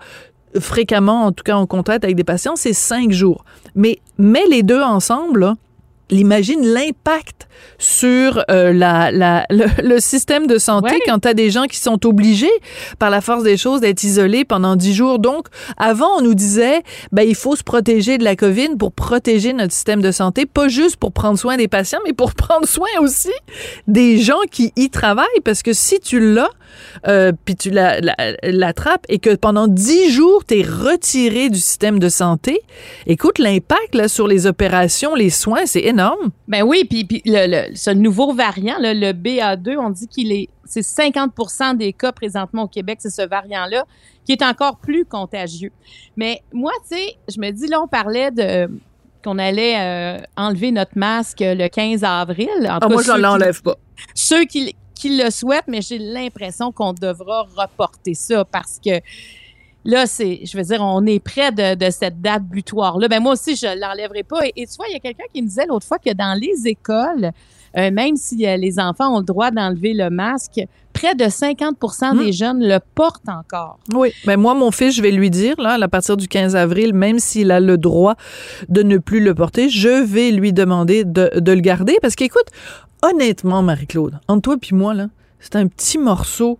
fréquemment, 0.58 1.24
en 1.24 1.32
tout 1.32 1.44
cas 1.44 1.56
en 1.56 1.66
contact 1.66 2.04
avec 2.04 2.16
des 2.16 2.24
patients, 2.24 2.56
c'est 2.56 2.72
cinq 2.72 3.10
jours. 3.12 3.44
Mais 3.74 3.98
mets 4.18 4.46
les 4.50 4.62
deux 4.62 4.82
ensemble, 4.82 5.54
imagine 6.18 6.66
l'impact 6.66 7.48
sur 7.78 8.44
euh, 8.50 8.72
la, 8.72 9.10
la, 9.10 9.46
le, 9.50 9.98
système 9.98 10.46
de 10.46 10.58
santé 10.58 10.98
quand 11.06 11.20
tu 11.20 11.28
as 11.28 11.34
des 11.34 11.50
gens 11.50 11.64
qui 11.64 11.78
sont 11.78 12.06
obligés 12.06 12.50
par 12.98 13.10
la 13.10 13.20
force 13.20 13.42
des 13.42 13.56
choses 13.56 13.80
d'être 13.80 14.04
isolés 14.04 14.44
pendant 14.44 14.76
dix 14.76 14.94
jours. 14.94 15.18
Donc, 15.18 15.48
avant, 15.76 16.18
on 16.18 16.22
nous 16.22 16.34
disait, 16.34 16.82
ben, 17.10 17.26
il 17.26 17.34
faut 17.34 17.56
se 17.56 17.62
protéger 17.62 18.18
de 18.18 18.24
la 18.24 18.36
COVID 18.36 18.76
pour 18.78 18.92
protéger 18.92 19.52
notre 19.52 19.72
système 19.72 20.00
de 20.00 20.12
santé, 20.12 20.46
pas 20.46 20.68
juste 20.68 20.96
pour 20.96 21.12
prendre 21.12 21.38
soin 21.38 21.56
des 21.56 21.68
patients, 21.68 22.00
mais 22.04 22.12
pour 22.12 22.34
prendre 22.34 22.66
soin 22.66 22.88
aussi 23.00 23.32
des 23.88 24.18
gens 24.18 24.40
qui 24.50 24.72
y 24.76 24.90
travaillent. 24.90 25.26
Parce 25.44 25.62
que 25.62 25.72
si 25.72 25.98
tu 26.00 26.34
l'as, 26.34 26.50
euh, 27.08 27.32
puis 27.44 27.56
tu 27.56 27.70
l'attrapes 27.70 29.04
et 29.08 29.18
que 29.18 29.34
pendant 29.34 29.66
dix 29.66 30.10
jours, 30.10 30.44
tu 30.46 30.60
es 30.60 30.62
retiré 30.62 31.50
du 31.50 31.58
système 31.58 31.98
de 31.98 32.08
santé, 32.08 32.60
écoute, 33.06 33.38
l'impact 33.38 33.94
là, 33.94 34.08
sur 34.08 34.28
les 34.28 34.46
opérations, 34.46 35.14
les 35.14 35.30
soins, 35.30 35.66
c'est 35.66 35.82
énorme. 35.82 36.01
Ben 36.48 36.62
oui, 36.62 36.84
puis, 36.88 37.04
puis 37.04 37.22
le, 37.24 37.74
ce 37.74 37.90
nouveau 37.90 38.32
variant, 38.32 38.76
le 38.78 39.12
BA2, 39.12 39.76
on 39.78 39.90
dit 39.90 40.06
qu'il 40.08 40.32
est, 40.32 40.48
c'est 40.64 40.80
50% 40.80 41.76
des 41.76 41.92
cas 41.92 42.12
présentement 42.12 42.62
au 42.62 42.68
Québec, 42.68 42.98
c'est 43.00 43.10
ce 43.10 43.26
variant-là 43.26 43.84
qui 44.24 44.32
est 44.32 44.42
encore 44.42 44.78
plus 44.78 45.04
contagieux. 45.04 45.72
Mais 46.16 46.42
moi, 46.52 46.72
tu 46.88 46.96
sais, 46.96 47.16
je 47.28 47.40
me 47.40 47.50
dis, 47.50 47.66
là, 47.66 47.80
on 47.82 47.88
parlait 47.88 48.30
de 48.30 48.68
qu'on 49.22 49.38
allait 49.38 49.78
euh, 49.78 50.18
enlever 50.36 50.72
notre 50.72 50.96
masque 50.98 51.38
le 51.40 51.68
15 51.68 52.02
avril. 52.02 52.48
En 52.62 52.78
ah, 52.80 52.88
moi, 52.88 53.02
je 53.02 53.12
l'enlève 53.12 53.62
pas. 53.62 53.76
Ceux 54.14 54.44
qui, 54.44 54.74
qui 54.94 55.16
le 55.16 55.30
souhaitent, 55.30 55.68
mais 55.68 55.80
j'ai 55.80 55.98
l'impression 55.98 56.72
qu'on 56.72 56.92
devra 56.92 57.46
reporter 57.56 58.14
ça 58.14 58.44
parce 58.44 58.80
que 58.84 59.00
là, 59.84 60.06
c'est, 60.06 60.40
je 60.44 60.56
veux 60.56 60.62
dire, 60.62 60.80
on 60.80 61.04
est 61.06 61.20
près 61.20 61.52
de, 61.52 61.90
cette 61.90 62.20
date 62.20 62.44
butoir-là. 62.44 63.08
Ben 63.08 63.20
moi 63.20 63.32
aussi, 63.32 63.56
je 63.56 63.66
l'enlèverai 63.78 64.22
pas. 64.22 64.40
Et, 64.44 64.66
tu 64.66 64.76
vois, 64.76 64.86
il 64.88 64.92
y 64.92 64.96
a 64.96 65.00
quelqu'un 65.00 65.24
qui 65.32 65.42
me 65.42 65.48
disait 65.48 65.66
l'autre 65.66 65.86
fois 65.86 65.98
que 65.98 66.12
dans 66.12 66.38
les 66.38 66.68
écoles, 66.68 67.32
euh, 67.76 67.90
même 67.90 68.16
si 68.16 68.46
euh, 68.46 68.56
les 68.56 68.78
enfants 68.78 69.14
ont 69.14 69.18
le 69.18 69.24
droit 69.24 69.50
d'enlever 69.50 69.94
le 69.94 70.10
masque, 70.10 70.60
près 70.92 71.14
de 71.14 71.24
50% 71.24 72.18
des 72.18 72.28
hmm. 72.28 72.32
jeunes 72.32 72.60
le 72.60 72.78
portent 72.94 73.28
encore. 73.28 73.78
Oui, 73.94 74.12
mais 74.26 74.36
ben 74.36 74.42
moi, 74.42 74.54
mon 74.54 74.70
fils, 74.70 74.94
je 74.94 75.02
vais 75.02 75.10
lui 75.10 75.30
dire, 75.30 75.58
là, 75.58 75.78
à 75.80 75.88
partir 75.88 76.16
du 76.16 76.28
15 76.28 76.54
avril, 76.54 76.92
même 76.92 77.18
s'il 77.18 77.50
a 77.50 77.60
le 77.60 77.78
droit 77.78 78.14
de 78.68 78.82
ne 78.82 78.98
plus 78.98 79.20
le 79.20 79.34
porter, 79.34 79.70
je 79.70 80.02
vais 80.04 80.30
lui 80.30 80.52
demander 80.52 81.04
de, 81.04 81.30
de 81.34 81.52
le 81.52 81.60
garder 81.60 81.96
parce 82.02 82.14
qu'écoute, 82.14 82.46
honnêtement, 83.02 83.62
Marie-Claude, 83.62 84.20
entre 84.28 84.42
toi 84.42 84.56
et 84.70 84.74
moi, 84.74 84.92
là, 84.92 85.06
c'est 85.40 85.56
un 85.56 85.66
petit 85.66 85.98
morceau 85.98 86.58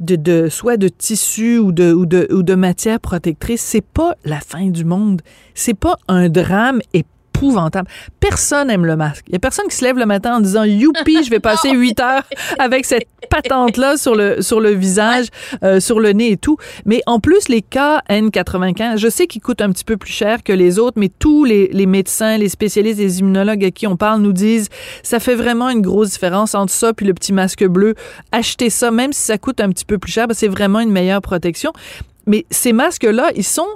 de, 0.00 0.16
de, 0.16 0.48
soit 0.48 0.76
de 0.76 0.88
tissu 0.88 1.58
ou 1.58 1.72
de, 1.72 1.92
ou 1.92 2.06
de, 2.06 2.28
ou 2.32 2.42
de 2.42 2.54
matière 2.54 3.00
protectrice. 3.00 3.62
C'est 3.62 3.84
pas 3.84 4.14
la 4.24 4.40
fin 4.40 4.68
du 4.68 4.84
monde. 4.84 5.22
C'est 5.54 5.74
pas 5.74 5.98
un 6.08 6.28
drame 6.28 6.80
et 6.94 7.04
épouvantable. 7.38 7.88
Personne 8.20 8.70
aime 8.70 8.84
le 8.84 8.96
masque. 8.96 9.24
Il 9.28 9.32
y 9.32 9.36
a 9.36 9.38
personne 9.38 9.66
qui 9.68 9.76
se 9.76 9.84
lève 9.84 9.96
le 9.96 10.06
matin 10.06 10.36
en 10.36 10.40
disant 10.40 10.64
youpi, 10.64 11.22
je 11.24 11.30
vais 11.30 11.40
passer 11.40 11.70
huit 11.74 11.98
heures 12.00 12.24
avec 12.58 12.84
cette 12.84 13.06
patente 13.30 13.76
là 13.76 13.96
sur 13.96 14.14
le 14.14 14.42
sur 14.42 14.60
le 14.60 14.70
visage, 14.70 15.26
euh, 15.62 15.80
sur 15.80 16.00
le 16.00 16.12
nez 16.12 16.32
et 16.32 16.36
tout. 16.36 16.56
Mais 16.84 17.02
en 17.06 17.20
plus 17.20 17.48
les 17.48 17.62
cas 17.62 18.02
N95, 18.10 18.98
je 18.98 19.08
sais 19.08 19.26
qu'ils 19.26 19.42
coûtent 19.42 19.60
un 19.60 19.70
petit 19.70 19.84
peu 19.84 19.96
plus 19.96 20.12
cher 20.12 20.42
que 20.42 20.52
les 20.52 20.78
autres, 20.78 20.98
mais 20.98 21.10
tous 21.18 21.44
les, 21.44 21.68
les 21.68 21.86
médecins, 21.86 22.36
les 22.38 22.48
spécialistes, 22.48 22.98
les 22.98 23.20
immunologues 23.20 23.64
à 23.64 23.70
qui 23.70 23.86
on 23.86 23.96
parle 23.96 24.20
nous 24.20 24.32
disent 24.32 24.68
ça 25.02 25.20
fait 25.20 25.34
vraiment 25.34 25.68
une 25.68 25.82
grosse 25.82 26.10
différence 26.10 26.54
entre 26.54 26.72
ça 26.72 26.92
puis 26.92 27.06
le 27.06 27.14
petit 27.14 27.32
masque 27.32 27.64
bleu. 27.64 27.94
Achetez 28.32 28.70
ça 28.70 28.90
même 28.90 29.12
si 29.12 29.22
ça 29.22 29.38
coûte 29.38 29.60
un 29.60 29.70
petit 29.70 29.84
peu 29.84 29.98
plus 29.98 30.12
cher, 30.12 30.26
c'est 30.32 30.48
vraiment 30.48 30.80
une 30.80 30.90
meilleure 30.90 31.22
protection. 31.22 31.72
Mais 32.28 32.44
ces 32.50 32.74
masques-là, 32.74 33.30
ils 33.34 33.44
sont, 33.44 33.66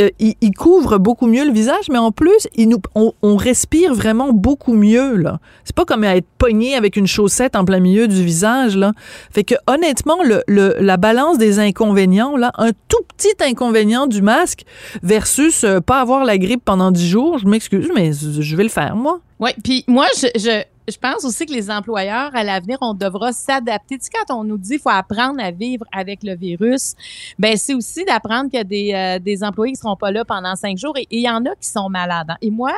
euh, 0.00 0.10
ils, 0.18 0.54
couvrent 0.54 0.98
beaucoup 0.98 1.26
mieux 1.26 1.44
le 1.44 1.52
visage, 1.52 1.88
mais 1.90 1.98
en 1.98 2.12
plus, 2.12 2.48
on, 2.94 3.36
respire 3.36 3.94
vraiment 3.94 4.32
beaucoup 4.32 4.74
mieux. 4.74 5.16
Là, 5.16 5.40
c'est 5.64 5.74
pas 5.74 5.84
comme 5.84 6.04
être 6.04 6.26
pogné 6.38 6.74
avec 6.74 6.96
une 6.96 7.06
chaussette 7.06 7.56
en 7.56 7.64
plein 7.64 7.80
milieu 7.80 8.08
du 8.08 8.22
visage. 8.22 8.76
Là, 8.76 8.92
fait 9.30 9.44
que 9.44 9.54
honnêtement, 9.66 10.18
la 10.48 10.96
balance 10.96 11.38
des 11.38 11.58
inconvénients, 11.58 12.36
là, 12.36 12.52
un 12.58 12.70
tout 12.88 13.02
petit 13.16 13.34
inconvénient 13.40 14.06
du 14.06 14.22
masque 14.22 14.64
versus 15.02 15.64
euh, 15.64 15.80
pas 15.80 16.00
avoir 16.00 16.24
la 16.24 16.38
grippe 16.38 16.64
pendant 16.64 16.90
dix 16.90 17.08
jours, 17.08 17.38
je 17.38 17.46
m'excuse, 17.46 17.90
mais 17.94 18.12
je 18.12 18.56
vais 18.56 18.64
le 18.64 18.68
faire 18.68 18.96
moi. 18.96 19.20
Oui, 19.38 19.50
puis 19.64 19.84
moi, 19.86 20.06
je 20.16 20.26
je 20.36 20.62
pense 20.98 21.24
aussi 21.24 21.46
que 21.46 21.52
les 21.52 21.70
employeurs, 21.70 22.34
à 22.34 22.44
l'avenir, 22.44 22.78
on 22.80 22.94
devra 22.94 23.32
s'adapter. 23.32 23.98
Tu 23.98 24.04
sais, 24.04 24.10
quand 24.12 24.34
on 24.34 24.44
nous 24.44 24.58
dit 24.58 24.72
qu'il 24.72 24.80
faut 24.80 24.90
apprendre 24.90 25.42
à 25.42 25.50
vivre 25.50 25.84
avec 25.92 26.22
le 26.22 26.34
virus, 26.34 26.94
ben 27.38 27.56
c'est 27.56 27.74
aussi 27.74 28.04
d'apprendre 28.04 28.50
qu'il 28.50 28.58
y 28.58 28.60
a 28.60 28.64
des, 28.64 28.92
euh, 28.94 29.18
des 29.18 29.42
employés 29.44 29.72
qui 29.72 29.80
seront 29.80 29.96
pas 29.96 30.10
là 30.10 30.24
pendant 30.24 30.56
cinq 30.56 30.78
jours 30.78 30.96
et 30.96 31.06
il 31.10 31.20
y 31.20 31.30
en 31.30 31.44
a 31.46 31.54
qui 31.56 31.68
sont 31.68 31.88
malades. 31.88 32.30
Hein. 32.30 32.36
Et 32.40 32.50
moi, 32.50 32.72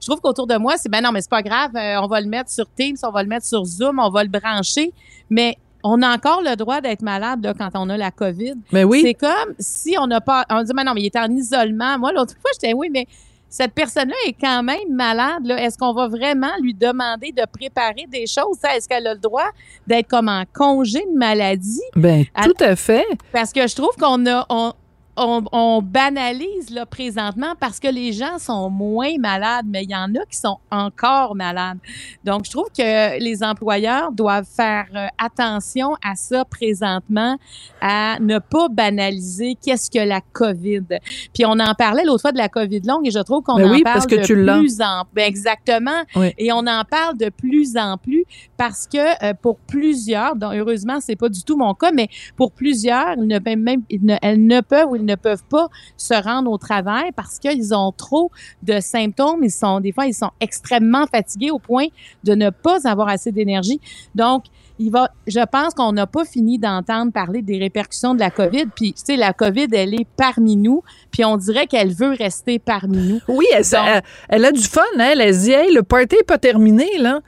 je 0.00 0.06
trouve 0.06 0.20
qu'autour 0.20 0.46
de 0.46 0.56
moi, 0.56 0.76
c'est 0.76 0.88
ben 0.88 1.02
non, 1.02 1.12
mais 1.12 1.20
c'est 1.20 1.30
pas 1.30 1.42
grave, 1.42 1.70
euh, 1.74 2.00
on 2.02 2.06
va 2.06 2.20
le 2.20 2.28
mettre 2.28 2.50
sur 2.50 2.66
Teams, 2.76 2.96
on 3.02 3.10
va 3.10 3.22
le 3.22 3.28
mettre 3.28 3.46
sur 3.46 3.64
Zoom, 3.64 3.98
on 3.98 4.10
va 4.10 4.22
le 4.22 4.30
brancher, 4.30 4.92
mais 5.30 5.56
on 5.84 6.02
a 6.02 6.14
encore 6.14 6.42
le 6.42 6.56
droit 6.56 6.80
d'être 6.80 7.02
malade 7.02 7.42
là, 7.42 7.54
quand 7.54 7.70
on 7.74 7.88
a 7.88 7.96
la 7.96 8.10
COVID. 8.10 8.54
Mais 8.72 8.84
oui. 8.84 9.02
C'est 9.02 9.14
comme 9.14 9.54
si 9.58 9.96
on 9.98 10.06
n'a 10.06 10.20
pas. 10.20 10.44
On 10.50 10.62
dit, 10.62 10.72
mais 10.74 10.84
non, 10.84 10.92
mais 10.94 11.02
il 11.02 11.06
est 11.06 11.16
en 11.16 11.30
isolement. 11.30 11.98
Moi, 11.98 12.12
l'autre 12.12 12.34
fois, 12.40 12.50
j'étais, 12.54 12.74
oui, 12.74 12.88
mais 12.92 13.06
cette 13.48 13.72
personne-là 13.72 14.14
est 14.26 14.36
quand 14.38 14.62
même 14.62 14.90
malade. 14.90 15.50
Est-ce 15.58 15.78
qu'on 15.78 15.94
va 15.94 16.08
vraiment 16.08 16.52
lui 16.60 16.74
demander 16.74 17.32
de 17.32 17.42
préparer 17.50 18.06
des 18.08 18.26
choses? 18.26 18.58
Est-ce 18.74 18.88
qu'elle 18.88 19.06
a 19.06 19.14
le 19.14 19.20
droit 19.20 19.50
d'être 19.86 20.08
comme 20.08 20.28
en 20.28 20.44
congé 20.52 21.00
de 21.00 21.18
maladie? 21.18 21.80
Ben, 21.96 22.24
tout 22.42 22.52
à 22.60 22.76
fait. 22.76 23.06
Parce 23.32 23.52
que 23.52 23.66
je 23.66 23.74
trouve 23.74 23.96
qu'on 23.98 24.26
a, 24.26 24.46
on, 24.50 24.72
banalise 25.82 26.70
là 26.70 26.86
présentement 26.86 27.54
parce 27.58 27.80
que 27.80 27.88
les 27.88 28.12
gens 28.12 28.38
sont 28.38 28.70
moins 28.70 29.18
malades, 29.18 29.66
mais 29.68 29.84
il 29.84 29.90
y 29.90 29.96
en 29.96 30.14
a 30.14 30.24
qui 30.30 30.36
sont 30.36 30.58
encore 30.70 31.34
malades. 31.34 31.78
Donc, 32.24 32.44
je 32.44 32.50
trouve 32.50 32.68
que 32.76 33.18
les 33.18 33.42
employeurs 33.42 34.12
doivent 34.12 34.46
faire 34.46 34.86
euh, 34.94 35.06
attention 35.18 35.94
à 36.04 36.14
ça 36.14 36.44
présentement, 36.44 37.36
à 37.80 38.18
ne 38.20 38.38
pas 38.38 38.68
banaliser 38.68 39.56
qu'est-ce 39.62 39.90
que 39.90 40.04
la 40.04 40.20
COVID. 40.20 40.84
Puis 41.34 41.44
on 41.46 41.58
en 41.58 41.74
parlait 41.74 42.04
l'autre 42.04 42.22
fois 42.22 42.32
de 42.32 42.38
la 42.38 42.48
COVID 42.48 42.80
longue 42.80 43.06
et 43.06 43.10
je 43.10 43.18
trouve 43.20 43.42
qu'on 43.42 43.56
ben 43.56 43.72
en 43.72 43.80
parle 43.80 44.06
de 44.06 44.58
plus 44.58 44.80
en 44.80 45.04
ben 45.12 45.24
exactement. 45.26 46.02
Et 46.36 46.52
on 46.52 46.66
en 46.66 46.84
parle 46.84 47.16
de 47.16 47.30
plus 47.30 47.76
en 47.76 47.96
plus 47.96 48.24
parce 48.56 48.86
que 48.86 49.24
euh, 49.24 49.34
pour 49.34 49.58
plusieurs, 49.58 50.36
donc 50.36 50.54
heureusement 50.54 50.98
c'est 51.00 51.16
pas 51.16 51.28
du 51.28 51.42
tout 51.42 51.56
mon 51.56 51.74
cas, 51.74 51.92
mais 51.92 52.08
pour 52.36 52.52
plusieurs, 52.52 53.14
ils 53.16 53.26
ne 53.26 53.38
peuvent 53.38 53.56
même, 53.56 53.82
ne, 53.90 54.16
elles 54.22 54.46
ne 54.46 54.60
peuvent 54.60 54.88
ou 54.90 54.96
ils 54.96 55.04
ne 55.08 55.16
peuvent 55.16 55.44
pas 55.48 55.68
se 55.96 56.14
rendre 56.14 56.50
au 56.50 56.58
travail 56.58 57.10
parce 57.16 57.38
qu'ils 57.38 57.74
ont 57.74 57.92
trop 57.92 58.30
de 58.62 58.80
symptômes. 58.80 59.42
Ils 59.42 59.50
sont, 59.50 59.80
des 59.80 59.92
fois, 59.92 60.06
ils 60.06 60.14
sont 60.14 60.30
extrêmement 60.40 61.06
fatigués 61.06 61.50
au 61.50 61.58
point 61.58 61.86
de 62.24 62.34
ne 62.34 62.50
pas 62.50 62.88
avoir 62.88 63.08
assez 63.08 63.32
d'énergie. 63.32 63.80
Donc, 64.14 64.44
il 64.78 64.90
va, 64.90 65.10
je 65.26 65.40
pense 65.44 65.74
qu'on 65.74 65.92
n'a 65.92 66.06
pas 66.06 66.24
fini 66.24 66.58
d'entendre 66.58 67.12
parler 67.12 67.42
des 67.42 67.58
répercussions 67.58 68.14
de 68.14 68.20
la 68.20 68.30
COVID. 68.30 68.66
Puis, 68.74 68.92
tu 68.92 69.02
sais, 69.04 69.16
la 69.16 69.32
COVID, 69.32 69.66
elle 69.72 69.94
est 69.94 70.06
parmi 70.16 70.56
nous. 70.56 70.82
Puis, 71.10 71.24
on 71.24 71.36
dirait 71.36 71.66
qu'elle 71.66 71.92
veut 71.92 72.14
rester 72.16 72.58
parmi 72.58 72.98
nous. 72.98 73.20
Oui, 73.26 73.46
elle, 73.52 73.64
elle, 74.28 74.44
a 74.44 74.52
du 74.52 74.62
fun. 74.62 74.82
Hein? 74.98 75.14
Elle, 75.18 75.34
se 75.34 75.40
dit, 75.40 75.52
hey, 75.52 75.72
le 75.72 75.82
party 75.82 76.16
n'est 76.16 76.22
pas 76.22 76.38
terminé, 76.38 76.86
là. 76.98 77.20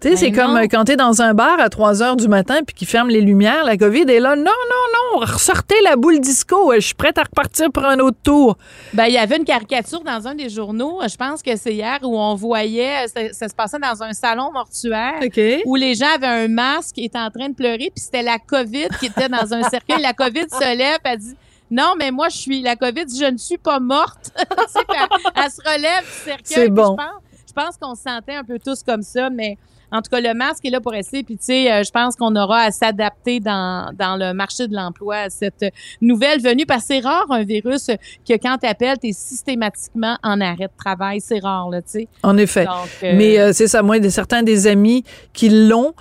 Tu 0.00 0.10
sais, 0.10 0.16
c'est 0.16 0.30
ben 0.30 0.46
comme 0.46 0.56
euh, 0.56 0.66
quand 0.70 0.84
tu 0.84 0.92
es 0.92 0.96
dans 0.96 1.22
un 1.22 1.34
bar 1.34 1.58
à 1.58 1.68
3 1.68 2.02
heures 2.04 2.16
du 2.16 2.28
matin 2.28 2.60
puis 2.64 2.72
qu'ils 2.72 2.86
ferment 2.86 3.10
les 3.10 3.20
lumières, 3.20 3.64
la 3.64 3.76
COVID 3.76 4.02
est 4.02 4.20
là. 4.20 4.36
Non, 4.36 4.44
non, 4.44 5.20
non, 5.20 5.20
ressortez 5.26 5.74
la 5.82 5.96
boule 5.96 6.20
disco. 6.20 6.72
Je 6.74 6.80
suis 6.80 6.94
prête 6.94 7.18
à 7.18 7.24
repartir 7.24 7.72
pour 7.72 7.84
un 7.84 7.98
autre 7.98 8.18
tour. 8.22 8.56
Ben, 8.92 9.06
il 9.06 9.14
y 9.14 9.18
avait 9.18 9.38
une 9.38 9.44
caricature 9.44 10.00
dans 10.04 10.28
un 10.28 10.36
des 10.36 10.50
journaux, 10.50 11.00
je 11.02 11.16
pense 11.16 11.42
que 11.42 11.56
c'est 11.56 11.74
hier, 11.74 11.98
où 12.02 12.16
on 12.16 12.36
voyait, 12.36 13.06
ça, 13.32 13.48
se 13.48 13.54
passait 13.54 13.80
dans 13.80 14.00
un 14.02 14.12
salon 14.12 14.52
mortuaire, 14.52 15.20
où 15.66 15.74
les 15.74 15.96
gens 15.96 16.14
avaient 16.14 16.44
un 16.44 16.48
masque 16.48 16.96
et 16.98 17.06
étaient 17.06 17.18
en 17.18 17.30
train 17.30 17.48
de 17.48 17.54
pleurer, 17.54 17.90
puis 17.92 18.04
c'était 18.04 18.22
la 18.22 18.38
COVID 18.38 18.88
qui 19.00 19.06
était 19.06 19.28
dans 19.28 19.52
un 19.52 19.62
cercueil. 19.64 20.00
La 20.00 20.12
COVID 20.12 20.46
se 20.48 20.76
lève, 20.76 20.98
elle 21.02 21.18
dit 21.18 21.36
non, 21.70 21.94
mais 21.98 22.12
moi, 22.12 22.28
je 22.28 22.36
suis 22.36 22.62
la 22.62 22.76
COVID, 22.76 23.04
je 23.08 23.30
ne 23.30 23.36
suis 23.36 23.58
pas 23.58 23.80
morte. 23.80 24.32
elle, 24.38 25.50
se 25.50 25.60
relève 25.60 26.04
du 26.04 26.24
cercueil. 26.24 26.44
C'est 26.44 26.68
bon. 26.68 26.96
Je 26.98 27.04
pense, 27.04 27.22
je 27.48 27.52
pense 27.52 27.76
qu'on 27.76 27.94
se 27.94 28.02
sentait 28.02 28.36
un 28.36 28.44
peu 28.44 28.58
tous 28.58 28.82
comme 28.82 29.02
ça, 29.02 29.28
mais 29.28 29.58
en 29.90 30.02
tout 30.02 30.10
cas, 30.10 30.20
le 30.20 30.34
masque 30.34 30.64
est 30.64 30.70
là 30.70 30.80
pour 30.80 30.92
rester. 30.92 31.22
Puis, 31.22 31.36
tu 31.36 31.44
sais, 31.44 31.72
euh, 31.72 31.82
je 31.82 31.90
pense 31.90 32.16
qu'on 32.16 32.34
aura 32.36 32.60
à 32.60 32.70
s'adapter 32.70 33.40
dans, 33.40 33.92
dans 33.98 34.16
le 34.16 34.34
marché 34.34 34.68
de 34.68 34.74
l'emploi 34.74 35.16
à 35.16 35.30
cette 35.30 35.64
nouvelle 36.00 36.40
venue. 36.40 36.66
Parce 36.66 36.82
que 36.82 36.94
c'est 36.94 37.00
rare 37.00 37.26
un 37.30 37.44
virus 37.44 37.86
que 37.86 38.34
quand 38.34 38.58
tu 38.60 38.66
appelles, 38.66 38.98
tu 39.00 39.08
es 39.08 39.12
systématiquement 39.12 40.18
en 40.22 40.40
arrêt 40.40 40.66
de 40.66 40.76
travail. 40.76 41.20
C'est 41.20 41.38
rare, 41.38 41.70
là, 41.70 41.80
tu 41.80 41.90
sais. 41.90 42.08
En 42.22 42.36
effet. 42.36 42.66
Euh, 43.02 43.12
Mais 43.16 43.38
euh, 43.38 43.52
c'est 43.52 43.68
ça. 43.68 43.82
Moi, 43.82 43.96
certains 44.10 44.42
des 44.42 44.66
amis 44.66 45.04
qui 45.32 45.48
l'ont 45.48 45.94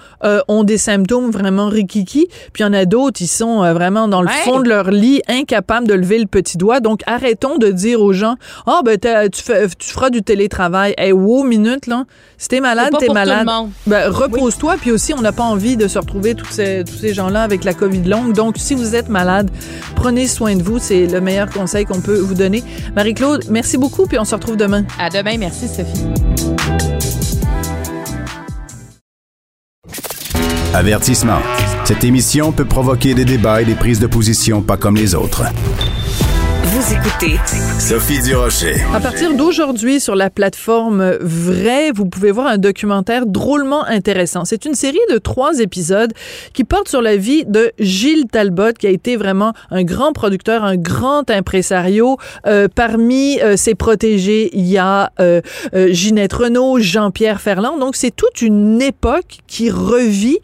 ont 0.47 0.63
des 0.63 0.77
symptômes 0.77 1.31
vraiment 1.31 1.67
rikiki. 1.67 2.27
Puis 2.53 2.63
il 2.63 2.65
y 2.65 2.65
en 2.65 2.73
a 2.73 2.85
d'autres, 2.85 3.21
ils 3.21 3.27
sont 3.27 3.61
vraiment 3.73 4.07
dans 4.07 4.21
le 4.21 4.27
fond 4.27 4.59
de 4.59 4.69
leur 4.69 4.91
lit, 4.91 5.21
incapables 5.27 5.87
de 5.87 5.93
lever 5.93 6.19
le 6.19 6.25
petit 6.25 6.57
doigt. 6.57 6.79
Donc, 6.79 7.01
arrêtons 7.05 7.57
de 7.57 7.69
dire 7.69 8.01
aux 8.01 8.13
gens, 8.13 8.35
ah, 8.65 8.79
oh, 8.79 8.81
ben, 8.83 8.97
tu, 8.99 9.41
fais, 9.41 9.67
tu 9.69 9.89
feras 9.89 10.09
du 10.09 10.21
télétravail. 10.23 10.93
Hey, 10.97 11.11
wow, 11.11 11.43
minute, 11.43 11.87
là. 11.87 12.05
Si 12.37 12.47
t'es 12.47 12.59
malade, 12.59 12.93
t'es 12.99 13.09
malade. 13.09 13.47
Ben, 13.85 14.09
repose-toi. 14.09 14.75
Puis 14.79 14.91
aussi, 14.91 15.13
on 15.13 15.21
n'a 15.21 15.31
pas 15.31 15.43
envie 15.43 15.77
de 15.77 15.87
se 15.87 15.97
retrouver 15.99 16.35
tous 16.35 16.49
ces, 16.49 16.83
tous 16.85 16.97
ces 16.97 17.13
gens-là 17.13 17.43
avec 17.43 17.63
la 17.63 17.73
COVID 17.73 18.03
longue. 18.03 18.33
Donc, 18.33 18.55
si 18.57 18.75
vous 18.75 18.95
êtes 18.95 19.09
malade, 19.09 19.51
prenez 19.95 20.27
soin 20.27 20.55
de 20.55 20.63
vous. 20.63 20.79
C'est 20.79 21.07
le 21.07 21.21
meilleur 21.21 21.49
conseil 21.49 21.85
qu'on 21.85 22.01
peut 22.01 22.17
vous 22.17 22.33
donner. 22.33 22.63
Marie-Claude, 22.95 23.45
merci 23.49 23.77
beaucoup. 23.77 24.05
Puis 24.05 24.19
on 24.19 24.25
se 24.25 24.35
retrouve 24.35 24.57
demain. 24.57 24.83
À 24.99 25.09
demain. 25.09 25.37
Merci, 25.37 25.67
Sophie. 25.67 26.07
Avertissement. 30.73 31.39
Cette 31.85 32.03
émission 32.03 32.51
peut 32.51 32.65
provoquer 32.65 33.13
des 33.13 33.25
débats 33.25 33.61
et 33.61 33.65
des 33.65 33.73
prises 33.75 33.99
de 33.99 34.07
position 34.07 34.61
pas 34.61 34.77
comme 34.77 34.95
les 34.95 35.15
autres. 35.15 35.43
Vous 36.69 36.93
écoutez 36.93 37.37
Sophie 37.79 38.21
Durocher. 38.21 38.75
À 38.93 38.99
partir 38.99 39.33
d'aujourd'hui, 39.33 40.01
sur 40.01 40.15
la 40.15 40.29
plateforme 40.29 41.11
Vrai, 41.21 41.91
vous 41.91 42.05
pouvez 42.07 42.31
voir 42.31 42.47
un 42.47 42.57
documentaire 42.57 43.25
drôlement 43.25 43.85
intéressant. 43.85 44.43
C'est 44.43 44.65
une 44.65 44.73
série 44.73 44.99
de 45.09 45.17
trois 45.17 45.59
épisodes 45.59 46.11
qui 46.51 46.65
porte 46.65 46.89
sur 46.89 47.01
la 47.01 47.15
vie 47.15 47.45
de 47.45 47.71
Gilles 47.79 48.25
Talbot, 48.29 48.73
qui 48.77 48.85
a 48.85 48.89
été 48.89 49.15
vraiment 49.15 49.53
un 49.71 49.83
grand 49.83 50.11
producteur, 50.11 50.65
un 50.65 50.75
grand 50.75 51.29
impresario. 51.31 52.17
Euh, 52.45 52.67
parmi 52.73 53.39
euh, 53.39 53.55
ses 53.55 53.73
protégés, 53.73 54.49
il 54.51 54.65
y 54.65 54.77
a 54.77 55.13
euh, 55.21 55.39
Ginette 55.73 56.33
Renault, 56.33 56.79
Jean-Pierre 56.79 57.39
Ferland. 57.39 57.79
Donc, 57.79 57.95
c'est 57.95 58.13
toute 58.13 58.41
une 58.41 58.81
époque 58.81 59.37
qui 59.47 59.69
revit 59.69 60.39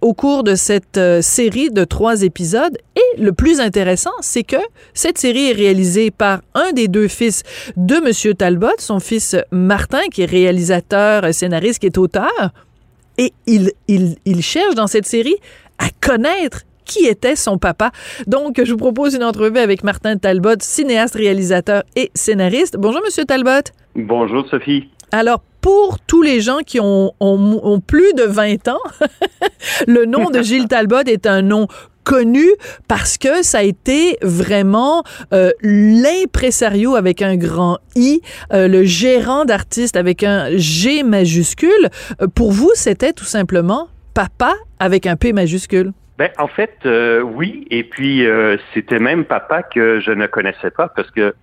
au 0.00 0.14
cours 0.14 0.42
de 0.42 0.56
cette 0.56 1.00
série 1.20 1.70
de 1.70 1.84
trois 1.84 2.22
épisodes. 2.22 2.76
Et 2.96 3.20
le 3.20 3.32
plus 3.32 3.60
intéressant, 3.60 4.10
c'est 4.20 4.42
que 4.42 4.56
cette 4.94 5.18
série 5.18 5.50
est 5.50 5.59
réalisé 5.60 6.10
par 6.10 6.40
un 6.54 6.72
des 6.72 6.88
deux 6.88 7.08
fils 7.08 7.42
de 7.76 7.96
M. 7.96 8.34
Talbot, 8.34 8.78
son 8.78 9.00
fils 9.00 9.36
Martin, 9.50 10.04
qui 10.12 10.22
est 10.22 10.30
réalisateur, 10.30 11.32
scénariste, 11.32 11.80
qui 11.80 11.86
est 11.86 11.98
auteur. 11.98 12.52
Et 13.18 13.32
il, 13.46 13.72
il, 13.86 14.16
il 14.24 14.42
cherche 14.42 14.74
dans 14.74 14.86
cette 14.86 15.06
série 15.06 15.36
à 15.78 15.88
connaître 16.00 16.62
qui 16.84 17.06
était 17.06 17.36
son 17.36 17.58
papa. 17.58 17.90
Donc, 18.26 18.60
je 18.64 18.70
vous 18.72 18.78
propose 18.78 19.14
une 19.14 19.22
entrevue 19.22 19.58
avec 19.58 19.84
Martin 19.84 20.16
Talbot, 20.16 20.60
cinéaste, 20.60 21.14
réalisateur 21.14 21.82
et 21.94 22.10
scénariste. 22.14 22.76
Bonjour, 22.78 23.00
Monsieur 23.04 23.24
Talbot. 23.24 23.64
Bonjour, 23.94 24.44
Sophie. 24.48 24.88
Alors, 25.12 25.42
pour 25.60 25.98
tous 26.00 26.22
les 26.22 26.40
gens 26.40 26.58
qui 26.58 26.80
ont, 26.80 27.12
plus 27.86 28.12
de 28.14 28.24
20 28.24 28.68
ans, 28.68 28.80
le 29.86 30.04
nom 30.04 30.30
de 30.30 30.42
Gilles 30.42 30.68
Talbot 30.68 31.02
est 31.06 31.26
un 31.26 31.42
nom 31.42 31.66
connu 32.04 32.46
parce 32.88 33.18
que 33.18 33.42
ça 33.42 33.58
a 33.58 33.62
été 33.62 34.16
vraiment 34.22 35.04
euh, 35.32 35.50
l'impresario 35.62 36.96
avec 36.96 37.22
un 37.22 37.36
grand 37.36 37.78
I, 37.94 38.20
euh, 38.52 38.68
le 38.68 38.84
gérant 38.84 39.44
d'artiste 39.44 39.96
avec 39.96 40.24
un 40.24 40.48
G 40.56 41.02
majuscule. 41.02 41.88
Euh, 42.20 42.26
pour 42.26 42.52
vous, 42.52 42.70
c'était 42.74 43.12
tout 43.12 43.24
simplement 43.24 43.88
papa 44.14 44.54
avec 44.78 45.06
un 45.06 45.16
P 45.16 45.32
majuscule. 45.32 45.92
Ben, 46.18 46.30
en 46.38 46.48
fait, 46.48 46.74
euh, 46.84 47.20
oui. 47.20 47.66
Et 47.70 47.84
puis, 47.84 48.26
c'était 48.74 48.98
même 48.98 49.24
papa 49.24 49.62
que 49.62 50.00
je 50.00 50.10
ne 50.10 50.26
connaissais 50.26 50.70
pas 50.70 50.88
parce 50.88 51.10
que, 51.10 51.34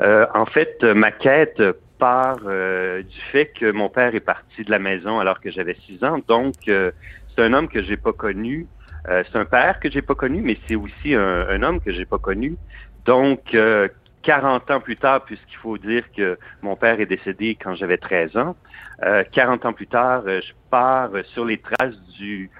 en 0.00 0.46
fait, 0.46 0.82
ma 0.82 1.10
quête 1.10 1.62
part 1.98 2.38
du 2.40 3.20
fait 3.32 3.46
que 3.46 3.70
mon 3.72 3.88
père 3.88 4.14
est 4.14 4.20
parti 4.20 4.64
de 4.64 4.70
la 4.70 4.78
maison 4.78 5.18
alors 5.18 5.40
que 5.40 5.50
j'avais 5.50 5.76
six 5.86 6.02
ans. 6.04 6.18
Donc, 6.28 6.54
c'est 6.64 7.42
un 7.42 7.52
homme 7.52 7.68
que 7.68 7.82
j'ai 7.82 7.96
pas 7.96 8.12
connu 8.12 8.66
euh, 9.08 9.22
c'est 9.30 9.38
un 9.38 9.44
père 9.44 9.78
que 9.78 9.90
j'ai 9.90 10.02
pas 10.02 10.14
connu, 10.14 10.40
mais 10.42 10.58
c'est 10.66 10.74
aussi 10.74 11.14
un, 11.14 11.62
homme 11.62 11.80
que 11.80 11.92
j'ai 11.92 12.04
pas 12.04 12.18
connu. 12.18 12.56
Donc, 13.04 13.54
euh, 13.54 13.88
40 14.22 14.70
ans 14.70 14.80
plus 14.80 14.96
tard, 14.96 15.24
puisqu'il 15.24 15.56
faut 15.58 15.78
dire 15.78 16.04
que 16.16 16.38
mon 16.62 16.74
père 16.74 17.00
est 17.00 17.06
décédé 17.06 17.56
quand 17.60 17.76
j'avais 17.76 17.98
13 17.98 18.36
ans, 18.36 18.56
euh, 19.04 19.22
40 19.30 19.64
ans 19.66 19.72
plus 19.72 19.86
tard, 19.86 20.24
euh, 20.26 20.40
je 20.40 20.52
pars 20.70 21.10
sur 21.32 21.44
les 21.44 21.58
traces 21.58 21.96
du 22.18 22.50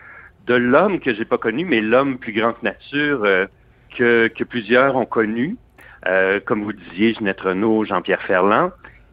de 0.47 0.55
l'homme 0.55 1.01
que 1.01 1.13
j'ai 1.13 1.25
pas 1.25 1.39
connu, 1.39 1.65
mais 1.65 1.81
l'homme 1.81 2.19
plus 2.19 2.33
grand 2.33 2.53
que 2.53 2.65
nature 2.65 3.25
euh, 3.25 3.47
que, 3.97 4.29
que 4.29 4.45
plusieurs 4.45 4.95
ont 4.95 5.07
connu. 5.07 5.57
comme 6.45 6.63
vous 6.63 6.73
disiez, 6.73 7.15
Jeanette 7.15 7.41
Renault, 7.41 7.85
Jean-Pierre 7.85 8.23
Ferland. 8.23 8.71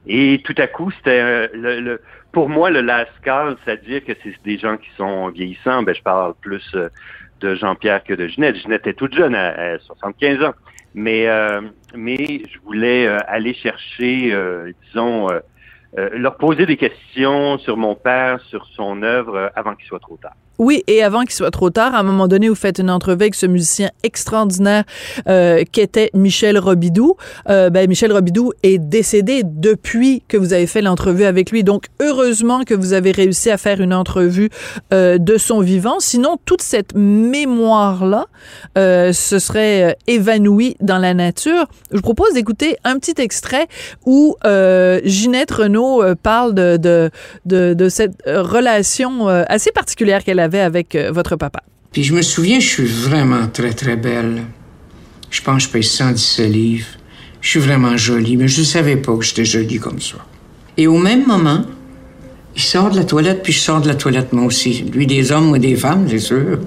Et 0.08 0.42
tout 0.44 0.56
à 0.58 0.68
coup, 0.68 0.92
c'était 0.92 1.48
le, 1.54 1.80
le, 1.80 2.02
pour 2.32 2.50
moi 2.50 2.70
le 2.70 2.82
last 2.82 3.12
c'est-à-dire 3.24 4.04
que 4.04 4.14
c'est 4.22 4.34
des 4.44 4.58
gens 4.58 4.78
qui 4.78 4.90
sont 4.98 5.30
vieillissants. 5.30 5.84
Ben, 5.84 5.96
je 5.96 6.02
parle 6.02 6.34
plus 6.42 6.76
de 7.44 7.56
Jean-Pierre 7.56 8.04
que 8.04 8.14
de 8.14 8.28
Ginette. 8.28 8.56
Ginette 8.56 8.88
est 8.88 8.94
toute 8.94 9.14
jeune, 9.14 9.36
à, 9.36 9.78
75 9.80 10.44
ans. 10.44 10.54
Mais, 10.96 11.28
euh, 11.28 11.62
mais 11.96 12.18
je 12.18 12.60
voulais 12.64 13.08
euh, 13.08 13.18
aller 13.28 13.54
chercher, 13.54 14.32
euh, 14.32 14.72
disons, 14.86 15.28
leur 15.96 16.38
poser 16.38 16.66
des 16.66 16.78
questions 16.78 17.60
sur 17.60 17.78
mon 17.78 17.96
père, 17.96 18.40
sur 18.50 18.66
son 18.76 19.04
œuvre, 19.04 19.52
avant 19.56 19.76
qu'il 19.76 19.86
soit 19.86 20.00
trop 20.00 20.18
tard. 20.18 20.34
Oui, 20.60 20.84
et 20.88 21.02
avant 21.02 21.22
qu'il 21.22 21.32
soit 21.32 21.52
trop 21.52 21.72
tard, 21.72 21.96
à 21.96 22.00
un 22.00 22.04
moment 22.04 22.28
donné, 22.28 22.48
vous 22.48 22.56
faites 22.56 22.78
une 22.78 22.92
entrevue 22.92 23.24
avec 23.24 23.36
ce 23.36 23.48
musicien 23.48 23.90
extraordinaire 24.04 24.84
euh, 25.28 25.64
qu'était 25.72 26.12
Michel 26.14 26.60
Robidoux. 26.60 27.16
Euh, 27.50 27.72
ben, 27.72 27.90
Michel 27.90 28.14
Robidoux 28.14 28.54
est 28.62 28.78
décédé 28.78 29.42
depuis 29.44 30.24
que 30.28 30.38
vous 30.38 30.54
avez 30.54 30.68
fait 30.68 30.82
l'entrevue 30.82 31.24
avec 31.26 31.50
lui. 31.50 31.64
Donc, 31.64 31.86
heureusement 32.00 32.64
que 32.64 32.76
vous 32.76 32.94
avez 32.94 33.12
réussi 33.12 33.50
à 33.50 33.58
faire 33.58 33.82
une 33.82 33.94
entrevue 33.94 34.50
euh, 34.94 35.18
de 35.18 35.38
son 35.38 35.60
vivant. 35.60 36.00
Sinon, 36.00 36.38
toute 36.46 36.62
cette 36.62 36.94
mémoire-là 36.94 38.28
euh, 38.78 39.12
se 39.12 39.40
serait 39.40 39.84
euh, 39.84 39.94
évanouie 40.06 40.76
dans 40.82 41.00
la 41.00 41.16
nature. 41.16 41.66
Je 41.92 41.98
vous 41.98 42.04
propose 42.04 42.34
d'écouter 42.34 42.78
un 42.84 43.00
petit 43.00 43.20
extrait 43.20 43.68
où 44.06 44.36
euh, 44.46 45.00
Ginette 45.04 45.52
Renault 45.52 46.04
parle 46.22 46.54
de, 46.54 46.78
de, 46.78 47.10
de, 47.46 47.74
de 47.74 47.90
cette 47.90 48.22
relation 48.28 49.28
assez 49.28 49.72
particulière 49.72 50.24
qu'elle 50.24 50.40
a 50.40 50.43
avait 50.44 50.60
avec 50.60 50.96
euh, 50.96 51.12
votre 51.12 51.36
papa. 51.36 51.64
Puis 51.92 52.04
je 52.04 52.14
me 52.14 52.22
souviens, 52.22 52.60
je 52.60 52.68
suis 52.68 52.86
vraiment 52.86 53.48
très, 53.48 53.74
très 53.74 53.96
belle. 53.96 54.44
Je 55.30 55.42
pense 55.42 55.64
que 55.64 55.70
je 55.70 55.74
paye 55.74 55.84
117 55.84 56.52
livres. 56.52 56.88
Je 57.42 57.50
suis 57.50 57.60
vraiment 57.60 57.98
jolie, 57.98 58.38
mais 58.38 58.48
je 58.48 58.62
ne 58.62 58.66
savais 58.66 58.96
pas 58.96 59.16
que 59.16 59.24
j'étais 59.24 59.46
jolie 59.46 59.80
comme 59.80 60.00
ça. 60.00 60.18
Et 60.78 60.88
au 60.88 60.98
même 60.98 61.26
moment, 61.28 61.66
il 62.56 62.62
sort 62.62 62.90
de 62.90 62.96
la 62.96 63.04
toilette, 63.04 63.44
puis 63.44 63.54
je 63.54 63.60
sors 63.60 63.82
de 63.82 63.88
la 63.88 63.96
toilette 63.96 64.32
moi 64.34 64.46
aussi. 64.46 64.86
Lui 64.94 65.08
des 65.08 65.32
hommes, 65.32 65.48
moi 65.48 65.60
des 65.60 65.76
femmes, 65.76 66.08
c'est 66.10 66.20
sûr. 66.20 66.60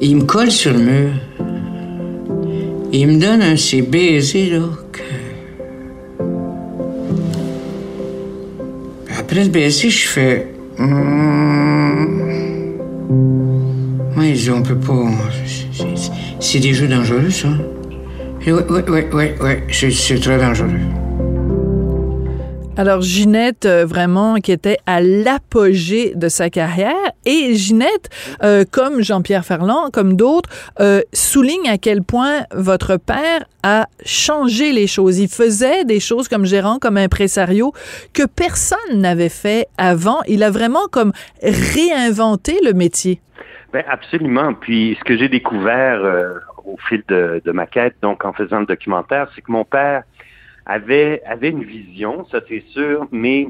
Et 0.00 0.06
il 0.06 0.16
me 0.16 0.24
colle 0.24 0.50
sur 0.50 0.72
le 0.72 0.78
mur. 0.78 1.10
Et 2.92 3.00
il 3.00 3.08
me 3.08 3.20
donne 3.20 3.42
un 3.42 3.52
de 3.52 3.56
ces 3.56 3.82
baisers, 3.82 4.50
là, 4.50 4.68
que... 4.92 5.02
Après 9.18 9.44
le 9.44 9.50
baiser, 9.50 9.90
je 9.90 10.08
fais... 10.08 10.57
Hum... 10.78 12.22
Oui, 14.16 14.50
on 14.54 14.62
peut 14.62 14.76
pas. 14.76 15.10
C'est 16.40 16.60
des 16.60 16.72
jeux 16.72 16.88
dangereux, 16.88 17.30
ça. 17.30 17.48
Oui, 18.46 18.52
oui, 18.52 18.80
oui, 18.88 19.00
oui, 19.12 19.24
oui. 19.40 19.92
c'est 19.92 20.20
très 20.20 20.38
dangereux. 20.38 20.70
Alors 22.78 23.00
Ginette, 23.00 23.66
euh, 23.66 23.84
vraiment, 23.84 24.36
qui 24.36 24.52
était 24.52 24.76
à 24.86 25.00
l'apogée 25.00 26.14
de 26.14 26.28
sa 26.28 26.48
carrière, 26.48 26.94
et 27.26 27.56
Ginette, 27.56 28.08
euh, 28.44 28.64
comme 28.70 29.02
Jean-Pierre 29.02 29.44
Ferland, 29.44 29.90
comme 29.92 30.14
d'autres, 30.14 30.48
euh, 30.78 31.00
souligne 31.12 31.68
à 31.68 31.76
quel 31.76 32.04
point 32.04 32.44
votre 32.54 32.96
père 32.96 33.46
a 33.64 33.88
changé 34.04 34.70
les 34.70 34.86
choses. 34.86 35.18
Il 35.18 35.28
faisait 35.28 35.84
des 35.86 35.98
choses 35.98 36.28
comme 36.28 36.44
gérant, 36.44 36.78
comme 36.78 36.98
impresario, 36.98 37.72
que 38.14 38.22
personne 38.24 38.78
n'avait 38.94 39.28
fait 39.28 39.66
avant. 39.76 40.20
Il 40.28 40.44
a 40.44 40.50
vraiment 40.50 40.86
comme 40.92 41.10
réinventé 41.42 42.60
le 42.64 42.74
métier. 42.74 43.20
Ben 43.72 43.82
absolument. 43.88 44.54
Puis 44.54 44.96
ce 45.00 45.04
que 45.04 45.18
j'ai 45.18 45.28
découvert 45.28 46.00
au 46.64 46.76
fil 46.88 47.02
de, 47.08 47.42
de 47.44 47.50
ma 47.50 47.66
quête, 47.66 47.96
donc 48.02 48.24
en 48.24 48.32
faisant 48.32 48.60
le 48.60 48.66
documentaire, 48.66 49.28
c'est 49.34 49.42
que 49.42 49.50
mon 49.50 49.64
père 49.64 50.04
avait, 50.68 51.22
avait 51.26 51.48
une 51.48 51.64
vision, 51.64 52.26
ça 52.30 52.40
c'est 52.48 52.62
sûr, 52.68 53.08
mais 53.10 53.48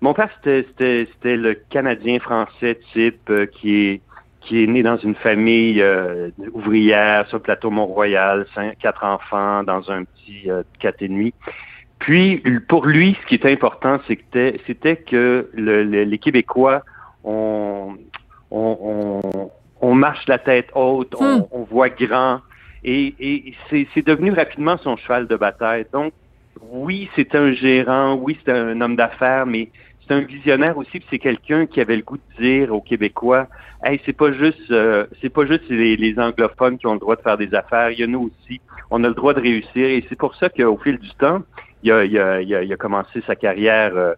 mon 0.00 0.12
père, 0.14 0.30
c'était 0.42 1.36
le 1.36 1.54
Canadien 1.70 2.18
français 2.18 2.78
type 2.92 3.30
euh, 3.30 3.46
qui 3.46 3.86
est 3.86 4.00
qui 4.40 4.62
est 4.62 4.66
né 4.66 4.82
dans 4.82 4.98
une 4.98 5.14
famille 5.14 5.80
euh, 5.80 6.28
ouvrière 6.52 7.26
sur 7.28 7.38
le 7.38 7.42
plateau 7.42 7.70
Mont-Royal, 7.70 8.44
quatre 8.78 9.02
enfants 9.02 9.62
dans 9.64 9.90
un 9.90 10.04
petit 10.04 10.50
euh, 10.50 10.62
quatre 10.78 11.00
et 11.00 11.08
demi. 11.08 11.32
puis, 11.98 12.42
pour 12.68 12.84
lui, 12.84 13.16
ce 13.22 13.26
qui 13.26 13.36
était 13.36 13.50
important, 13.50 14.00
c'était, 14.06 14.60
c'était 14.66 14.96
que 14.96 15.48
les 15.54 16.18
Québécois, 16.18 16.82
on, 17.24 17.96
on, 18.50 19.94
marche 19.94 20.28
la 20.28 20.36
tête 20.36 20.68
haute, 20.74 21.14
on, 21.18 21.38
hmm. 21.38 21.64
voit 21.70 21.88
grand, 21.88 22.40
et, 22.84 23.14
et 23.18 23.54
c'est, 23.70 24.06
devenu 24.06 24.30
rapidement 24.32 24.76
son 24.76 24.98
cheval 24.98 25.26
de 25.26 25.36
bataille. 25.36 25.86
Donc, 25.90 26.12
oui, 26.60 27.08
c'est 27.16 27.34
un 27.34 27.52
gérant, 27.52 28.14
oui, 28.14 28.38
c'est 28.44 28.52
un 28.52 28.80
homme 28.80 28.96
d'affaires, 28.96 29.46
mais 29.46 29.70
c'est 30.06 30.14
un 30.14 30.20
visionnaire 30.20 30.76
aussi, 30.76 31.02
c'est 31.10 31.18
quelqu'un 31.18 31.66
qui 31.66 31.80
avait 31.80 31.96
le 31.96 32.02
goût 32.02 32.18
de 32.18 32.42
dire 32.42 32.74
aux 32.74 32.80
Québécois, 32.80 33.48
hey, 33.84 34.00
c'est 34.04 34.16
pas 34.16 34.32
juste, 34.32 34.70
euh, 34.70 35.06
c'est 35.20 35.30
pas 35.30 35.46
juste 35.46 35.68
les, 35.68 36.18
anglophones 36.18 36.78
qui 36.78 36.86
ont 36.86 36.94
le 36.94 37.00
droit 37.00 37.16
de 37.16 37.22
faire 37.22 37.38
des 37.38 37.54
affaires, 37.54 37.90
il 37.90 38.00
y 38.00 38.02
a 38.02 38.06
nous 38.06 38.30
aussi, 38.30 38.60
on 38.90 39.02
a 39.04 39.08
le 39.08 39.14
droit 39.14 39.34
de 39.34 39.40
réussir, 39.40 39.86
et 39.86 40.04
c'est 40.08 40.18
pour 40.18 40.34
ça 40.36 40.48
qu'au 40.48 40.76
fil 40.78 40.98
du 40.98 41.10
temps, 41.14 41.42
il 41.82 41.92
a, 41.92 42.04
il 42.04 42.18
a, 42.18 42.40
il 42.40 42.72
a, 42.72 42.76
commencé 42.76 43.22
sa 43.26 43.34
carrière 43.34 43.92
euh, 43.96 44.14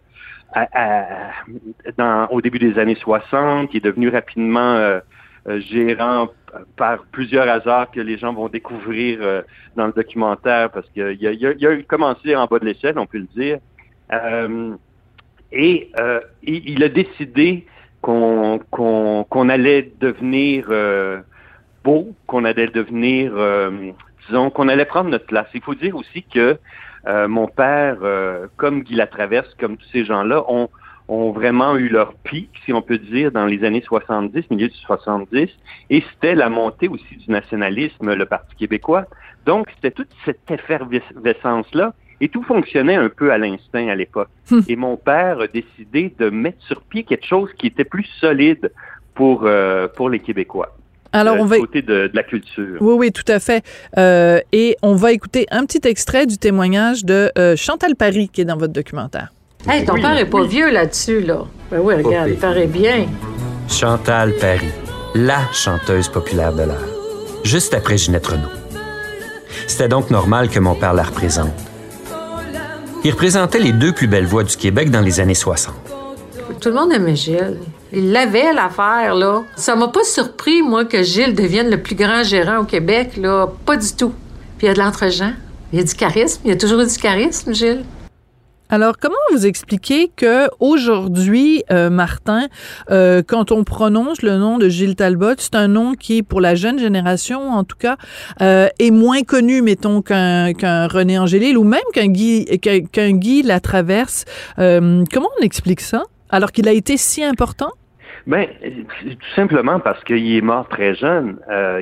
dans, 1.97 2.27
au 2.31 2.41
début 2.41 2.59
des 2.59 2.79
années 2.79 2.95
60, 2.95 3.69
il 3.73 3.77
est 3.77 3.81
devenu 3.81 4.09
rapidement 4.09 4.75
euh, 4.75 4.99
gérant 5.47 6.29
par 6.75 7.03
plusieurs 7.11 7.47
hasards 7.47 7.91
que 7.91 8.01
les 8.01 8.17
gens 8.17 8.33
vont 8.33 8.49
découvrir 8.49 9.43
dans 9.75 9.87
le 9.87 9.93
documentaire, 9.93 10.69
parce 10.71 10.87
qu'il 10.89 11.03
a, 11.03 11.11
il 11.11 11.67
a, 11.67 11.83
commencé 11.83 12.35
en 12.35 12.45
bas 12.45 12.59
de 12.59 12.65
l'échelle, 12.65 12.97
on 12.99 13.05
peut 13.05 13.19
le 13.19 13.27
dire. 13.35 13.59
Et 15.51 15.91
euh, 15.99 16.19
il, 16.43 16.83
a 16.83 16.89
décidé 16.89 17.65
qu'on 18.01 18.59
qu'on 18.69 19.49
allait 19.49 19.91
devenir 19.99 20.67
euh, 20.69 21.21
beau, 21.83 22.09
qu'on 22.25 22.43
allait 22.43 22.67
devenir, 22.67 23.31
euh, 23.35 23.91
disons, 24.27 24.49
qu'on 24.49 24.67
allait 24.67 24.85
prendre 24.85 25.09
notre 25.09 25.25
place. 25.25 25.47
Il 25.53 25.61
faut 25.61 25.75
dire 25.75 25.95
aussi 25.95 26.23
que 26.23 26.57
mon 27.29 27.47
père, 27.47 27.99
comme 28.57 28.81
Guy 28.81 28.95
Latraverse, 28.95 29.53
comme 29.57 29.77
tous 29.77 29.87
ces 29.93 30.03
gens-là, 30.03 30.43
ont, 30.51 30.67
ont 31.07 31.31
vraiment 31.31 31.75
eu 31.77 31.89
leur 31.89 32.13
pic, 32.13 32.49
si 32.65 32.73
on 32.73 32.81
peut 32.81 32.97
dire, 32.97 33.31
dans 33.31 33.45
les 33.45 33.63
années 33.63 33.83
70, 33.85 34.49
milieu 34.49 34.67
du 34.67 34.77
70, 34.77 35.49
et 35.89 36.03
c'était 36.11 36.35
la 36.35 36.49
montée 36.49 36.87
aussi 36.87 37.15
du 37.15 37.31
nationalisme, 37.31 38.13
le 38.13 38.25
Parti 38.25 38.55
québécois. 38.55 39.05
Donc, 39.45 39.67
c'était 39.75 39.91
toute 39.91 40.09
cette 40.25 40.39
effervescence-là 40.51 41.93
et 42.19 42.29
tout 42.29 42.43
fonctionnait 42.43 42.95
un 42.95 43.09
peu 43.09 43.31
à 43.31 43.37
l'instinct 43.37 43.87
à 43.87 43.95
l'époque. 43.95 44.29
Hmm. 44.49 44.61
Et 44.67 44.75
mon 44.75 44.97
père 44.97 45.39
a 45.39 45.47
décidé 45.47 46.13
de 46.17 46.29
mettre 46.29 46.61
sur 46.65 46.81
pied 46.81 47.03
quelque 47.03 47.25
chose 47.25 47.49
qui 47.57 47.67
était 47.67 47.85
plus 47.85 48.07
solide 48.19 48.71
pour, 49.13 49.43
euh, 49.45 49.87
pour 49.87 50.09
les 50.09 50.19
Québécois. 50.19 50.75
Alors, 51.13 51.35
euh, 51.35 51.41
on 51.41 51.45
va. 51.45 51.57
Côté 51.59 51.81
de, 51.81 52.11
la 52.13 52.23
culture. 52.23 52.77
Oui, 52.81 52.95
oui, 52.97 53.11
tout 53.11 53.31
à 53.31 53.39
fait. 53.39 53.63
Euh, 53.97 54.39
et 54.51 54.75
on 54.81 54.95
va 54.95 55.13
écouter 55.13 55.45
un 55.51 55.65
petit 55.65 55.87
extrait 55.87 56.25
du 56.25 56.37
témoignage 56.37 57.05
de 57.05 57.31
Chantal 57.55 57.95
Paris 57.95 58.29
qui 58.31 58.41
est 58.41 58.45
dans 58.45 58.57
votre 58.57 58.73
documentaire. 58.73 59.31
Hey, 59.69 59.83
ton 59.85 59.95
père 59.95 60.17
est 60.17 60.29
pas 60.29 60.43
vieux 60.43 60.71
là-dessus, 60.71 61.21
là. 61.21 61.43
Ben 61.69 61.79
oui, 61.81 61.95
regarde, 61.95 62.29
il 62.29 62.37
paraît 62.37 62.67
bien. 62.67 63.07
Chantal 63.67 64.33
Paris, 64.39 64.71
la 65.13 65.41
chanteuse 65.51 66.07
populaire 66.07 66.53
de 66.53 66.63
l'heure, 66.63 66.87
juste 67.43 67.73
après 67.73 67.97
Ginette 67.97 68.27
Renault. 68.27 68.47
C'était 69.67 69.89
donc 69.89 70.09
normal 70.09 70.49
que 70.49 70.59
mon 70.59 70.73
père 70.73 70.93
la 70.93 71.03
représente. 71.03 71.51
Il 73.03 73.11
représentait 73.11 73.59
les 73.59 73.73
deux 73.73 73.91
plus 73.91 74.07
belles 74.07 74.25
voix 74.25 74.43
du 74.43 74.55
Québec 74.55 74.89
dans 74.89 75.01
les 75.01 75.19
années 75.19 75.33
60. 75.33 75.73
Tout 76.61 76.69
le 76.69 76.75
monde 76.75 76.93
aimait 76.93 77.15
Gilles. 77.15 77.59
Il 77.91 78.11
l'avait 78.11 78.53
l'affaire, 78.53 79.15
là. 79.15 79.43
Ça 79.57 79.75
m'a 79.75 79.89
pas 79.89 80.03
surpris, 80.03 80.61
moi, 80.61 80.85
que 80.85 81.03
Gilles 81.03 81.35
devienne 81.35 81.69
le 81.69 81.81
plus 81.81 81.95
grand 81.95 82.23
gérant 82.23 82.59
au 82.59 82.63
Québec, 82.63 83.17
là. 83.17 83.47
Pas 83.65 83.75
du 83.75 83.93
tout. 83.93 84.13
Puis 84.57 84.65
il 84.65 84.67
y 84.67 84.69
a 84.69 84.73
de 84.73 84.79
l'entre-gens. 84.79 85.33
Il 85.71 85.79
y 85.79 85.81
a 85.81 85.85
du 85.85 85.93
charisme. 85.93 86.41
Il 86.45 86.51
y 86.51 86.53
a 86.53 86.57
toujours 86.57 86.79
eu 86.79 86.87
du 86.87 86.97
charisme, 86.97 87.53
Gilles. 87.53 87.83
Alors, 88.69 88.97
comment 88.97 89.15
vous 89.31 89.47
expliquez 89.47 90.11
que 90.13 90.49
aujourd'hui, 90.59 91.63
euh, 91.71 91.89
Martin, 91.89 92.47
euh, 92.91 93.23
quand 93.25 93.53
on 93.53 93.63
prononce 93.63 94.21
le 94.21 94.35
nom 94.35 94.57
de 94.57 94.67
Gilles 94.67 94.97
Talbot, 94.97 95.35
c'est 95.37 95.55
un 95.55 95.69
nom 95.69 95.93
qui, 95.93 96.21
pour 96.21 96.41
la 96.41 96.53
jeune 96.53 96.77
génération, 96.77 97.49
en 97.49 97.63
tout 97.63 97.77
cas, 97.77 97.95
euh, 98.41 98.67
est 98.77 98.91
moins 98.91 99.21
connu, 99.21 99.61
mettons, 99.61 100.01
qu'un 100.01 100.87
René 100.87 101.17
Angélil 101.17 101.57
ou 101.57 101.63
même 101.63 101.79
qu'un 101.93 102.07
Guy, 102.07 102.59
qu'un 102.59 103.11
Guy 103.11 103.41
Latraverse. 103.41 104.25
comment 104.57 105.29
on 105.39 105.43
explique 105.43 105.79
ça, 105.79 106.03
alors 106.29 106.51
qu'il 106.51 106.67
a 106.67 106.73
été 106.73 106.97
si 106.97 107.23
important? 107.23 107.71
Ben, 108.25 108.47
tout 109.01 109.33
simplement 109.37 109.79
parce 109.79 110.03
qu'il 110.03 110.35
est 110.35 110.41
mort 110.41 110.67
très 110.67 110.93
jeune. 110.95 111.37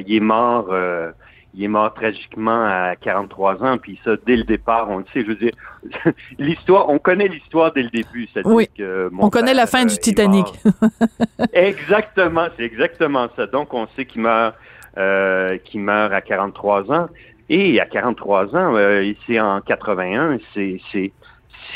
il 0.05 0.15
est 0.15 0.19
mort 0.19 0.67
il 1.55 1.63
est 1.63 1.69
mort 1.69 1.93
tragiquement 1.93 2.65
à 2.65 2.95
43 2.99 3.63
ans, 3.63 3.77
puis 3.77 3.99
ça, 4.03 4.11
dès 4.25 4.35
le 4.35 4.43
départ, 4.43 4.89
on 4.89 4.97
le 4.99 5.05
sait. 5.13 5.21
Je 5.21 5.27
veux 5.27 5.35
dire, 5.35 5.53
l'histoire, 6.39 6.89
on 6.89 6.99
connaît 6.99 7.29
l'histoire 7.29 7.71
dès 7.71 7.83
le 7.83 7.89
début. 7.89 8.27
Oui, 8.43 8.67
que 8.77 9.09
on 9.17 9.29
connaît 9.29 9.53
la 9.53 9.65
fin 9.65 9.85
du 9.85 9.97
Titanic. 9.97 10.47
exactement, 11.53 12.47
c'est 12.57 12.63
exactement 12.63 13.29
ça. 13.37 13.47
Donc, 13.47 13.73
on 13.73 13.87
sait 13.95 14.05
qu'il 14.05 14.21
meurt, 14.21 14.55
euh, 14.97 15.57
qu'il 15.63 15.79
meurt 15.79 16.11
à 16.11 16.21
43 16.21 16.91
ans. 16.91 17.07
Et 17.47 17.79
à 17.79 17.85
43 17.85 18.55
ans, 18.55 18.75
euh, 18.75 19.13
c'est 19.25 19.39
en 19.39 19.61
81, 19.61 20.39
c'est, 20.53 20.81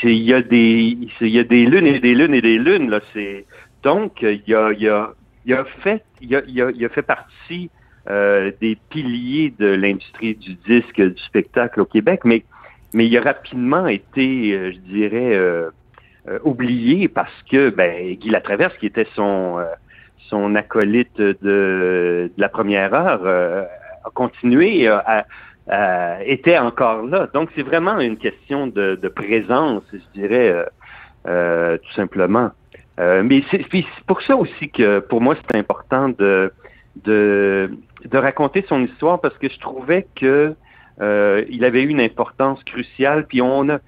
il 0.02 0.10
y 0.12 0.34
a 0.34 0.42
des, 0.42 0.98
il 1.20 1.28
y 1.28 1.38
a 1.38 1.44
des 1.44 1.64
lunes 1.64 1.86
et 1.86 2.00
des 2.00 2.14
lunes 2.14 2.34
et 2.34 2.42
des 2.42 2.58
lunes, 2.58 2.90
là. 2.90 3.00
C'est, 3.14 3.46
donc, 3.82 4.20
il 4.20 4.42
y 4.46 4.54
a, 4.54 4.72
il 4.72 4.82
y 4.82 4.88
a, 4.88 5.12
il 5.46 5.54
a 5.54 5.64
fait, 5.64 6.04
il 6.20 6.36
a, 6.36 6.42
il 6.46 6.60
a, 6.60 6.70
il 6.70 6.84
a 6.84 6.88
fait 6.90 7.02
partie 7.02 7.70
euh, 8.08 8.50
des 8.62 8.78
piliers 8.88 9.52
de 9.58 9.66
l'industrie 9.66 10.34
du 10.34 10.54
disque, 10.66 11.02
du 11.02 11.22
spectacle 11.22 11.82
au 11.82 11.84
Québec, 11.84 12.20
mais, 12.24 12.44
mais 12.94 13.06
il 13.06 13.16
a 13.18 13.20
rapidement 13.20 13.86
été, 13.86 14.52
euh, 14.52 14.72
je 14.72 14.78
dirais, 14.78 15.34
euh, 15.34 15.70
oublié 16.42 17.08
parce 17.08 17.42
que 17.50 17.68
ben, 17.68 18.14
Guy 18.14 18.30
Latraverse, 18.30 18.74
qui 18.78 18.86
était 18.86 19.06
son, 19.14 19.58
son 20.28 20.54
acolyte 20.54 21.20
de, 21.20 22.32
la 22.38 22.48
première 22.48 22.94
heure, 22.94 23.26
a 23.26 24.10
continué 24.14 24.88
à, 24.88 25.26
était 26.24 26.58
encore 26.58 27.02
là. 27.04 27.28
Donc, 27.34 27.50
c'est 27.54 27.62
vraiment 27.62 27.98
une 28.00 28.16
question 28.16 28.66
de, 28.66 28.96
présence, 29.08 29.82
je 29.92 30.20
dirais, 30.20 30.66
tout 31.24 31.92
simplement. 31.94 32.50
mais 32.98 33.42
c'est 33.50 33.84
pour 34.06 34.20
ça 34.22 34.36
aussi 34.36 34.68
que 34.70 35.00
pour 35.00 35.20
moi, 35.20 35.36
c'est 35.36 35.58
important 35.58 36.10
de, 36.10 36.52
de 38.04 38.18
raconter 38.18 38.64
son 38.68 38.82
histoire 38.82 39.20
parce 39.20 39.36
que 39.38 39.48
je 39.48 39.58
trouvais 39.58 40.06
que 40.14 40.54
euh, 41.00 41.44
il 41.48 41.64
avait 41.64 41.82
eu 41.82 41.88
une 41.88 42.00
importance 42.00 42.62
cruciale. 42.64 43.26
Puis 43.26 43.40
on 43.40 43.68
a, 43.68 43.78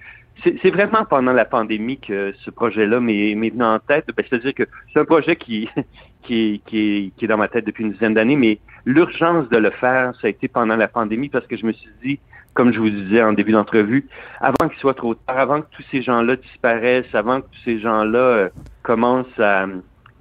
c'est 0.44 0.70
vraiment 0.70 1.04
pendant 1.04 1.32
la 1.32 1.44
pandémie 1.44 1.98
que 1.98 2.32
ce 2.44 2.50
projet-là 2.50 3.00
m'est 3.00 3.34
venu 3.34 3.62
en 3.62 3.78
tête. 3.78 4.06
Ben, 4.16 4.24
C'est-à-dire 4.28 4.54
que 4.54 4.64
c'est 4.92 5.00
un 5.00 5.04
projet 5.04 5.36
qui, 5.36 5.68
qui, 6.22 6.62
qui, 6.66 7.12
qui, 7.16 7.24
est 7.24 7.28
dans 7.28 7.36
ma 7.36 7.48
tête 7.48 7.66
depuis 7.66 7.84
une 7.84 7.92
dizaine 7.92 8.14
d'années, 8.14 8.36
mais 8.36 8.58
l'urgence 8.84 9.48
de 9.48 9.58
le 9.58 9.70
faire, 9.70 10.14
ça 10.20 10.26
a 10.26 10.30
été 10.30 10.48
pendant 10.48 10.76
la 10.76 10.88
pandémie 10.88 11.28
parce 11.28 11.46
que 11.46 11.56
je 11.56 11.66
me 11.66 11.72
suis 11.72 11.90
dit, 12.04 12.18
comme 12.54 12.72
je 12.72 12.80
vous 12.80 12.90
disais 12.90 13.22
en 13.22 13.32
début 13.32 13.52
d'entrevue, 13.52 14.06
avant 14.40 14.68
qu'il 14.68 14.78
soit 14.78 14.94
trop 14.94 15.14
tard, 15.14 15.38
avant 15.38 15.62
que 15.62 15.66
tous 15.70 15.84
ces 15.90 16.02
gens-là 16.02 16.36
disparaissent, 16.36 17.14
avant 17.14 17.40
que 17.40 17.46
tous 17.46 17.60
ces 17.64 17.78
gens-là 17.78 18.18
euh, 18.18 18.48
commencent 18.82 19.38
à, 19.38 19.66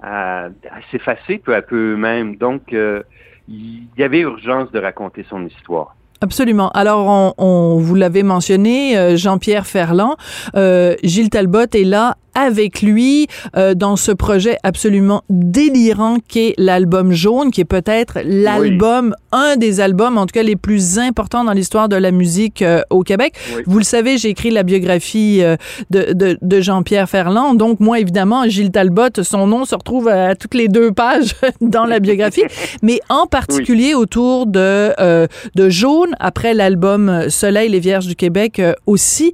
à, 0.02 0.48
s'effacer 0.90 1.38
peu 1.38 1.54
à 1.54 1.62
peu 1.62 1.92
eux-mêmes. 1.94 2.36
Donc, 2.36 2.72
euh, 2.72 3.02
il 3.48 3.86
y 3.98 4.02
avait 4.02 4.20
urgence 4.20 4.70
de 4.72 4.78
raconter 4.78 5.24
son 5.28 5.46
histoire. 5.46 5.94
Absolument. 6.22 6.70
Alors, 6.70 7.08
on, 7.08 7.34
on 7.36 7.78
vous 7.78 7.96
l'avait 7.96 8.22
mentionné, 8.22 8.96
euh, 8.96 9.16
Jean-Pierre 9.16 9.66
Ferland, 9.66 10.14
euh, 10.54 10.94
Gilles 11.02 11.30
Talbot 11.30 11.66
est 11.74 11.84
là 11.84 12.16
avec 12.34 12.82
lui 12.82 13.26
euh, 13.56 13.74
dans 13.74 13.96
ce 13.96 14.12
projet 14.12 14.56
absolument 14.62 15.22
délirant 15.28 16.16
qu'est 16.26 16.54
l'album 16.58 17.12
jaune, 17.12 17.50
qui 17.50 17.60
est 17.60 17.66
peut-être 17.66 18.18
l'album, 18.24 19.14
un 19.32 19.56
des 19.56 19.80
albums, 19.80 20.18
en 20.18 20.26
tout 20.26 20.32
cas 20.32 20.42
les 20.42 20.56
plus 20.56 20.98
importants 20.98 21.44
dans 21.44 21.52
l'histoire 21.52 21.88
de 21.88 21.96
la 21.96 22.10
musique 22.10 22.62
euh, 22.62 22.82
au 22.90 23.02
Québec. 23.02 23.34
Vous 23.66 23.78
le 23.78 23.84
savez, 23.84 24.18
j'ai 24.18 24.28
écrit 24.28 24.50
la 24.50 24.62
biographie 24.62 25.40
euh, 25.42 25.56
de, 25.90 26.12
de, 26.12 26.38
de 26.40 26.60
Jean-Pierre 26.60 27.08
Ferland. 27.08 27.56
Donc, 27.56 27.80
moi, 27.80 28.00
évidemment, 28.00 28.48
Gilles 28.48 28.70
Talbot, 28.70 29.22
son 29.22 29.46
nom 29.46 29.64
se 29.64 29.74
retrouve 29.74 30.08
à 30.08 30.34
toutes 30.34 30.54
les 30.54 30.68
deux 30.68 30.92
pages 30.92 31.34
dans 31.60 31.84
la 31.84 32.00
biographie, 32.00 32.44
mais 32.82 33.00
en 33.08 33.26
particulier 33.26 33.94
autour 33.94 34.46
de, 34.46 35.28
de 35.54 35.68
Jaune, 35.68 36.14
après 36.20 36.54
l'album 36.54 37.28
Soleil, 37.28 37.68
les 37.68 37.80
Vierges 37.80 38.06
du 38.06 38.16
Québec 38.16 38.60
aussi. 38.86 39.32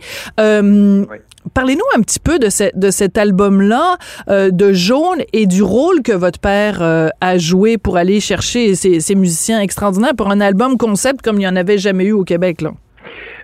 Parlez-nous 1.55 1.85
un 1.97 2.01
petit 2.03 2.21
peu 2.21 2.39
de, 2.39 2.49
de 2.79 2.91
cet 2.91 3.17
album-là, 3.17 3.97
euh, 4.29 4.51
de 4.51 4.73
Jaune, 4.73 5.23
et 5.33 5.47
du 5.47 5.63
rôle 5.63 6.03
que 6.03 6.13
votre 6.13 6.41
père 6.41 6.83
euh, 6.83 7.09
a 7.21 7.39
joué 7.39 7.79
pour 7.79 7.97
aller 7.97 8.21
chercher 8.21 8.75
ces, 8.75 9.15
musiciens 9.15 9.61
extraordinaires 9.61 10.15
pour 10.17 10.31
un 10.31 10.41
album 10.41 10.77
concept 10.77 11.23
comme 11.23 11.37
il 11.37 11.41
n'y 11.41 11.49
en 11.49 11.57
avait 11.57 11.79
jamais 11.79 12.07
eu 12.07 12.13
au 12.13 12.25
Québec. 12.25 12.61
Là? 12.61 12.73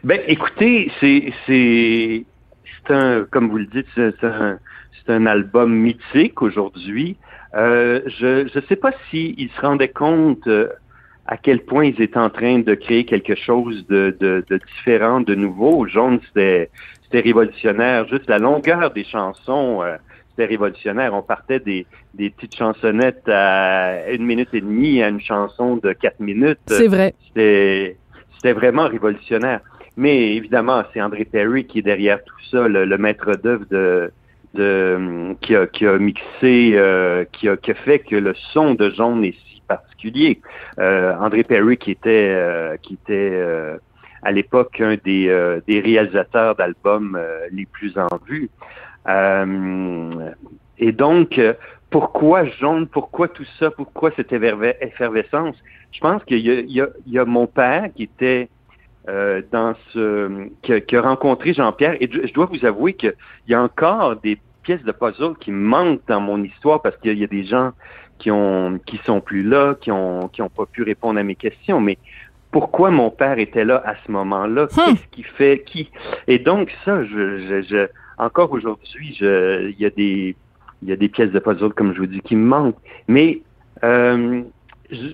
Ben, 0.02 0.20
écoutez, 0.26 0.90
c'est, 1.00 2.24
un, 2.90 3.24
comme 3.30 3.48
vous 3.48 3.58
le 3.58 3.66
dites, 3.66 3.86
c'est 3.94 4.24
un, 4.24 4.58
un 5.08 5.26
album 5.26 5.72
mythique 5.72 6.42
aujourd'hui. 6.42 7.16
Euh, 7.54 8.00
je 8.18 8.44
ne 8.54 8.62
sais 8.68 8.76
pas 8.76 8.90
s'ils 9.10 9.50
se 9.56 9.60
rendaient 9.60 9.88
compte 9.88 10.48
à 11.26 11.36
quel 11.36 11.60
point 11.60 11.86
ils 11.86 12.00
étaient 12.02 12.18
en 12.18 12.30
train 12.30 12.58
de 12.58 12.74
créer 12.74 13.04
quelque 13.04 13.34
chose 13.34 13.86
de, 13.88 14.14
de, 14.20 14.44
de 14.48 14.60
différent, 14.76 15.20
de 15.20 15.34
nouveau. 15.34 15.86
Jaune, 15.86 16.20
c'était 16.26 16.70
c'était 17.14 17.28
révolutionnaire. 17.28 18.06
Juste 18.08 18.28
la 18.28 18.38
longueur 18.38 18.90
des 18.90 19.04
chansons, 19.04 19.82
euh, 19.82 19.96
c'était 20.30 20.46
révolutionnaire. 20.46 21.14
On 21.14 21.22
partait 21.22 21.60
des, 21.60 21.86
des 22.14 22.30
petites 22.30 22.56
chansonnettes 22.56 23.28
à 23.28 24.10
une 24.10 24.24
minute 24.24 24.48
et 24.52 24.60
demie 24.60 25.02
à 25.02 25.08
une 25.08 25.20
chanson 25.20 25.76
de 25.76 25.92
quatre 25.92 26.20
minutes. 26.20 26.58
C'est 26.66 26.88
vrai. 26.88 27.14
C'était, 27.26 27.96
c'était 28.36 28.52
vraiment 28.52 28.88
révolutionnaire. 28.88 29.60
Mais 29.96 30.34
évidemment, 30.34 30.82
c'est 30.92 31.00
André 31.00 31.24
Perry 31.24 31.66
qui 31.66 31.78
est 31.78 31.82
derrière 31.82 32.22
tout 32.24 32.34
ça, 32.50 32.66
le, 32.66 32.98
maître 32.98 33.36
d'œuvre 33.36 33.64
de, 33.70 34.10
de 34.54 35.34
qui 35.40 35.54
a, 35.54 35.68
qui 35.68 35.86
a 35.86 35.98
mixé, 35.98 36.72
euh, 36.74 37.24
qui, 37.30 37.48
a, 37.48 37.56
qui 37.56 37.70
a 37.70 37.74
fait 37.74 38.00
que 38.00 38.16
le 38.16 38.34
son 38.52 38.74
de 38.74 38.90
Jaune 38.90 39.24
est 39.24 39.36
si 39.46 39.62
particulier. 39.68 40.40
Euh, 40.80 41.14
André 41.20 41.44
Perry 41.44 41.76
qui 41.76 41.92
était 41.92 42.36
qui 42.82 42.94
était 42.94 43.40
à 44.24 44.32
l'époque 44.32 44.80
un 44.80 44.96
des, 45.04 45.58
des 45.66 45.80
réalisateurs 45.80 46.54
d'albums 46.56 47.18
les 47.52 47.66
plus 47.66 47.96
en 47.98 48.08
vue. 48.26 48.48
et 50.78 50.92
donc, 50.92 51.40
pourquoi 51.90 52.44
Jaune, 52.44 52.88
pourquoi 52.88 53.28
tout 53.28 53.46
ça, 53.58 53.70
pourquoi 53.70 54.10
cette 54.16 54.32
effervescence? 54.32 55.56
Je 55.92 56.00
pense 56.00 56.24
qu'il 56.24 56.38
y, 56.38 56.50
y, 56.50 56.82
y 57.06 57.18
a, 57.18 57.24
mon 57.24 57.46
père 57.46 57.88
qui 57.94 58.02
était 58.04 58.48
euh, 59.06 59.42
dans 59.52 59.74
ce 59.90 60.48
qui 60.62 60.96
a, 60.96 61.02
rencontré 61.02 61.52
Jean-Pierre. 61.52 61.96
Et 62.00 62.08
je, 62.10 62.32
dois 62.32 62.46
vous 62.46 62.64
avouer 62.64 62.94
qu'il 62.94 63.14
y 63.48 63.54
a 63.54 63.62
encore 63.62 64.16
des 64.16 64.38
pièces 64.62 64.82
de 64.82 64.92
puzzle 64.92 65.34
qui 65.38 65.50
manquent 65.50 66.00
dans 66.08 66.20
mon 66.20 66.42
histoire 66.42 66.80
parce 66.80 66.96
qu'il 66.96 67.18
y 67.18 67.22
a 67.22 67.26
des 67.26 67.44
gens 67.44 67.72
qui 68.18 68.30
ont 68.30 68.80
qui 68.86 68.98
sont 69.04 69.20
plus 69.20 69.42
là, 69.42 69.74
qui 69.78 69.90
ont 69.90 70.28
qui 70.28 70.40
ont 70.40 70.48
pas 70.48 70.64
pu 70.64 70.82
répondre 70.84 71.20
à 71.20 71.22
mes 71.22 71.34
questions. 71.34 71.82
Mais 71.82 71.98
pourquoi 72.54 72.92
mon 72.92 73.10
père 73.10 73.40
était 73.40 73.64
là 73.64 73.82
à 73.84 73.96
ce 74.06 74.12
moment-là? 74.12 74.66
Hmm. 74.66 74.68
Qu'est-ce 74.76 75.06
qui 75.10 75.24
fait 75.24 75.64
qui? 75.66 75.90
Et 76.28 76.38
donc 76.38 76.70
ça, 76.84 77.02
je, 77.02 77.64
je, 77.68 77.88
encore 78.16 78.52
aujourd'hui, 78.52 79.12
je, 79.18 79.70
il 79.70 79.80
y 79.80 79.84
a 79.84 79.90
des 79.90 80.36
il 80.80 80.88
y 80.88 80.92
a 80.92 80.96
des 80.96 81.08
pièces 81.08 81.32
de 81.32 81.40
puzzle 81.40 81.72
comme 81.74 81.92
je 81.94 81.98
vous 81.98 82.06
dis 82.06 82.20
qui 82.20 82.36
me 82.36 82.46
manquent. 82.46 82.78
Mais 83.08 83.40
euh, 83.82 84.42
je, 84.88 85.08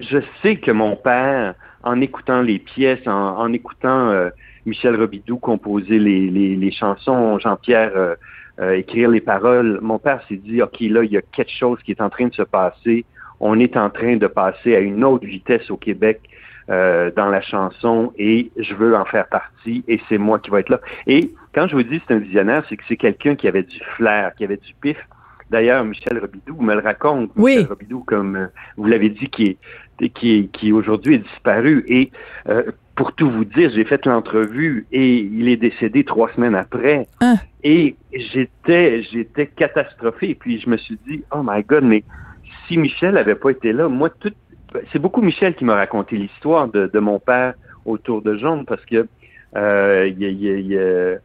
je 0.00 0.18
sais 0.40 0.56
que 0.56 0.70
mon 0.70 0.96
père 0.96 1.56
en 1.82 2.00
écoutant 2.00 2.40
les 2.40 2.58
pièces, 2.58 3.06
en, 3.06 3.52
écoutant 3.52 4.08
euh, 4.08 4.30
Michel 4.64 4.96
Robidoux 4.96 5.36
composer 5.36 5.98
les, 5.98 6.30
les, 6.56 6.70
chansons, 6.72 7.38
Jean-Pierre 7.38 7.92
euh, 7.96 8.14
euh, 8.60 8.78
écrire 8.78 9.10
les 9.10 9.20
paroles, 9.20 9.78
mon 9.82 9.98
père 9.98 10.22
s'est 10.26 10.36
dit, 10.36 10.62
OK, 10.62 10.80
là, 10.80 11.04
il 11.04 11.12
y 11.12 11.18
a 11.18 11.22
quelque 11.22 11.52
chose 11.52 11.78
qui 11.84 11.90
est 11.90 12.00
en 12.00 12.08
train 12.08 12.28
de 12.28 12.34
se 12.34 12.42
passer. 12.42 13.04
On 13.40 13.60
est 13.60 13.76
en 13.76 13.90
train 13.90 14.16
de 14.16 14.26
passer 14.26 14.74
à 14.74 14.80
une 14.80 15.04
autre 15.04 15.26
vitesse 15.26 15.70
au 15.70 15.76
Québec 15.76 16.22
dans 16.68 17.28
la 17.30 17.40
chanson 17.40 18.12
et 18.18 18.50
je 18.58 18.74
veux 18.74 18.94
en 18.94 19.06
faire 19.06 19.26
partie 19.28 19.84
et 19.88 20.00
c'est 20.08 20.18
moi 20.18 20.38
qui 20.38 20.50
vais 20.50 20.60
être 20.60 20.68
là. 20.68 20.80
Et 21.06 21.32
quand 21.54 21.66
je 21.66 21.74
vous 21.74 21.82
dis 21.82 22.00
c'est 22.06 22.14
un 22.14 22.18
visionnaire, 22.18 22.62
c'est 22.68 22.76
que 22.76 22.84
c'est 22.86 22.96
quelqu'un 22.96 23.36
qui 23.36 23.48
avait 23.48 23.62
du 23.62 23.80
flair, 23.96 24.32
qui 24.36 24.44
avait 24.44 24.58
du 24.58 24.74
pif. 24.80 24.98
D'ailleurs, 25.50 25.82
Michel 25.82 26.18
Robidoux 26.18 26.60
me 26.60 26.74
le 26.74 26.80
raconte. 26.80 27.30
Oui. 27.36 27.52
Michel 27.52 27.68
Robidoux, 27.68 28.04
comme 28.06 28.50
vous 28.76 28.84
l'avez 28.84 29.08
dit, 29.08 29.28
qui 29.30 29.44
est 29.44 29.56
qui, 30.06 30.48
qui 30.52 30.70
aujourd'hui 30.70 31.16
est 31.16 31.18
disparu. 31.18 31.84
Et 31.88 32.12
euh, 32.48 32.62
pour 32.94 33.12
tout 33.14 33.28
vous 33.28 33.44
dire, 33.44 33.70
j'ai 33.74 33.84
fait 33.84 34.06
l'entrevue 34.06 34.86
et 34.92 35.18
il 35.18 35.48
est 35.48 35.56
décédé 35.56 36.04
trois 36.04 36.30
semaines 36.34 36.54
après. 36.54 37.08
Hein? 37.20 37.34
Et 37.64 37.96
j'étais, 38.12 39.02
j'étais 39.02 39.48
catastrophé. 39.48 40.30
Et 40.30 40.34
puis 40.36 40.60
je 40.60 40.70
me 40.70 40.76
suis 40.76 40.98
dit, 41.06 41.24
oh 41.32 41.42
my 41.42 41.62
God, 41.64 41.84
mais 41.84 42.04
si 42.66 42.78
Michel 42.78 43.14
n'avait 43.14 43.34
pas 43.34 43.50
été 43.50 43.72
là, 43.72 43.88
moi, 43.88 44.10
tout, 44.10 44.32
c'est 44.92 44.98
beaucoup 44.98 45.22
Michel 45.22 45.54
qui 45.54 45.64
m'a 45.64 45.74
raconté 45.74 46.16
l'histoire 46.16 46.68
de, 46.68 46.86
de, 46.86 46.98
mon 46.98 47.18
père 47.18 47.54
autour 47.84 48.22
de 48.22 48.36
Jean 48.36 48.64
parce 48.64 48.84
que 48.84 49.06
euh, 49.56 50.08
y, 50.18 50.24
y, 50.24 50.76
euh, 50.76 51.18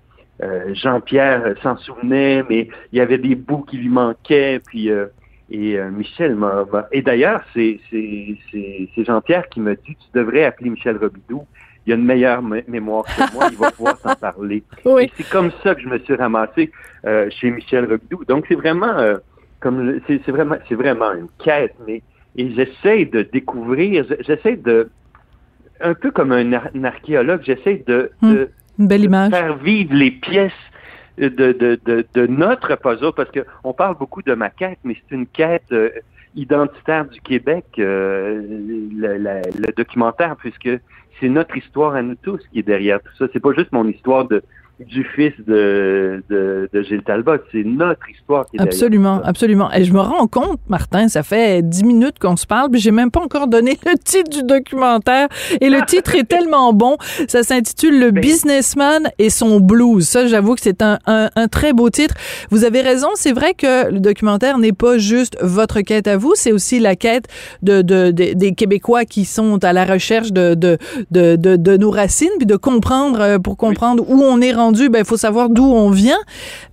Jean-Pierre 0.74 1.56
s'en 1.62 1.78
souvenait, 1.78 2.44
mais 2.50 2.68
il 2.92 2.98
y 2.98 3.02
avait 3.02 3.18
des 3.18 3.36
bouts 3.36 3.64
qui 3.64 3.78
lui 3.78 3.90
manquaient. 3.90 4.60
Puis 4.66 4.90
euh, 4.90 5.08
et 5.54 5.78
euh, 5.78 5.92
Michel 5.92 6.36
m'a... 6.36 6.66
Et 6.92 7.04
d'ailleurs, 7.04 7.42
c'est, 7.54 7.80
Jean-Pierre 8.98 9.48
qui 9.50 9.60
m'a 9.60 9.76
dit, 9.76 9.96
tu 9.96 10.08
devrais 10.14 10.46
appeler 10.46 10.72
Michel 10.72 10.98
Robidoux. 10.98 11.46
Il 11.86 11.94
a 11.94 11.96
une 11.96 12.06
meilleure 12.06 12.42
mémoire 12.42 13.04
que 13.04 13.34
moi, 13.34 13.50
il 13.52 13.58
va 13.58 13.72
pouvoir 13.72 14.00
t'en 14.00 14.16
parler. 14.16 14.64
Oui. 14.86 15.12
c'est 15.16 15.30
comme 15.30 15.52
ça 15.62 15.76
que 15.76 15.82
je 15.82 15.88
me 15.88 16.00
suis 16.00 16.16
ramassé 16.16 16.72
euh, 17.06 17.30
chez 17.30 17.52
Michel 17.52 17.86
Robidoux. 17.86 18.26
Donc 18.26 18.46
c'est 18.48 18.56
vraiment 18.56 18.98
euh, 18.98 19.18
comme 19.60 20.00
c'est, 20.08 20.28
vraiment 20.30 20.56
c'est 20.68 20.76
vraiment 20.76 21.12
une 21.12 21.28
quête, 21.44 21.76
mais 21.86 22.02
et 22.36 22.52
j'essaie 22.52 23.06
de 23.06 23.22
découvrir, 23.22 24.06
j'essaie 24.22 24.56
de 24.56 24.90
un 25.82 25.94
peu 25.94 26.12
comme 26.12 26.32
un, 26.32 26.84
archéologue, 26.84 27.42
j'essaie 27.44 27.84
de, 27.86 28.12
hmm. 28.22 28.46
une 28.80 28.88
belle 28.88 29.04
image. 29.04 29.32
faire 29.32 29.58
vivre 29.58 29.94
les 29.94 30.12
pièces 30.12 30.52
de, 31.18 31.28
de, 31.28 31.80
de, 31.86 32.06
de 32.14 32.28
notre 32.28 32.76
puzzle, 32.76 33.12
parce 33.16 33.30
qu'on 33.32 33.74
parle 33.74 33.98
beaucoup 33.98 34.22
de 34.22 34.34
ma 34.34 34.50
quête, 34.50 34.80
mais 34.84 34.96
c'est 34.96 35.16
une 35.16 35.28
quête 35.28 35.72
euh, 35.72 35.90
identitaire 36.36 37.06
du 37.06 37.20
Québec, 37.22 37.66
euh, 37.78 38.42
le, 38.50 39.18
le, 39.18 39.74
documentaire, 39.76 40.36
puisque 40.38 40.70
c'est 41.20 41.30
notre 41.30 41.56
histoire 41.56 41.96
à 41.96 42.02
nous 42.02 42.16
tous 42.16 42.40
qui 42.52 42.60
est 42.60 42.64
derrière 42.64 43.00
tout 43.02 43.16
ça. 43.20 43.26
C'est 43.32 43.40
pas 43.40 43.54
juste 43.54 43.72
mon 43.72 43.88
histoire 43.88 44.28
de, 44.28 44.42
du 44.80 45.06
fils 45.16 45.34
de, 45.46 46.24
de, 46.30 46.70
de 46.74 46.82
Gilles 46.82 47.04
Talbot. 47.04 47.38
C'est 47.52 47.64
notre 47.64 48.10
histoire 48.10 48.46
qui 48.48 48.58
est 48.58 48.62
Absolument, 48.62 49.22
absolument. 49.24 49.72
Et 49.72 49.84
je 49.84 49.94
me 49.94 50.00
rends 50.00 50.28
compte, 50.28 50.60
Martin, 50.68 51.08
ça 51.08 51.22
fait 51.24 51.62
dix 51.62 51.84
minutes 51.84 52.18
qu'on 52.20 52.36
se 52.36 52.48
parle, 52.48 52.72
puis 52.72 52.82
j'ai 52.82 52.92
même 52.92 53.12
pas 53.12 53.22
encore 53.22 53.48
donné 53.48 53.78
le 53.86 53.98
titre 53.98 54.30
du 54.30 54.44
documentaire. 54.44 55.28
Et 55.62 55.70
le 55.70 55.86
titre 55.86 56.16
est 56.16 56.24
tellement 56.24 56.74
bon. 56.74 56.98
Ça 57.28 57.44
s'intitule 57.44 58.00
Le 58.00 58.12
ben 58.12 58.22
businessman 58.22 59.10
et 59.20 59.30
son 59.30 59.60
blues. 59.60 60.08
Ça, 60.08 60.26
j'avoue 60.28 60.56
que 60.56 60.62
c'est 60.62 60.82
un, 60.82 60.98
un, 61.06 61.30
un, 61.36 61.48
très 61.48 61.74
beau 61.74 61.90
titre. 61.90 62.16
Vous 62.50 62.64
avez 62.64 62.82
raison. 62.82 63.10
C'est 63.16 63.34
vrai 63.34 63.54
que 63.54 63.92
le 63.92 64.00
documentaire 64.00 64.58
n'est 64.58 64.74
pas 64.74 64.98
juste 64.98 65.38
votre 65.42 65.82
quête 65.82 66.08
à 66.08 66.18
vous, 66.18 66.34
c'est 66.36 66.52
aussi 66.52 66.80
la 66.80 66.96
quête 66.96 67.28
de, 67.62 67.82
de, 67.82 68.12
des 68.12 68.54
Québécois 68.54 69.06
qui 69.06 69.26
sont 69.26 69.64
à 69.64 69.74
la 69.74 69.86
recherche 69.86 70.32
de, 70.32 70.56
de, 70.56 70.78
de, 71.12 71.36
de, 71.36 71.78
nos 71.78 71.92
racines, 71.92 72.30
puis 72.38 72.46
de 72.46 72.56
comprendre, 72.56 73.20
euh, 73.22 73.40
pour 73.40 73.58
comprendre 73.58 74.04
où 74.08 74.22
on 74.22 74.42
est 74.42 74.52
rendu 74.52 74.63
ben, 74.72 75.00
il 75.00 75.06
faut 75.06 75.18
savoir 75.18 75.50
d'où 75.50 75.66
on 75.66 75.90
vient. 75.90 76.20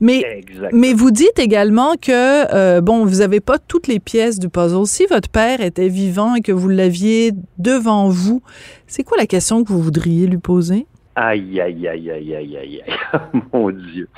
Mais, 0.00 0.42
mais 0.72 0.92
vous 0.92 1.10
dites 1.10 1.38
également 1.38 1.94
que, 1.94 2.54
euh, 2.54 2.80
bon, 2.80 3.04
vous 3.04 3.18
n'avez 3.18 3.40
pas 3.40 3.58
toutes 3.58 3.86
les 3.88 4.00
pièces 4.00 4.38
du 4.38 4.48
puzzle. 4.48 4.86
Si 4.86 5.06
votre 5.06 5.28
père 5.28 5.60
était 5.60 5.88
vivant 5.88 6.34
et 6.34 6.40
que 6.40 6.52
vous 6.52 6.68
l'aviez 6.68 7.32
devant 7.58 8.08
vous, 8.08 8.42
c'est 8.86 9.02
quoi 9.02 9.16
la 9.18 9.26
question 9.26 9.64
que 9.64 9.72
vous 9.72 9.82
voudriez 9.82 10.26
lui 10.26 10.38
poser? 10.38 10.86
Aïe, 11.16 11.60
aïe, 11.60 11.88
aïe, 11.88 12.10
aïe, 12.10 12.34
aïe, 12.34 12.56
aïe, 12.56 12.82
aïe. 12.86 13.20
Mon 13.52 13.70
Dieu. 13.70 14.08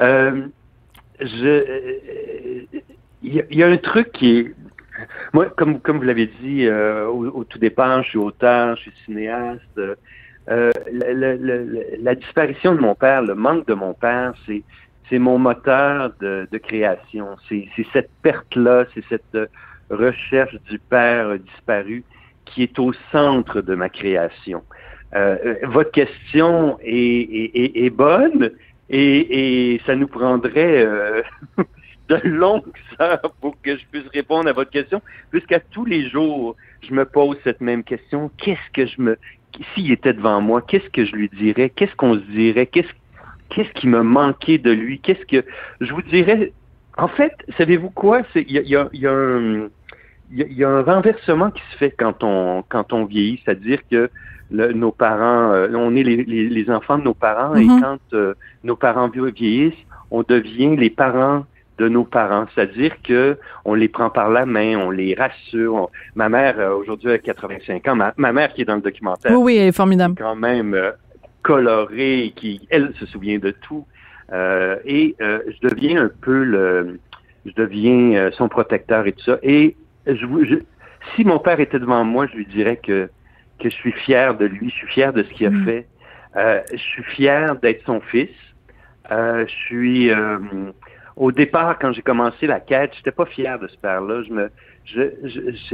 Euh, 0.00 0.46
je, 1.20 2.64
il 3.22 3.44
y, 3.50 3.62
a 3.62 3.66
un 3.66 3.76
truc 3.76 4.12
qui 4.12 4.38
est, 4.38 4.54
moi, 5.32 5.46
comme, 5.56 5.80
comme 5.80 5.98
vous 5.98 6.04
l'avez 6.04 6.30
dit 6.42 6.66
euh, 6.66 7.06
au, 7.06 7.26
au, 7.26 7.44
tout 7.44 7.58
départ, 7.58 8.02
je 8.04 8.10
suis 8.10 8.18
auteur, 8.18 8.76
je 8.76 8.82
suis 8.82 8.92
cinéaste, 9.04 9.80
euh, 10.50 10.70
la, 12.00 12.14
disparition 12.14 12.74
de 12.74 12.80
mon 12.80 12.94
père, 12.94 13.22
le 13.22 13.34
manque 13.34 13.66
de 13.66 13.74
mon 13.74 13.94
père, 13.94 14.32
c'est 14.46 14.62
c'est 15.10 15.18
mon 15.18 15.38
moteur 15.38 16.12
de, 16.20 16.46
création. 16.58 17.36
C'est 17.48 17.68
cette 17.94 18.10
perte-là, 18.22 18.84
c'est 18.94 19.04
cette 19.08 19.34
euh, 19.34 19.46
recherche 19.88 20.54
du 20.68 20.78
père 20.78 21.38
disparu 21.38 22.04
qui 22.44 22.62
est 22.62 22.78
au 22.78 22.92
centre 23.10 23.62
de 23.62 23.74
ma 23.74 23.88
création. 23.88 24.62
Euh, 25.14 25.54
votre 25.62 25.90
question 25.92 26.78
est, 26.82 27.50
est, 27.54 27.90
bonne 27.90 28.50
et, 28.90 29.72
et, 29.74 29.80
ça 29.86 29.96
nous 29.96 30.08
prendrait 30.08 30.86
de 32.08 32.20
longues 32.24 32.64
heures 33.00 33.32
pour 33.40 33.56
que 33.62 33.76
je 33.76 33.84
puisse 33.90 34.08
répondre 34.12 34.48
à 34.48 34.52
votre 34.52 34.70
question, 34.70 35.00
puisqu'à 35.30 35.60
tous 35.60 35.86
les 35.86 36.08
jours, 36.10 36.54
je 36.86 36.92
me 36.92 37.06
pose 37.06 37.38
cette 37.44 37.62
même 37.62 37.82
question. 37.82 38.30
Qu'est-ce 38.36 38.70
que 38.74 38.86
je 38.86 39.00
me, 39.00 39.18
s'il 39.74 39.92
était 39.92 40.12
devant 40.12 40.40
moi, 40.40 40.62
qu'est-ce 40.62 40.88
que 40.90 41.04
je 41.04 41.14
lui 41.14 41.28
dirais? 41.28 41.70
Qu'est-ce 41.70 41.94
qu'on 41.96 42.14
se 42.14 42.24
dirait? 42.30 42.66
Qu'est-ce 42.66 42.88
qu'est-ce 43.50 43.70
qui 43.70 43.88
me 43.88 44.02
manquait 44.02 44.58
de 44.58 44.70
lui? 44.70 45.00
Qu'est-ce 45.00 45.24
que 45.24 45.44
je 45.80 45.92
vous 45.92 46.02
dirais? 46.02 46.52
En 46.96 47.08
fait, 47.08 47.32
savez-vous 47.56 47.90
quoi? 47.90 48.22
Il 48.34 48.50
y 48.50 48.58
a, 48.58 48.88
y, 48.92 49.06
a, 49.06 49.12
un, 49.12 49.68
y 50.30 50.64
a 50.64 50.68
un 50.68 50.82
renversement 50.82 51.50
qui 51.50 51.62
se 51.72 51.78
fait 51.78 51.94
quand 51.96 52.22
on 52.22 52.62
quand 52.68 52.92
on 52.92 53.04
vieillit, 53.04 53.40
c'est-à-dire 53.44 53.80
que 53.90 54.10
nos 54.50 54.92
parents, 54.92 55.52
euh, 55.52 55.68
on 55.74 55.94
est 55.94 56.02
les, 56.02 56.24
les, 56.24 56.70
enfants 56.70 56.98
de 56.98 57.04
nos 57.04 57.14
parents 57.14 57.54
et 57.54 57.66
mm-hmm. 57.66 57.80
quand 57.82 57.98
euh, 58.14 58.34
nos 58.64 58.76
parents 58.76 59.08
vieillissent, 59.08 59.74
on 60.10 60.22
devient 60.22 60.74
les 60.74 60.88
parents 60.88 61.44
de 61.78 61.88
nos 61.88 62.04
parents, 62.04 62.46
c'est-à-dire 62.54 62.92
que 63.02 63.38
on 63.64 63.74
les 63.74 63.88
prend 63.88 64.10
par 64.10 64.30
la 64.30 64.44
main, 64.46 64.76
on 64.76 64.90
les 64.90 65.14
rassure. 65.14 65.90
Ma 66.14 66.28
mère 66.28 66.58
euh, 66.58 66.74
aujourd'hui 66.74 67.12
a 67.12 67.18
85 67.18 67.88
ans, 67.88 67.96
ma, 68.16 68.32
mère 68.32 68.52
qui 68.52 68.62
est 68.62 68.64
dans 68.64 68.74
le 68.74 68.80
documentaire, 68.80 69.32
oui, 69.32 69.38
oui, 69.38 69.56
elle 69.56 69.68
est 69.68 69.72
formidable, 69.72 70.16
quand 70.18 70.34
même 70.34 70.74
euh, 70.74 70.90
colorée, 71.42 72.32
qui 72.34 72.66
elle 72.70 72.92
se 72.98 73.06
souvient 73.06 73.38
de 73.38 73.52
tout, 73.52 73.86
euh, 74.32 74.76
et 74.84 75.14
je 75.20 75.68
deviens 75.68 76.04
un 76.04 76.10
peu 76.20 76.42
le, 76.42 77.00
je 77.46 77.52
deviens 77.52 78.30
son 78.32 78.48
protecteur 78.48 79.06
et 79.06 79.12
tout 79.12 79.24
ça. 79.24 79.38
Et 79.42 79.76
je, 80.06 80.58
si 81.14 81.24
mon 81.24 81.38
père 81.38 81.60
était 81.60 81.78
devant 81.78 82.04
moi, 82.04 82.26
je 82.26 82.36
lui 82.36 82.46
dirais 82.46 82.76
que 82.76 83.08
que 83.60 83.68
je 83.68 83.74
suis 83.74 83.92
fier 83.92 84.36
de 84.36 84.44
lui, 84.44 84.70
je 84.70 84.74
suis 84.74 84.86
fier 84.86 85.12
de 85.12 85.24
ce 85.24 85.30
qu'il 85.30 85.46
a 85.46 85.50
mm. 85.50 85.64
fait, 85.64 85.86
je 86.72 86.76
suis 86.76 87.02
fier 87.02 87.56
d'être 87.56 87.84
son 87.86 88.00
fils 88.00 88.30
je 89.10 89.46
suis 89.66 90.10
au 91.18 91.32
départ, 91.32 91.78
quand 91.78 91.92
j'ai 91.92 92.02
commencé 92.02 92.46
la 92.46 92.60
quête, 92.60 92.92
j'étais 92.96 93.10
pas 93.10 93.26
fier 93.26 93.58
de 93.58 93.68
ce 93.68 93.76
père-là. 93.76 94.22
Je 94.22 94.32
me, 94.32 94.50
je, 94.84 95.02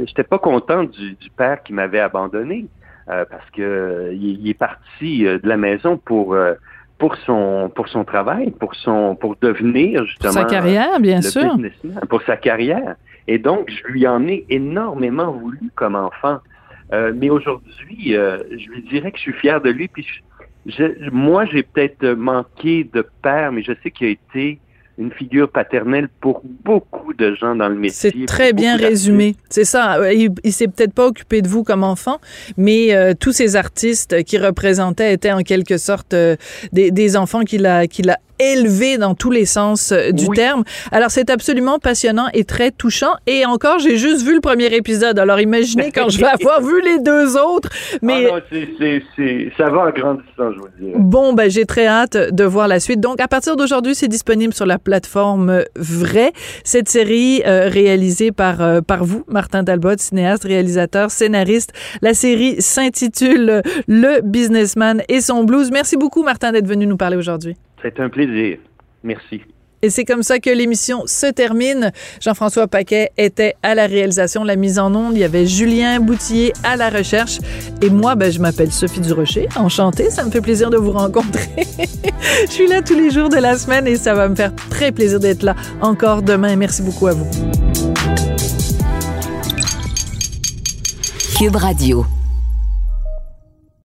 j'étais 0.05 0.23
pas 0.23 0.39
content 0.39 0.83
du, 0.83 1.13
du 1.13 1.29
père 1.29 1.63
qui 1.63 1.73
m'avait 1.73 1.99
abandonné 1.99 2.67
parce 3.07 3.47
que 3.51 4.11
il, 4.13 4.49
est 4.49 4.55
parti 4.55 5.23
de 5.23 5.47
la 5.47 5.57
maison 5.57 5.97
pour 5.97 6.35
pour 6.97 7.15
son 7.17 7.71
pour 7.73 7.87
son 7.87 8.03
travail, 8.03 8.49
pour 8.49 8.73
son 8.73 9.15
pour 9.15 9.35
devenir 9.39 10.05
justement 10.05 10.33
pour 10.33 10.41
sa 10.41 10.45
carrière, 10.45 10.99
bien 10.99 11.21
sûr, 11.21 11.55
pour 12.09 12.23
sa 12.23 12.35
carrière. 12.35 12.95
Et 13.27 13.39
donc, 13.39 13.69
je 13.69 13.91
lui 13.91 14.07
en 14.07 14.27
ai 14.27 14.45
énormément 14.49 15.31
voulu 15.31 15.71
comme 15.75 15.95
enfant. 15.95 16.39
Euh, 16.93 17.11
mais 17.15 17.29
aujourd'hui, 17.29 18.15
euh, 18.15 18.43
je 18.51 18.69
lui 18.69 18.83
dirais 18.83 19.11
que 19.11 19.17
je 19.17 19.23
suis 19.23 19.33
fier 19.33 19.59
de 19.59 19.69
lui. 19.71 19.87
Puis 19.87 20.05
je, 20.67 21.09
moi, 21.09 21.45
j'ai 21.45 21.63
peut-être 21.63 22.05
manqué 22.09 22.87
de 22.91 23.05
père, 23.23 23.51
mais 23.51 23.63
je 23.63 23.73
sais 23.81 23.89
qu'il 23.91 24.07
a 24.07 24.09
été 24.11 24.59
une 24.97 25.11
figure 25.11 25.49
paternelle 25.49 26.09
pour 26.21 26.41
beaucoup 26.63 27.13
de 27.13 27.35
gens 27.35 27.55
dans 27.55 27.69
le 27.69 27.75
métier. 27.75 28.11
C'est 28.11 28.25
très 28.25 28.53
bien 28.53 28.77
résumé. 28.77 29.35
C'est 29.49 29.65
ça. 29.65 30.13
Il, 30.13 30.29
il 30.43 30.53
s'est 30.53 30.67
peut-être 30.67 30.93
pas 30.93 31.07
occupé 31.07 31.41
de 31.41 31.47
vous 31.47 31.63
comme 31.63 31.83
enfant, 31.83 32.19
mais 32.57 32.95
euh, 32.95 33.13
tous 33.19 33.31
ces 33.31 33.55
artistes 33.55 34.23
qui 34.23 34.37
représentaient 34.37 35.13
étaient 35.13 35.31
en 35.31 35.41
quelque 35.41 35.77
sorte 35.77 36.13
euh, 36.13 36.35
des, 36.71 36.91
des, 36.91 37.17
enfants 37.17 37.43
qu'il 37.43 37.65
a, 37.65 37.87
qu'il 37.87 38.09
a 38.09 38.17
élevé 38.39 38.97
dans 38.97 39.15
tous 39.15 39.31
les 39.31 39.45
sens 39.45 39.91
euh, 39.91 40.11
du 40.11 40.27
terme. 40.29 40.63
Alors 40.91 41.11
c'est 41.11 41.29
absolument 41.29 41.79
passionnant 41.79 42.27
et 42.33 42.43
très 42.43 42.71
touchant. 42.71 43.13
Et 43.27 43.45
encore, 43.45 43.79
j'ai 43.79 43.97
juste 43.97 44.23
vu 44.23 44.35
le 44.35 44.41
premier 44.41 44.73
épisode. 44.73 45.19
Alors 45.19 45.39
imaginez 45.39 45.91
quand 45.91 46.09
je 46.09 46.19
vais 46.19 46.25
avoir 46.41 46.61
vu 46.61 46.81
les 46.81 46.99
deux 46.99 47.37
autres. 47.37 47.69
Mais 48.01 48.27
ah 48.31 48.39
non, 48.51 48.99
ça 49.57 49.69
va 49.69 49.79
en 49.79 49.89
grandissant, 49.91 50.51
je 50.51 50.59
vous 50.59 50.67
dis. 50.79 50.91
Bon, 50.95 51.33
ben 51.33 51.49
j'ai 51.49 51.65
très 51.65 51.87
hâte 51.87 52.17
de 52.17 52.43
voir 52.43 52.67
la 52.67 52.79
suite. 52.79 52.99
Donc 52.99 53.19
à 53.21 53.27
partir 53.27 53.55
d'aujourd'hui, 53.55 53.95
c'est 53.95 54.07
disponible 54.07 54.53
sur 54.53 54.65
la 54.65 54.79
plateforme 54.79 55.63
Vrai. 55.75 56.31
Cette 56.63 56.89
série 56.89 57.41
euh, 57.45 57.69
réalisée 57.69 58.31
par 58.31 58.61
euh, 58.61 58.81
par 58.81 59.03
vous, 59.03 59.23
Martin 59.27 59.63
Talbot, 59.63 59.97
cinéaste, 59.97 60.43
réalisateur, 60.43 61.11
scénariste. 61.11 61.73
La 62.01 62.13
série 62.13 62.61
s'intitule 62.61 63.61
Le 63.87 64.21
businessman 64.21 65.01
et 65.09 65.21
son 65.21 65.43
blues. 65.43 65.71
Merci 65.71 65.97
beaucoup, 65.97 66.23
Martin, 66.23 66.51
d'être 66.51 66.67
venu 66.67 66.85
nous 66.85 66.97
parler 66.97 67.17
aujourd'hui. 67.17 67.55
C'est 67.81 67.99
un 67.99 68.09
plaisir. 68.09 68.57
Merci. 69.03 69.41
Et 69.81 69.91
c'est 69.91 70.03
comme 70.03 70.23
ça 70.23 70.39
que 70.39 70.49
l'émission 70.49 71.03
se 71.05 71.27
termine. 71.27 71.91
Jean-François 72.19 72.67
Paquet 72.67 73.11
était 73.17 73.53
à 73.61 73.75
la 73.75 73.85
réalisation, 73.85 74.43
la 74.43 74.55
mise 74.55 74.79
en 74.79 74.95
onde. 74.95 75.13
Il 75.13 75.19
y 75.19 75.23
avait 75.23 75.45
Julien 75.45 75.99
Boutillier 75.99 76.53
à 76.63 76.75
la 76.75 76.89
recherche. 76.89 77.37
Et 77.83 77.91
moi, 77.91 78.15
ben, 78.15 78.31
je 78.31 78.39
m'appelle 78.39 78.71
Sophie 78.71 79.01
Durocher. 79.01 79.47
Enchantée. 79.55 80.09
Ça 80.09 80.23
me 80.23 80.31
fait 80.31 80.41
plaisir 80.41 80.71
de 80.71 80.77
vous 80.77 80.91
rencontrer. 80.91 81.51
je 82.47 82.51
suis 82.51 82.67
là 82.67 82.81
tous 82.81 82.95
les 82.95 83.11
jours 83.11 83.29
de 83.29 83.37
la 83.37 83.57
semaine 83.57 83.85
et 83.85 83.95
ça 83.95 84.15
va 84.15 84.27
me 84.27 84.35
faire 84.35 84.55
très 84.71 84.91
plaisir 84.91 85.19
d'être 85.19 85.43
là 85.43 85.55
encore 85.81 86.23
demain. 86.23 86.55
Merci 86.55 86.81
beaucoup 86.81 87.05
à 87.05 87.13
vous. 87.13 87.29
Cube 91.37 91.55
Radio. 91.57 92.07